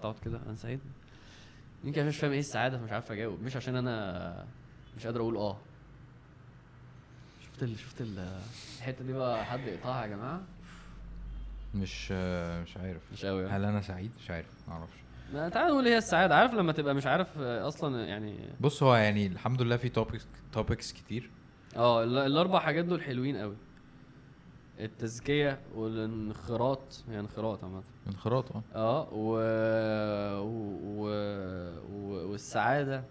تقعد 0.00 0.14
كده 0.24 0.40
أنا 0.46 0.54
سعيد؟ 0.54 0.80
يمكن 1.84 1.98
عشان 2.00 2.08
مش 2.08 2.16
فاهم 2.16 2.32
إيه 2.32 2.38
السعادة 2.38 2.78
فمش 2.78 2.90
عارف 2.92 3.12
أجاوب. 3.12 3.42
مش 3.42 3.56
عشان 3.56 3.76
أنا 3.76 4.44
مش 4.96 5.06
قادر 5.06 5.20
أقول 5.20 5.36
آه. 5.36 5.56
شفت 7.44 7.62
ال... 7.62 7.78
شفت 7.78 8.00
ال... 8.00 8.28
الحتة 8.78 9.04
دي 9.04 9.12
بقى 9.12 9.44
حد 9.44 9.60
يقطعها 9.60 10.02
يا 10.02 10.06
جماعة؟ 10.06 10.40
مش 11.76 12.08
آه 12.12 12.62
مش 12.62 12.76
عارف. 12.76 13.02
مش 13.12 13.24
قوي 13.24 13.46
هل 13.46 13.64
أنا 13.64 13.80
سعيد؟ 13.80 14.10
مش 14.22 14.30
عارف 14.30 14.46
ما 14.68 14.74
أعرفش. 14.74 14.96
ما 15.34 15.48
تعال 15.48 15.68
نقول 15.72 15.86
هي 15.86 15.98
السعادة. 15.98 16.36
عارف 16.36 16.54
لما 16.54 16.72
تبقى 16.72 16.94
مش 16.94 17.06
عارف 17.06 17.38
آه، 17.38 17.68
أصلا 17.68 18.04
يعني 18.04 18.36
بص 18.60 18.82
هو 18.82 18.94
يعني 18.94 19.26
الحمد 19.26 19.62
لله 19.62 19.76
في 19.76 19.88
topics 19.88 20.26
topics 20.52 20.92
كتير. 20.92 21.30
آه 21.76 22.04
ال- 22.04 22.18
الأربع 22.18 22.58
حاجات 22.60 22.84
دول 22.84 23.02
حلوين 23.02 23.36
قوي. 23.36 23.56
التزكية 24.80 25.58
والانخراط 25.74 27.04
يعني 27.08 27.20
انخراط 27.20 27.64
عامة. 27.64 27.82
انخراط 28.08 28.52
آه. 28.56 28.62
آه 28.74 29.08
و... 29.12 29.36
و... 30.40 30.76
و... 30.84 31.08
و... 31.92 32.30
والسعادة 32.30 33.04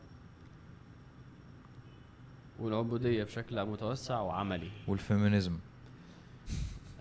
والعبودية 2.60 3.24
بشكل 3.24 3.66
متوسع 3.66 4.20
وعملي. 4.20 4.72
وال 4.88 5.00
feminism. 5.00 5.58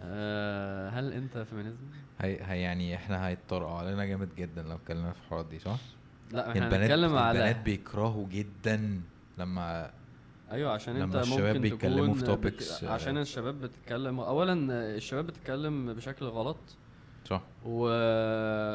آه 0.05 0.89
هل 0.89 1.13
انت 1.13 1.39
feminism؟ 1.39 1.77
هي, 2.21 2.39
هي 2.43 2.61
يعني 2.61 2.95
إحنا 2.95 3.27
هيتطرقوا 3.29 3.79
علينا 3.79 4.05
جامد 4.05 4.29
جدا 4.39 4.63
لو 4.63 4.75
اتكلمنا 4.77 5.13
في 5.13 5.19
الحوارات 5.19 5.47
دي 5.47 5.59
صح؟ 5.59 5.79
لا 6.33 6.51
إحنا 6.51 6.65
البنات 6.65 6.81
هنتكلم 6.91 7.17
على 7.17 7.39
البنات 7.39 7.65
بيكرهوا 7.65 8.27
جدا 8.29 9.01
لما 9.39 9.91
أيوه 10.51 10.73
عشان 10.73 10.95
لما 10.95 11.05
انت 11.05 11.17
الشباب 11.17 11.47
ممكن 11.57 11.61
بيتكلموا 11.61 12.15
في 12.15 12.25
topics، 12.37 12.85
عشان 12.85 13.17
آه. 13.17 13.23
الشباب 13.23 13.61
بتتكلم 13.61 14.21
اولا 14.21 14.53
الشباب 14.97 15.27
بتتكلم 15.27 15.93
بشكل 15.95 16.27
غلط 16.27 16.57
صح 17.25 17.43
و... 17.67 17.89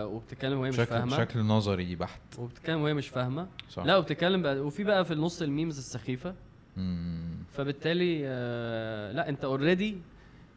وبتتكلم 0.05 0.59
وهي 0.59 0.69
مش 0.69 0.75
شكل 0.75 0.85
فاهمة 0.85 1.17
شكل 1.17 1.39
نظري 1.39 1.95
بحت 1.95 2.21
وبتتكلم 2.39 2.81
وهي 2.81 2.93
مش 2.93 3.07
فاهمة 3.09 3.47
صح 3.69 3.83
لا 3.83 3.97
وبتتكلم 3.97 4.41
بقى 4.41 4.59
وفي 4.59 4.83
بقى 4.83 5.05
في 5.05 5.13
النص 5.13 5.41
ال 5.41 5.47
memes 5.47 5.77
السخيفة 5.77 6.35
مم. 6.77 7.37
فبالتالي 7.51 8.21
آه 8.25 9.11
لا 9.11 9.29
انت 9.29 9.45
already 9.45 9.97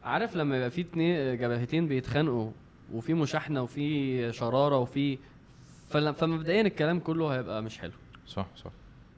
عارف 0.04 0.36
لما 0.36 0.56
يبقى 0.56 0.70
في 0.70 0.80
اتنين 0.80 1.36
جبهتين 1.38 1.88
بيتخانقوا 1.88 2.50
وفي 2.92 3.14
مشاحنة 3.14 3.62
وفي 3.62 4.32
شرارة 4.32 4.78
وفي 4.78 5.18
فل- 5.90 6.14
فمبدئيا 6.14 6.60
الكلام 6.60 7.00
كله 7.00 7.34
هيبقى 7.36 7.62
مش 7.62 7.78
حلو. 7.78 7.92
صح 8.26 8.46
صح. 8.56 8.70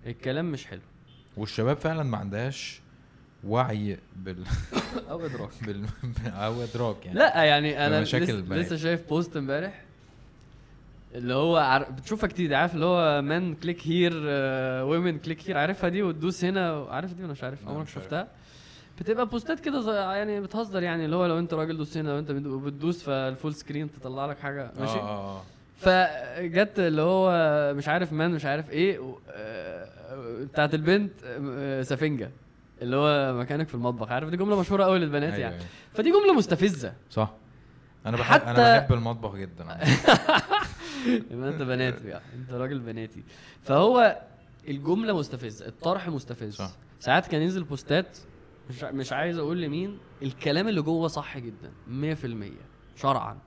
الكلام 0.06 0.52
مش 0.52 0.66
حلو. 0.66 0.80
والشباب 1.36 1.76
فعلا 1.76 2.02
ما 2.02 2.18
عندهاش 2.18 2.80
وعي 3.44 3.98
بال, 4.16 4.44
أو 5.10 5.26
إدراك. 5.26 5.50
بال... 5.66 5.86
أو 6.26 6.62
إدراك 6.62 7.06
يعني. 7.06 7.18
لا 7.18 7.44
يعني 7.44 7.86
أنا 7.86 8.02
لسه. 8.02 8.18
لسه 8.18 8.76
شايف 8.76 9.08
post 9.08 9.36
امبارح 9.36 9.84
اللي 11.14 11.34
هو 11.34 11.56
عار... 11.56 11.90
بتشوفها 11.90 12.28
كتير 12.28 12.54
عارف 12.54 12.74
اللي 12.74 12.84
هو 12.86 13.22
man 13.22 13.54
click 13.54 13.86
here 13.86 14.12
women 14.86 15.18
click 15.18 15.48
here 15.50 15.56
عارفها 15.58 15.88
دي 15.90 16.02
وتدوس 16.02 16.44
هنا 16.44 16.86
عارف 16.90 17.12
دي 17.14 17.22
ولا 17.22 17.32
مش 17.32 17.44
عارف؟ 17.44 17.68
عمرك. 17.68 17.88
شفتها؟ 17.88 18.28
بتبقى 19.00 19.26
post 19.26 19.53
ات 19.53 19.60
كده 19.60 20.12
يعني 20.14 20.40
بتهزر 20.40 20.82
يعني 20.82 21.04
اللي 21.04 21.16
هو 21.16 21.26
لو 21.26 21.38
انت 21.38 21.54
راجل 21.54 21.76
دوس 21.76 21.96
هنا 21.96 22.08
لو 22.08 22.18
انت 22.18 22.30
بتدو- 22.30 22.58
بتدوس 22.58 23.02
فال 23.02 23.20
full 23.20 23.54
screen 23.54 23.92
تطلع 23.92 24.26
لك 24.26 24.38
حاجة 24.38 24.70
ماشي؟ 24.80 24.98
آه 24.98 25.36
آه. 25.38 25.42
فجت 25.76 26.78
اللي 26.78 27.02
هو 27.02 27.30
مش 27.74 27.88
عارف 27.88 28.12
man 28.12 28.30
مش 28.30 28.44
عارف 28.44 28.70
إيه 28.70 29.14
آه، 29.30 29.88
بتاعت 30.44 30.74
البنت 30.74 31.12
آه، 31.24 31.82
سفنجة 31.82 32.30
اللي 32.82 32.96
هو 32.96 33.34
مكانك 33.40 33.68
في 33.68 33.74
المطبخ 33.74 34.10
عارف؟ 34.12 34.28
دي 34.28 34.36
جملة 34.36 34.60
مشهورة 34.60 34.84
قوي 34.84 34.98
للبنات 34.98 35.32
أيوة، 35.32 35.42
يعني. 35.42 35.54
أيوة. 35.54 35.66
فدي 35.94 36.10
جملة 36.10 36.34
مستفزة. 36.34 36.92
صح. 37.10 37.32
أنا 38.06 38.16
بحب 38.16 38.40
حتى- 38.40 38.48
أنا 38.48 38.78
بحب 38.78 38.92
المطبخ 38.92 39.34
جدا. 39.36 39.64
يبقى 41.30 41.48
انت 41.48 41.62
بناتي 41.62 42.08
يعني 42.08 42.24
انت 42.38 42.52
راجل 42.52 42.78
بناتي. 42.78 43.22
فهو 43.62 44.18
الجملة 44.68 45.18
مستفزة 45.18 45.66
الطرح 45.66 46.08
مستفز. 46.08 46.54
صح. 46.54 46.70
ساعات 47.00 47.26
كان 47.26 47.42
ينزل 47.42 47.64
بوستات 47.64 48.18
مش 48.70 48.84
مش 48.84 49.12
عايز 49.12 49.38
أقول 49.38 49.60
لمين 49.62 49.98
الكلام 50.22 50.68
اللي 50.68 50.82
جوه 50.82 51.08
صح 51.08 51.38
جدا 51.38 51.72
100% 51.88 53.00
شرعا. 53.00 53.38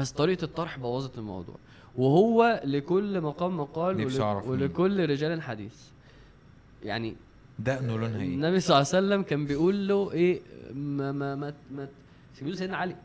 بس 0.00 0.12
طريقة 0.12 0.44
الطرح 0.44 0.78
بوظت 0.78 1.18
الموضوع. 1.18 1.56
وهو 1.96 2.60
لكل 2.64 3.20
مقام 3.20 3.56
مقال 3.56 3.96
نفسي 3.96 4.16
ول- 4.18 4.22
أعرف 4.24 4.42
مين. 4.48 4.62
ولكل 4.62 5.10
رجال 5.10 5.42
حديث. 5.42 5.88
يعني 6.84 7.16
دقنه 7.58 7.96
لونها 7.98 8.20
إيه؟ 8.20 8.34
النبي 8.34 8.60
صلى 8.60 8.76
الله 8.76 8.88
عليه 8.94 9.06
وسلم 9.06 9.22
كان 9.22 9.46
بيقول 9.46 9.88
له 9.88 10.12
إيه 10.12 10.40
ما 10.74 11.12
ما 11.12 11.34
ما, 11.34 11.54
ما 11.70 11.88
سيبوا 12.34 12.52
سيدنا 12.54 12.76
علي. 12.76 12.96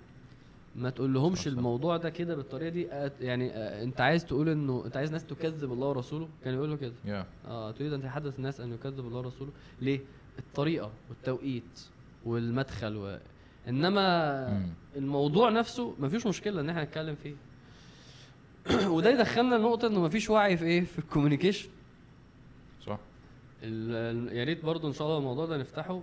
ما 0.76 0.90
تقول 0.90 1.14
لهمش. 1.14 1.48
الموضوع 1.48 1.98
ده 1.98 2.10
كده 2.10 2.36
بالطريقة 2.36 2.70
دي. 2.70 2.88
يعني 3.22 3.52
أنت 3.56 4.02
عايز 4.02 4.26
تقول 4.26 4.50
إنه 4.50 4.84
أنت 4.86 4.98
عايز 4.98 5.12
ناس 5.12 5.26
تكذب 5.26 5.72
الله 5.74 5.88
ورسوله؟ 5.88 6.28
كان 6.44 6.54
يقول 6.54 6.70
له 6.70 6.76
كده. 6.76 6.94
يا 7.06 7.26
آه 7.48 7.72
تريد 7.72 7.94
أن 7.94 8.02
تحدث 8.02 8.38
الناس 8.38 8.60
أن 8.62 8.74
يكذب 8.74 9.00
الله 9.08 9.18
ورسوله؟ 9.20 9.52
ليه؟ 9.82 10.00
الطريقة 10.40 10.92
والتوقيت 11.10 11.80
والمدخل 12.26 12.98
و... 12.98 13.20
إنما 13.68 14.50
مم. 14.50 14.74
الموضوع 14.96 15.50
نفسه 15.50 15.96
مفيش 16.00 16.28
مشكلة 16.28 16.62
إن 16.62 16.70
إحنا 16.70 16.84
نتكلم 16.84 17.16
فيه. 17.16 17.36
وده 18.96 19.10
يدخلنا 19.10 19.56
لنقطة 19.56 19.88
إنه 19.88 20.02
مفيش 20.02 20.30
وعي 20.30 20.58
في 20.58 20.66
إيه؟ 20.66 20.86
في 20.86 21.00
ال 21.00 21.04
communication. 21.04 21.70
صح. 22.82 23.00
يا 23.64 24.44
ريت 24.44 24.66
برضو 24.66 24.88
إن 24.88 24.94
شاء 24.94 25.08
الله 25.08 25.18
الموضوع 25.18 25.46
ده 25.46 25.58
نفتحه 25.58 26.02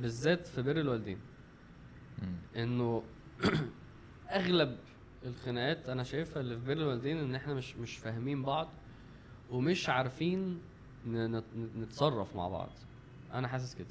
بالذات 0.00 0.46
في 0.46 0.62
بر 0.62 0.80
الوالدين. 0.80 1.18
إنه 2.56 3.02
أغلب 4.30 4.76
الخناقات 5.26 5.88
أنا 5.88 6.02
شايفها 6.02 6.40
اللي 6.40 6.58
في 6.58 6.66
بر 6.66 6.72
الوالدين 6.72 7.16
إن 7.16 7.34
إحنا 7.34 7.54
مش 7.54 7.76
مش 7.76 7.96
فاهمين 7.96 8.42
بعض 8.42 8.68
ومش 9.50 9.88
عارفين 9.88 10.60
نتصرف 11.78 12.36
مع 12.36 12.48
بعض. 12.48 12.70
أنا 13.34 13.48
حاسس 13.48 13.74
كده. 13.74 13.86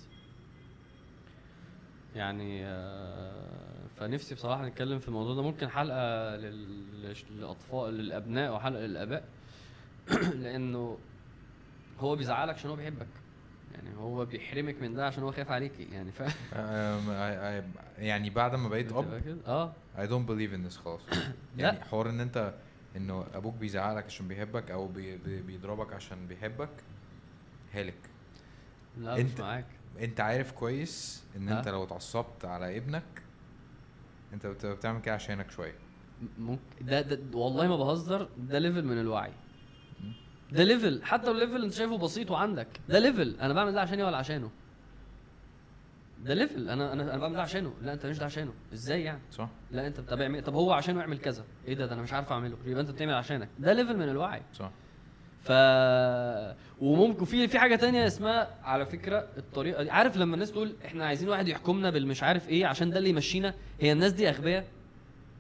يعني 2.16 2.66
آه، 2.66 3.88
فنفسي 4.00 4.36
بصراحة 4.36 4.68
نتكلم 4.68 5.00
في 5.00 5.08
الموضوع 5.08 5.36
ده. 5.36 5.42
ممكن 5.42 5.70
حلقة 5.70 6.36
لل- 6.36 7.16
للأطفال 7.30 7.94
للأبناء 7.94 8.56
وحلقه 8.56 8.80
للآباء. 8.86 9.24
لأنه 10.44 10.98
هو 12.00 12.16
بيزعلك 12.16 12.54
عشان 12.56 12.70
هو 12.70 12.76
بيحبك. 12.76 13.08
يعني 13.74 13.96
هو 13.98 14.26
بيحرمك 14.26 14.82
من 14.82 14.94
ده 14.94 15.06
عشان 15.08 15.24
هو 15.24 15.32
خايف 15.32 15.52
عليكي. 15.52 15.84
يعني 15.84 16.12
I- 16.12 16.24
يعني 18.10 18.30
بعد 18.30 18.56
ما 18.56 18.70
بقيت 18.70 18.92
أب؟ 18.92 19.22
آه. 19.48 19.74
I 19.98 20.02
don't 20.02 20.28
believe 20.30 20.54
in 20.56 20.72
this 20.72 20.78
خلاص. 20.78 21.02
يعني 21.58 21.82
حوار 21.84 22.10
إن 22.10 22.20
أنت 22.20 22.54
إنه 22.96 23.26
أبوك 23.34 23.56
بيزعلك 23.56 24.06
عشان 24.06 24.28
بيحبك 24.28 24.72
أو 24.72 24.88
بي 24.88 25.18
بي 25.18 25.42
بيضربك 25.42 25.94
عشان 25.94 26.28
بيحبك 26.28 26.70
هالك 27.74 28.10
لا 29.00 29.14
مش 29.14 29.20
انت- 29.20 29.42
معاك. 29.42 29.66
انت 30.00 30.20
عارف 30.20 30.52
كويس 30.52 31.24
ان؟ 31.38 31.50
انت 31.50 31.68
لو 31.68 31.84
اتعصبت 31.84 32.46
على 32.46 32.78
ابنك 32.78 33.04
انت 34.34 34.48
بت- 34.48 34.66
بتعمل 34.66 35.02
كده 35.02 35.14
عشانك 35.16 35.52
شوية. 35.52 35.76
ممكن 36.40 36.62
ده, 36.82 37.02
ده 37.02 37.38
والله 37.38 37.68
ما 37.68 37.78
بهزر 37.78 38.30
ده 38.38 38.60
level 38.60 38.86
من 38.86 39.00
الوعي. 39.00 39.32
ده 40.52 40.64
level 40.64 41.04
حتى 41.04 41.28
لو 41.28 41.34
level 41.34 41.64
انت 41.64 41.74
شايفه 41.74 41.98
بسيط 41.98 42.32
وعندك 42.32 42.68
ده 42.90 43.00
level 43.00 43.36
أنا 43.42 43.54
بعمل 43.54 43.72
ده 43.72 43.82
عشاني 43.82 44.04
ولا 44.04 44.18
عشانه؟ 44.18 44.50
ده 46.26 46.34
level 46.34 46.70
أنا 46.70 46.94
أنا 46.94 47.04
أنا 47.04 47.18
بعمل 47.18 47.36
ده 47.36 47.42
عشانه. 47.42 47.74
لا 47.82 47.94
انت 47.94 48.06
مش 48.06 48.18
ده 48.20 48.26
عشانه. 48.26 48.54
إزاي 48.74 49.04
يعني؟ 49.04 49.20
صح. 49.32 49.50
لا 49.72 49.88
انت 49.88 50.00
طب 50.00 50.42
طب 50.46 50.54
هو 50.54 50.72
عشانه 50.72 51.00
يعمل 51.00 51.18
كذا. 51.18 51.46
إيه 51.68 51.74
ده؟ 51.74 51.86
ده 51.86 51.94
أنا 51.94 52.02
مش 52.02 52.14
عارف 52.14 52.32
اعمله. 52.32 52.58
يبقى 52.66 52.82
انت 52.82 52.92
بتعمل 52.92 53.14
عشانك. 53.14 53.50
ده 53.60 53.74
level 53.74 53.98
من 53.98 54.10
الوعي. 54.10 54.42
صح. 54.54 54.72
ف 55.44 55.52
وممكن 56.82 57.26
في 57.26 57.48
في 57.48 57.60
حاجة 57.60 57.76
تانية 57.76 58.08
اسمها 58.08 58.48
على 58.64 58.86
فكرة 58.86 59.28
الطريقة 59.38 59.84
دي. 59.84 59.92
عارف 59.92 60.18
لما 60.18 60.34
الناس 60.34 60.52
تقول 60.52 60.76
إحنا 60.86 61.06
عايزين 61.06 61.30
واحد 61.30 61.48
يحكمنا 61.48 61.90
بالمش 61.90 62.24
عارف 62.24 62.50
إيه 62.50 62.66
عشان 62.66 62.90
ده 62.90 62.98
اللي 62.98 63.10
يمشينا 63.10 63.54
هي 63.82 63.92
الناس 63.92 64.12
دي 64.12 64.30
أغبياء؟ 64.30 64.66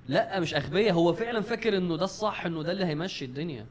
لأ 0.07 0.39
مش 0.39 0.55
أغبياء. 0.55 0.93
هو 0.93 1.13
فعلا 1.13 1.41
فاكر 1.41 1.77
إنه 1.77 1.97
ده 1.97 2.05
الصح 2.05 2.45
إنه 2.45 2.63
ده 2.63 2.71
اللي 2.71 2.85
هيمشي 2.85 3.25
الدنيا. 3.25 3.65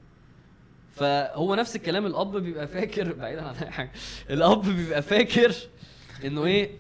فهو 0.97 1.55
نفس 1.55 1.77
الكلام 1.77 2.07
الأب 2.07 2.37
بيبقى 2.37 2.67
فاكر 2.69 3.13
بعيدا 3.13 3.43
عن 3.43 3.55
أي 3.55 3.71
حاجة 3.71 3.91
الأب 4.31 4.63
بيبقى 4.63 5.03
فاكر 5.03 5.55
إنه 6.25 6.45
إيه؟ 6.45 6.71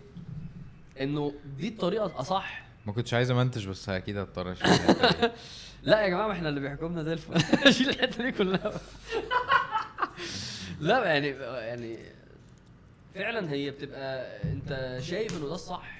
إنه 1.00 1.32
دي 1.58 1.68
الطريقة 1.68 2.06
الأصح. 2.06 2.62
ما 2.86 2.92
كنتش 2.92 3.14
عايز 3.14 3.30
امنتج 3.30 3.68
بس 3.68 3.88
أكيد 3.88 4.16
هضطر. 4.16 4.56
لا 5.88 6.00
يا 6.00 6.08
جماعة 6.08 6.26
ما 6.26 6.32
إحنا 6.32 6.48
اللي 6.48 6.60
بيحكمنا 6.60 7.02
زي 7.02 7.12
الفل. 7.12 7.40
شيل 7.72 7.88
الحتة 7.88 8.22
دي 8.24 8.32
كلها. 8.32 8.72
لا 10.80 11.04
يعني 11.04 11.28
يعني 11.28 11.98
فعلا 13.14 13.50
هي 13.50 13.70
بتبقى 13.70 14.38
أنت 14.44 14.98
شايف 15.02 15.36
إنه 15.36 15.46
ده 15.46 15.54
الصح. 15.54 15.98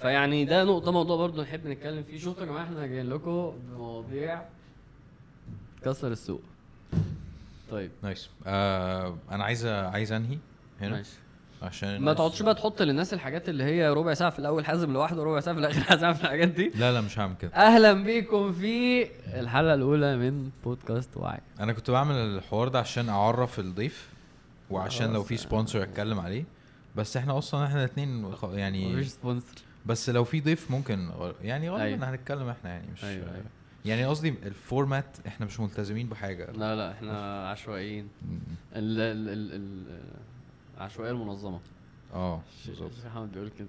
فيعني 0.00 0.44
ده 0.44 0.64
نقطة 0.64 0.92
موضوع 0.92 1.16
برضه 1.16 1.42
نحب 1.42 1.66
نتكلم 1.66 2.02
فيه. 2.02 2.18
شفتوا 2.18 2.40
يا 2.42 2.46
جماعة 2.46 2.64
إحنا 2.64 2.86
جايين 2.86 3.10
لكم 3.10 3.52
بمواضيع 3.68 4.42
كسر 5.84 6.12
السوق. 6.12 6.42
طيب. 7.70 7.90
nice 8.02 8.30
آه 8.46 9.16
أنا 9.30 9.44
عايز 9.44 9.66
عايز 9.66 10.12
أنهي 10.12 10.38
هنا؟ 10.80 10.96
ماشي. 10.96 11.10
عشان 11.62 11.98
ما 11.98 12.12
تقعدش 12.12 12.42
بقى 12.42 12.54
تحط 12.54 12.82
للناس 12.82 13.14
الحاجات 13.14 13.48
اللي 13.48 13.64
هي 13.64 13.88
ربع 13.88 14.14
ساعة 14.14 14.30
في 14.30 14.38
الأول 14.38 14.64
حازم 14.66 14.92
لوحده 14.92 15.20
وربع 15.20 15.40
ساعة 15.40 15.54
في 15.54 15.60
الآخر 15.60 15.80
حازم 15.90 16.12
في 16.12 16.24
الحاجات 16.24 16.48
دي. 16.48 16.72
لا 16.74 16.92
لا 16.92 17.00
مش 17.00 17.18
هعمل 17.18 17.34
كده. 17.36 17.50
أهلا 17.54 17.92
بيكم 17.92 18.52
في 18.52 19.06
الحلقة 19.34 19.74
الأولى 19.74 20.16
من 20.16 20.50
بودكاست 20.64 21.16
وعي 21.16 21.40
أنا 21.60 21.72
كنت 21.72 21.90
بعمل 21.90 22.14
الحوار 22.14 22.68
ده 22.68 22.78
عشان 22.78 23.08
أعرف 23.08 23.58
الضيف 23.60 24.08
وعشان 24.70 25.12
لو 25.12 25.22
في. 25.22 25.36
sponsor 25.36 25.82
أتكلم 25.82 26.20
عليه. 26.20 26.44
بس 26.96 27.16
إحنا 27.16 27.38
أصلا 27.38 27.66
إحنا 27.66 27.78
الاثنين 27.84 28.32
يعني 28.52 28.92
مفيش 28.92 29.06
sponsor 29.08 29.54
بس 29.86 30.10
لو 30.10 30.24
في 30.24 30.40
ضيف 30.40 30.70
ممكن 30.70 31.08
يعني 31.42 31.70
غالبا 31.70 31.84
أيوة. 31.84 32.10
هنتكلم 32.10 32.48
إحنا 32.48 32.70
يعني 32.70 32.86
مش 32.92 33.04
أيوة، 33.04 33.24
أيوة. 33.34 33.44
يعني 33.84 34.04
قصدي 34.06 34.34
ال 34.46 34.54
format 34.54 35.04
إحنا 35.26 35.46
مش 35.46 35.60
ملتزمين 35.60 36.08
بحاجة. 36.08 36.50
لا 36.52 36.76
لا 36.76 36.92
إحنا 36.92 37.48
عشوائيين. 37.48 38.08
ال 38.76 39.00
ال 39.00 39.28
ال 39.54 39.84
العشوائيه 40.82 41.10
المنظمة. 41.12 41.60
آه 42.14 42.40
الشيخ 42.58 42.68
بالظبط. 42.82 43.06
محمد 43.06 43.32
بيقول 43.32 43.48
كده. 43.58 43.68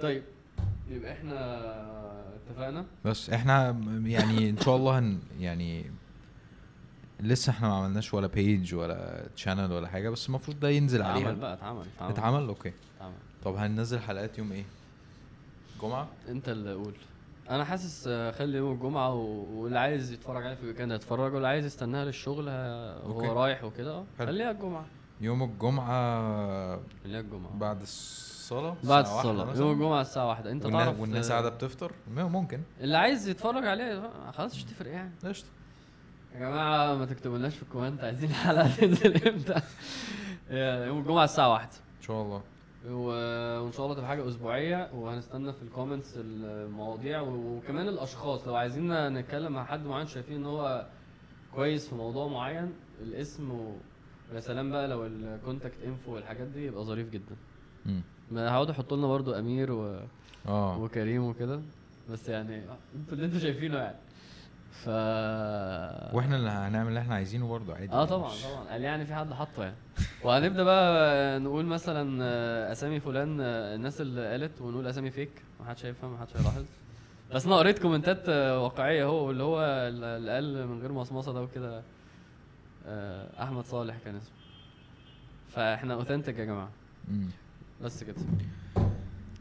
طيب. 0.00 0.22
يبقى 0.88 1.12
إحنا 1.12 1.36
اتفقنا؟ 2.36 2.84
بس 3.04 3.30
إحنا 3.30 3.70
يعني 4.04 4.50
إن 4.50 4.56
شاء 4.60 4.76
الله 4.76 4.98
هن 4.98 5.18
يعني 5.40 5.90
لسه 7.20 7.50
إحنا 7.50 7.68
ما 7.68 7.74
عملناش 7.74 8.14
ولا 8.14 8.26
page 8.26 8.74
ولا 8.74 9.26
channel 9.36 9.72
ولا 9.72 9.88
حاجة 9.88 10.10
بس 10.10 10.26
المفروض 10.28 10.60
ده 10.60 10.68
ينزل 10.68 11.02
عليها. 11.02 11.22
اتعمل 11.22 11.36
بقى 11.40 11.54
اتعمل 11.54 11.86
اتعمل. 11.96 12.12
اتعمل؟ 12.12 12.48
okay. 12.48 12.72
اتعمل. 12.96 13.14
طب 13.44 13.54
هننزل 13.54 13.98
حلقات 13.98 14.38
يوم 14.38 14.52
إيه؟ 14.52 14.64
جمعة؟ 15.82 16.08
أنت 16.28 16.48
اللي 16.48 16.72
قول. 16.74 16.94
أنا 17.50 17.64
حاسس 17.64 18.04
آه، 18.08 18.30
خلي 18.30 18.58
يوم 18.58 18.72
الجمعة. 18.72 19.14
واللي 19.14 19.78
عايز 19.78 20.12
يتفرج 20.12 20.42
عليها 20.44 20.54
في 20.54 20.62
ال 20.62 20.66
weekend 20.66 20.92
هيتفرج 20.92 21.32
واللي 21.34 21.48
عايز 21.48 21.66
يستناها 21.66 22.04
للشغل. 22.04 22.48
وهو 23.04 23.32
رايح 23.42 23.64
وكده. 23.64 23.90
آه 23.94 24.04
حلو. 24.18 24.26
خليها 24.26 24.50
الجمعة. 24.50 24.86
يوم 25.22 25.42
الجمعة 25.42 26.76
خليها 27.04 27.20
الجمعة. 27.20 27.52
بعد 27.56 27.80
الصلاة؟ 27.82 28.76
بعد 28.84 29.04
الصلاة؟ 29.04 29.56
يوم 29.56 29.72
الجمعة 29.72 30.00
الساعة 30.00 30.28
واحدة. 30.28 30.50
انت 30.52 30.64
والنا- 30.64 30.84
تعرف 30.84 31.00
والناس 31.00 31.26
آه، 31.30 31.32
قاعدة 31.32 31.48
بتفطر؟ 31.48 31.92
م- 32.14 32.20
ممكن. 32.20 32.60
اللي 32.80 32.96
عايز 32.98 33.28
يتفرج 33.28 33.66
عليها 33.66 34.30
خلاص 34.32 34.54
مش 34.54 34.64
تفرق 34.64 34.90
يعني. 34.90 35.10
قشطة. 35.24 35.48
يا 36.34 36.38
جماعة 36.38 36.94
ما 36.94 37.04
تكتبولناش 37.06 37.54
في 37.56 37.62
ال 37.62 37.67
comment 37.67 38.04
عايزين 38.04 38.30
الحلقة 38.30 38.76
تنزل 38.76 39.28
إمتى؟ 39.28 39.54
يوم 40.88 40.98
الجمعة 40.98 41.24
الساعة 41.24 41.50
واحدة. 41.52 41.70
إن 41.98 42.02
شاء 42.02 42.22
الله. 42.22 42.42
وإن 42.90 43.72
شاء 43.72 43.84
الله 43.86 43.94
تبقى 43.96 44.08
حاجة 44.08 44.28
أسبوعية 44.28 44.90
وهنستنى 44.94 45.52
في 45.52 45.62
ال 45.62 45.68
comments 45.68 46.14
المواضيع 46.16 47.20
وكمان 47.20 47.88
الأشخاص. 47.88 48.48
لو 48.48 48.54
عايزين 48.54 49.08
نتكلم 49.18 49.52
مع 49.52 49.64
حد 49.64 49.84
معين 49.86 50.06
شايفين 50.06 50.36
إن 50.36 50.46
هو 50.46 50.86
كويس 51.54 51.88
في 51.88 51.94
موضوع 51.94 52.26
معين 52.28 52.72
الاسم 53.02 53.50
و... 53.50 53.72
ويا 54.32 54.40
سلام 54.40 54.70
بقى 54.70 54.88
لو 54.88 55.06
ال 55.06 55.14
contact 55.14 55.74
info 55.86 56.14
والحاجات 56.14 56.46
دي 56.46 56.66
يبقى 56.66 56.84
ظريف 56.84 57.10
جدا. 57.10 57.36
مم. 57.86 58.00
ما 58.30 58.48
هقعدوا 58.50 58.72
يحطوا 58.72 58.96
لنا 58.96 59.06
برضو 59.06 59.32
أمير 59.38 59.72
و... 59.72 60.00
آه. 60.48 60.78
وكريم 60.78 61.22
وكده 61.24 61.60
بس 62.10 62.28
يعني 62.28 62.56
أنتوا 62.96 63.12
اللي 63.12 63.26
أنتوا 63.26 63.38
شايفينه 63.38 63.78
يعني. 63.78 63.96
ف 64.72 64.88
وإحنا 66.14 66.36
اللي 66.36 66.50
هنعمل 66.50 66.88
اللي 66.88 67.00
إحنا 67.00 67.14
عايزينه 67.14 67.48
برضه 67.48 67.74
عادي 67.74 67.92
آه 67.92 67.94
يعني 67.96 68.06
طبعا 68.06 68.28
مش- 68.32 68.42
طبعا. 68.42 68.64
قال 68.64 68.82
يعني 68.82 69.06
في 69.06 69.14
حد 69.14 69.32
حاطه 69.32 69.62
يعني. 69.64 69.76
وهنبدأ 70.24 70.62
بقى 70.64 71.38
نقول 71.40 71.64
مثلا 71.66 72.18
آه، 72.24 72.72
أسامي 72.72 73.00
فلان 73.00 73.40
آه، 73.40 73.74
الناس 73.74 74.00
اللي 74.00 74.30
قالت 74.30 74.60
ونقول 74.60 74.86
أسامي 74.86 75.10
فيك 75.10 75.30
محدش 75.60 75.86
هيفهم 75.86 76.14
محدش 76.14 76.36
هيلاحظ. 76.36 76.64
بس 77.34 77.46
أنا 77.46 77.56
قريت 77.56 77.78
كومنتات 77.78 78.28
آه، 78.28 78.62
واقعية 78.62 79.04
هو 79.04 79.30
اللي 79.30 79.42
هو 79.42 79.60
اللي 79.62 80.30
قال 80.34 80.68
من 80.68 80.80
غير 80.80 80.92
مصمصة 80.92 81.32
ده 81.32 81.42
وكده. 81.42 81.78
آه، 81.78 81.82
أحمد 83.42 83.64
صالح 83.64 83.94
كان 84.04 84.16
اسمه. 84.16 84.34
فإحنا 85.48 85.94
اوثنتك 85.94 86.38
يا 86.38 86.44
جماعة. 86.44 86.68
مم. 87.08 87.26
بس 87.82 88.04
كده. 88.04 88.16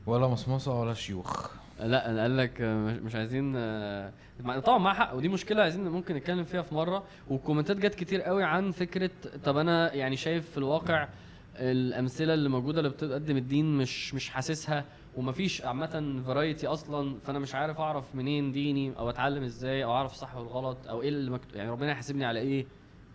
ولا 0.05 0.27
مصمصه 0.27 0.79
ولا 0.79 0.93
شيوخ. 0.93 1.51
لا 1.79 2.09
أنا 2.09 2.21
قال 2.21 2.37
لك 2.37 2.61
آه، 2.61 2.93
مش 2.99 3.15
عايزين 3.15 3.53
آه، 3.55 4.11
مع- 4.43 4.59
طبعا 4.59 4.77
معاه 4.77 4.93
حق 4.93 5.13
ودي 5.15 5.29
مشكلة 5.29 5.61
عايزين 5.61 5.87
ممكن 5.87 6.15
نتكلم 6.15 6.43
فيها 6.43 6.61
في 6.61 6.75
مرة. 6.75 7.03
والكومنتات 7.29 7.77
جت 7.77 7.95
كتير 7.95 8.21
قوي 8.21 8.43
عن 8.43 8.71
فكرة 8.71 9.09
طب 9.43 9.57
أنا 9.57 9.93
يعني 9.93 10.15
شايف 10.17 10.51
في 10.51 10.57
الواقع 10.57 11.07
الأمثلة 11.55 12.33
اللي 12.33 12.49
موجودة 12.49 12.79
اللي 12.79 12.89
بتقدم 12.89 13.37
الدين 13.37 13.77
مش 13.77 14.13
مش 14.13 14.29
حاسسها 14.29 14.85
ومفيش 15.17 15.61
عامة 15.61 16.23
فرايتي 16.27 16.67
أصلا 16.67 17.15
فأنا 17.25 17.39
مش 17.39 17.55
عارف 17.55 17.79
أعرف 17.79 18.15
منين 18.15 18.51
ديني 18.51 18.97
أو 18.97 19.09
أتعلم 19.09 19.43
إزاي 19.43 19.83
أو 19.83 19.91
أعرف 19.91 20.11
الصح 20.13 20.35
والغلط 20.35 20.77
أو 20.89 21.01
إيه 21.01 21.09
اللي 21.09 21.31
مكتوب 21.31 21.55
يعني 21.55 21.69
ربنا 21.69 21.91
يحاسبني 21.91 22.25
على 22.25 22.39
إيه. 22.39 22.65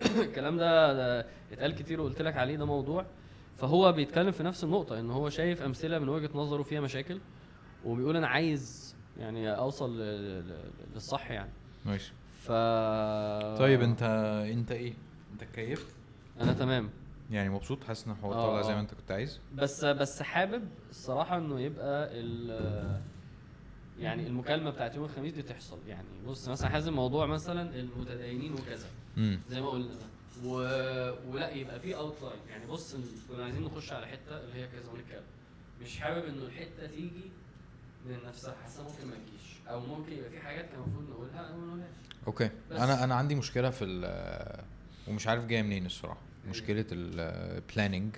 الكلام 0.27 0.57
ده, 0.57 0.93
ده 0.93 1.27
اتقال 1.53 1.75
كتير 1.75 2.01
وقلت 2.01 2.23
لك 2.23 2.37
عليه 2.37 2.57
ده 2.57 2.65
موضوع. 2.65 3.07
فهو 3.57 3.93
بيتكلم 3.93 4.31
في 4.31 4.43
نفس 4.43 4.65
النقطة 4.65 5.01
إن 5.01 5.11
هو 5.11 5.29
شايف 5.31 5.63
أمثلة 5.63 5.99
من 5.99 6.09
وجهة 6.09 6.31
نظره 6.35 6.63
فيها 6.63 6.81
مشاكل 6.81 7.21
وبيقول 7.85 8.17
أنا 8.17 8.29
عايز 8.29 8.95
يعني 9.19 9.51
أوصل 9.51 10.01
للصح 10.95 11.31
يعني. 11.31 11.51
ماشي. 11.87 12.13
ف 12.43 12.53
طيب 13.59 13.83
أنت 13.83 14.03
أنت 14.53 14.71
إيه؟ 14.73 14.95
أنت 15.33 15.43
اتكيفت 15.43 15.87
أنا 16.41 16.53
تمام. 16.53 16.91
يعني 17.31 17.49
مبسوط؟ 17.49 17.85
حاسس 17.85 18.07
إن 18.07 18.13
الحوار 18.13 18.35
آه، 18.35 18.47
طالع 18.47 18.63
زي 18.63 18.73
آه. 18.73 18.75
ما 18.75 18.81
أنت 18.81 18.95
كنت 18.95 19.11
عايز؟ 19.11 19.41
بس 19.55 19.85
بس 19.85 20.23
حابب 20.23 20.69
الصراحة 20.91 21.37
إنه 21.39 21.61
يبقى 21.61 22.09
ال 22.13 23.01
يعني 23.99 24.27
المكالمة 24.27 24.71
بتاعت 24.71 24.95
يوم 24.95 25.05
الخميس 25.05 25.33
دي 25.33 25.43
تحصل. 25.43 25.79
يعني 25.89 26.07
بص 26.27 26.49
مثلا 26.49 26.69
حازم 26.69 26.93
موضوع 26.93 27.27
مثلا 27.27 27.75
المتدينين 27.81 28.53
وكذا. 28.53 28.87
زي 29.51 29.61
ما 29.61 29.69
قلنا. 29.69 29.95
و... 30.45 30.51
ولا 31.33 31.51
يبقى 31.51 31.81
في 31.81 31.97
outline 31.97 32.41
يعني 32.51 32.67
بص 32.67 32.97
كنا 33.29 33.45
عايزين 33.45 33.63
نخش 33.63 33.93
على 33.93 34.07
حتة 34.07 34.41
اللي 34.41 34.55
هي 34.55 34.67
كذا 34.67 34.91
ونتكلم 34.93 35.23
مش 35.83 35.99
حابب 36.01 36.25
إنه 36.25 36.43
الحتة 36.43 36.87
تيجي 36.87 37.31
من 38.07 38.17
نفسها. 38.29 38.55
حاسة 38.63 38.83
ممكن 38.83 39.07
ما 39.07 39.15
تجيش. 39.15 39.57
أو 39.69 39.81
ممكن 39.81 40.13
يبقى 40.13 40.31
في 40.31 40.41
حاجات 40.41 40.65
كان 40.65 40.75
المفروض 40.83 41.11
نقولها 41.11 41.41
أو 41.41 41.57
ما 41.57 41.67
نقولهاش. 41.67 41.91
okay. 42.27 42.51
أنا 42.71 43.05
أنا 43.05 43.15
عندي 43.15 43.35
مشكلة 43.35 43.71
في 43.71 43.85
ال 43.85 44.65
ومش 45.09 45.27
عارف 45.27 45.45
جاية 45.47 45.63
منين 45.63 45.87
الصراحة. 45.87 46.21
مشكلة 46.49 46.85
ال 46.93 47.06
planning 47.06 48.17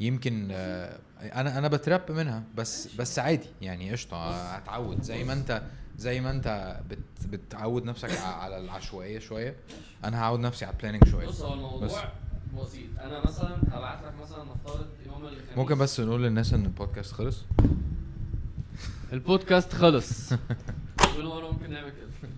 يمكن 0.00 0.48
آه، 0.52 0.98
أنا 1.20 1.58
أنا 1.58 1.68
بهرب 1.68 2.12
منها. 2.12 2.42
بس 2.54 2.94
بس 2.94 3.18
عادي. 3.18 3.48
يعني 3.62 3.92
قشطة. 3.92 4.30
هتعود. 4.54 5.02
زي 5.02 5.24
ما 5.24 5.32
أنت 5.32 5.62
زي 6.00 6.20
ما 6.20 6.30
انت 6.30 6.80
بت 6.90 7.26
بتعود 7.26 7.84
نفسك 7.84 8.10
على 8.20 8.58
العشوائية 8.58 9.18
شوية. 9.18 9.56
أنا 10.04 10.22
هعود 10.22 10.40
نفسي 10.40 10.64
على 10.64 10.74
البلاننج 10.74 11.08
شوية. 11.08 11.26
بص 11.26 11.42
هو 11.42 11.54
الموضوع 11.54 11.86
بسيط. 11.86 12.98
أنا 13.00 13.26
مثلا 13.26 13.56
هبعت 13.72 14.04
لك 14.04 14.12
مثلا 14.22 14.44
نفترض 14.44 14.86
يوم 15.06 15.24
الخميس. 15.24 15.56
ممكن 15.56 15.78
بس 15.78 16.00
نقول 16.00 16.22
للناس 16.22 16.52
إن 16.54 16.64
البودكاست 16.64 17.12
خلص؟ 17.12 17.44
البودكاست 19.12 19.72
خلص. 19.72 20.32
مره 21.18 21.50
ممكن 21.50 21.70
نعمل 21.70 21.90
كده. 21.90 22.30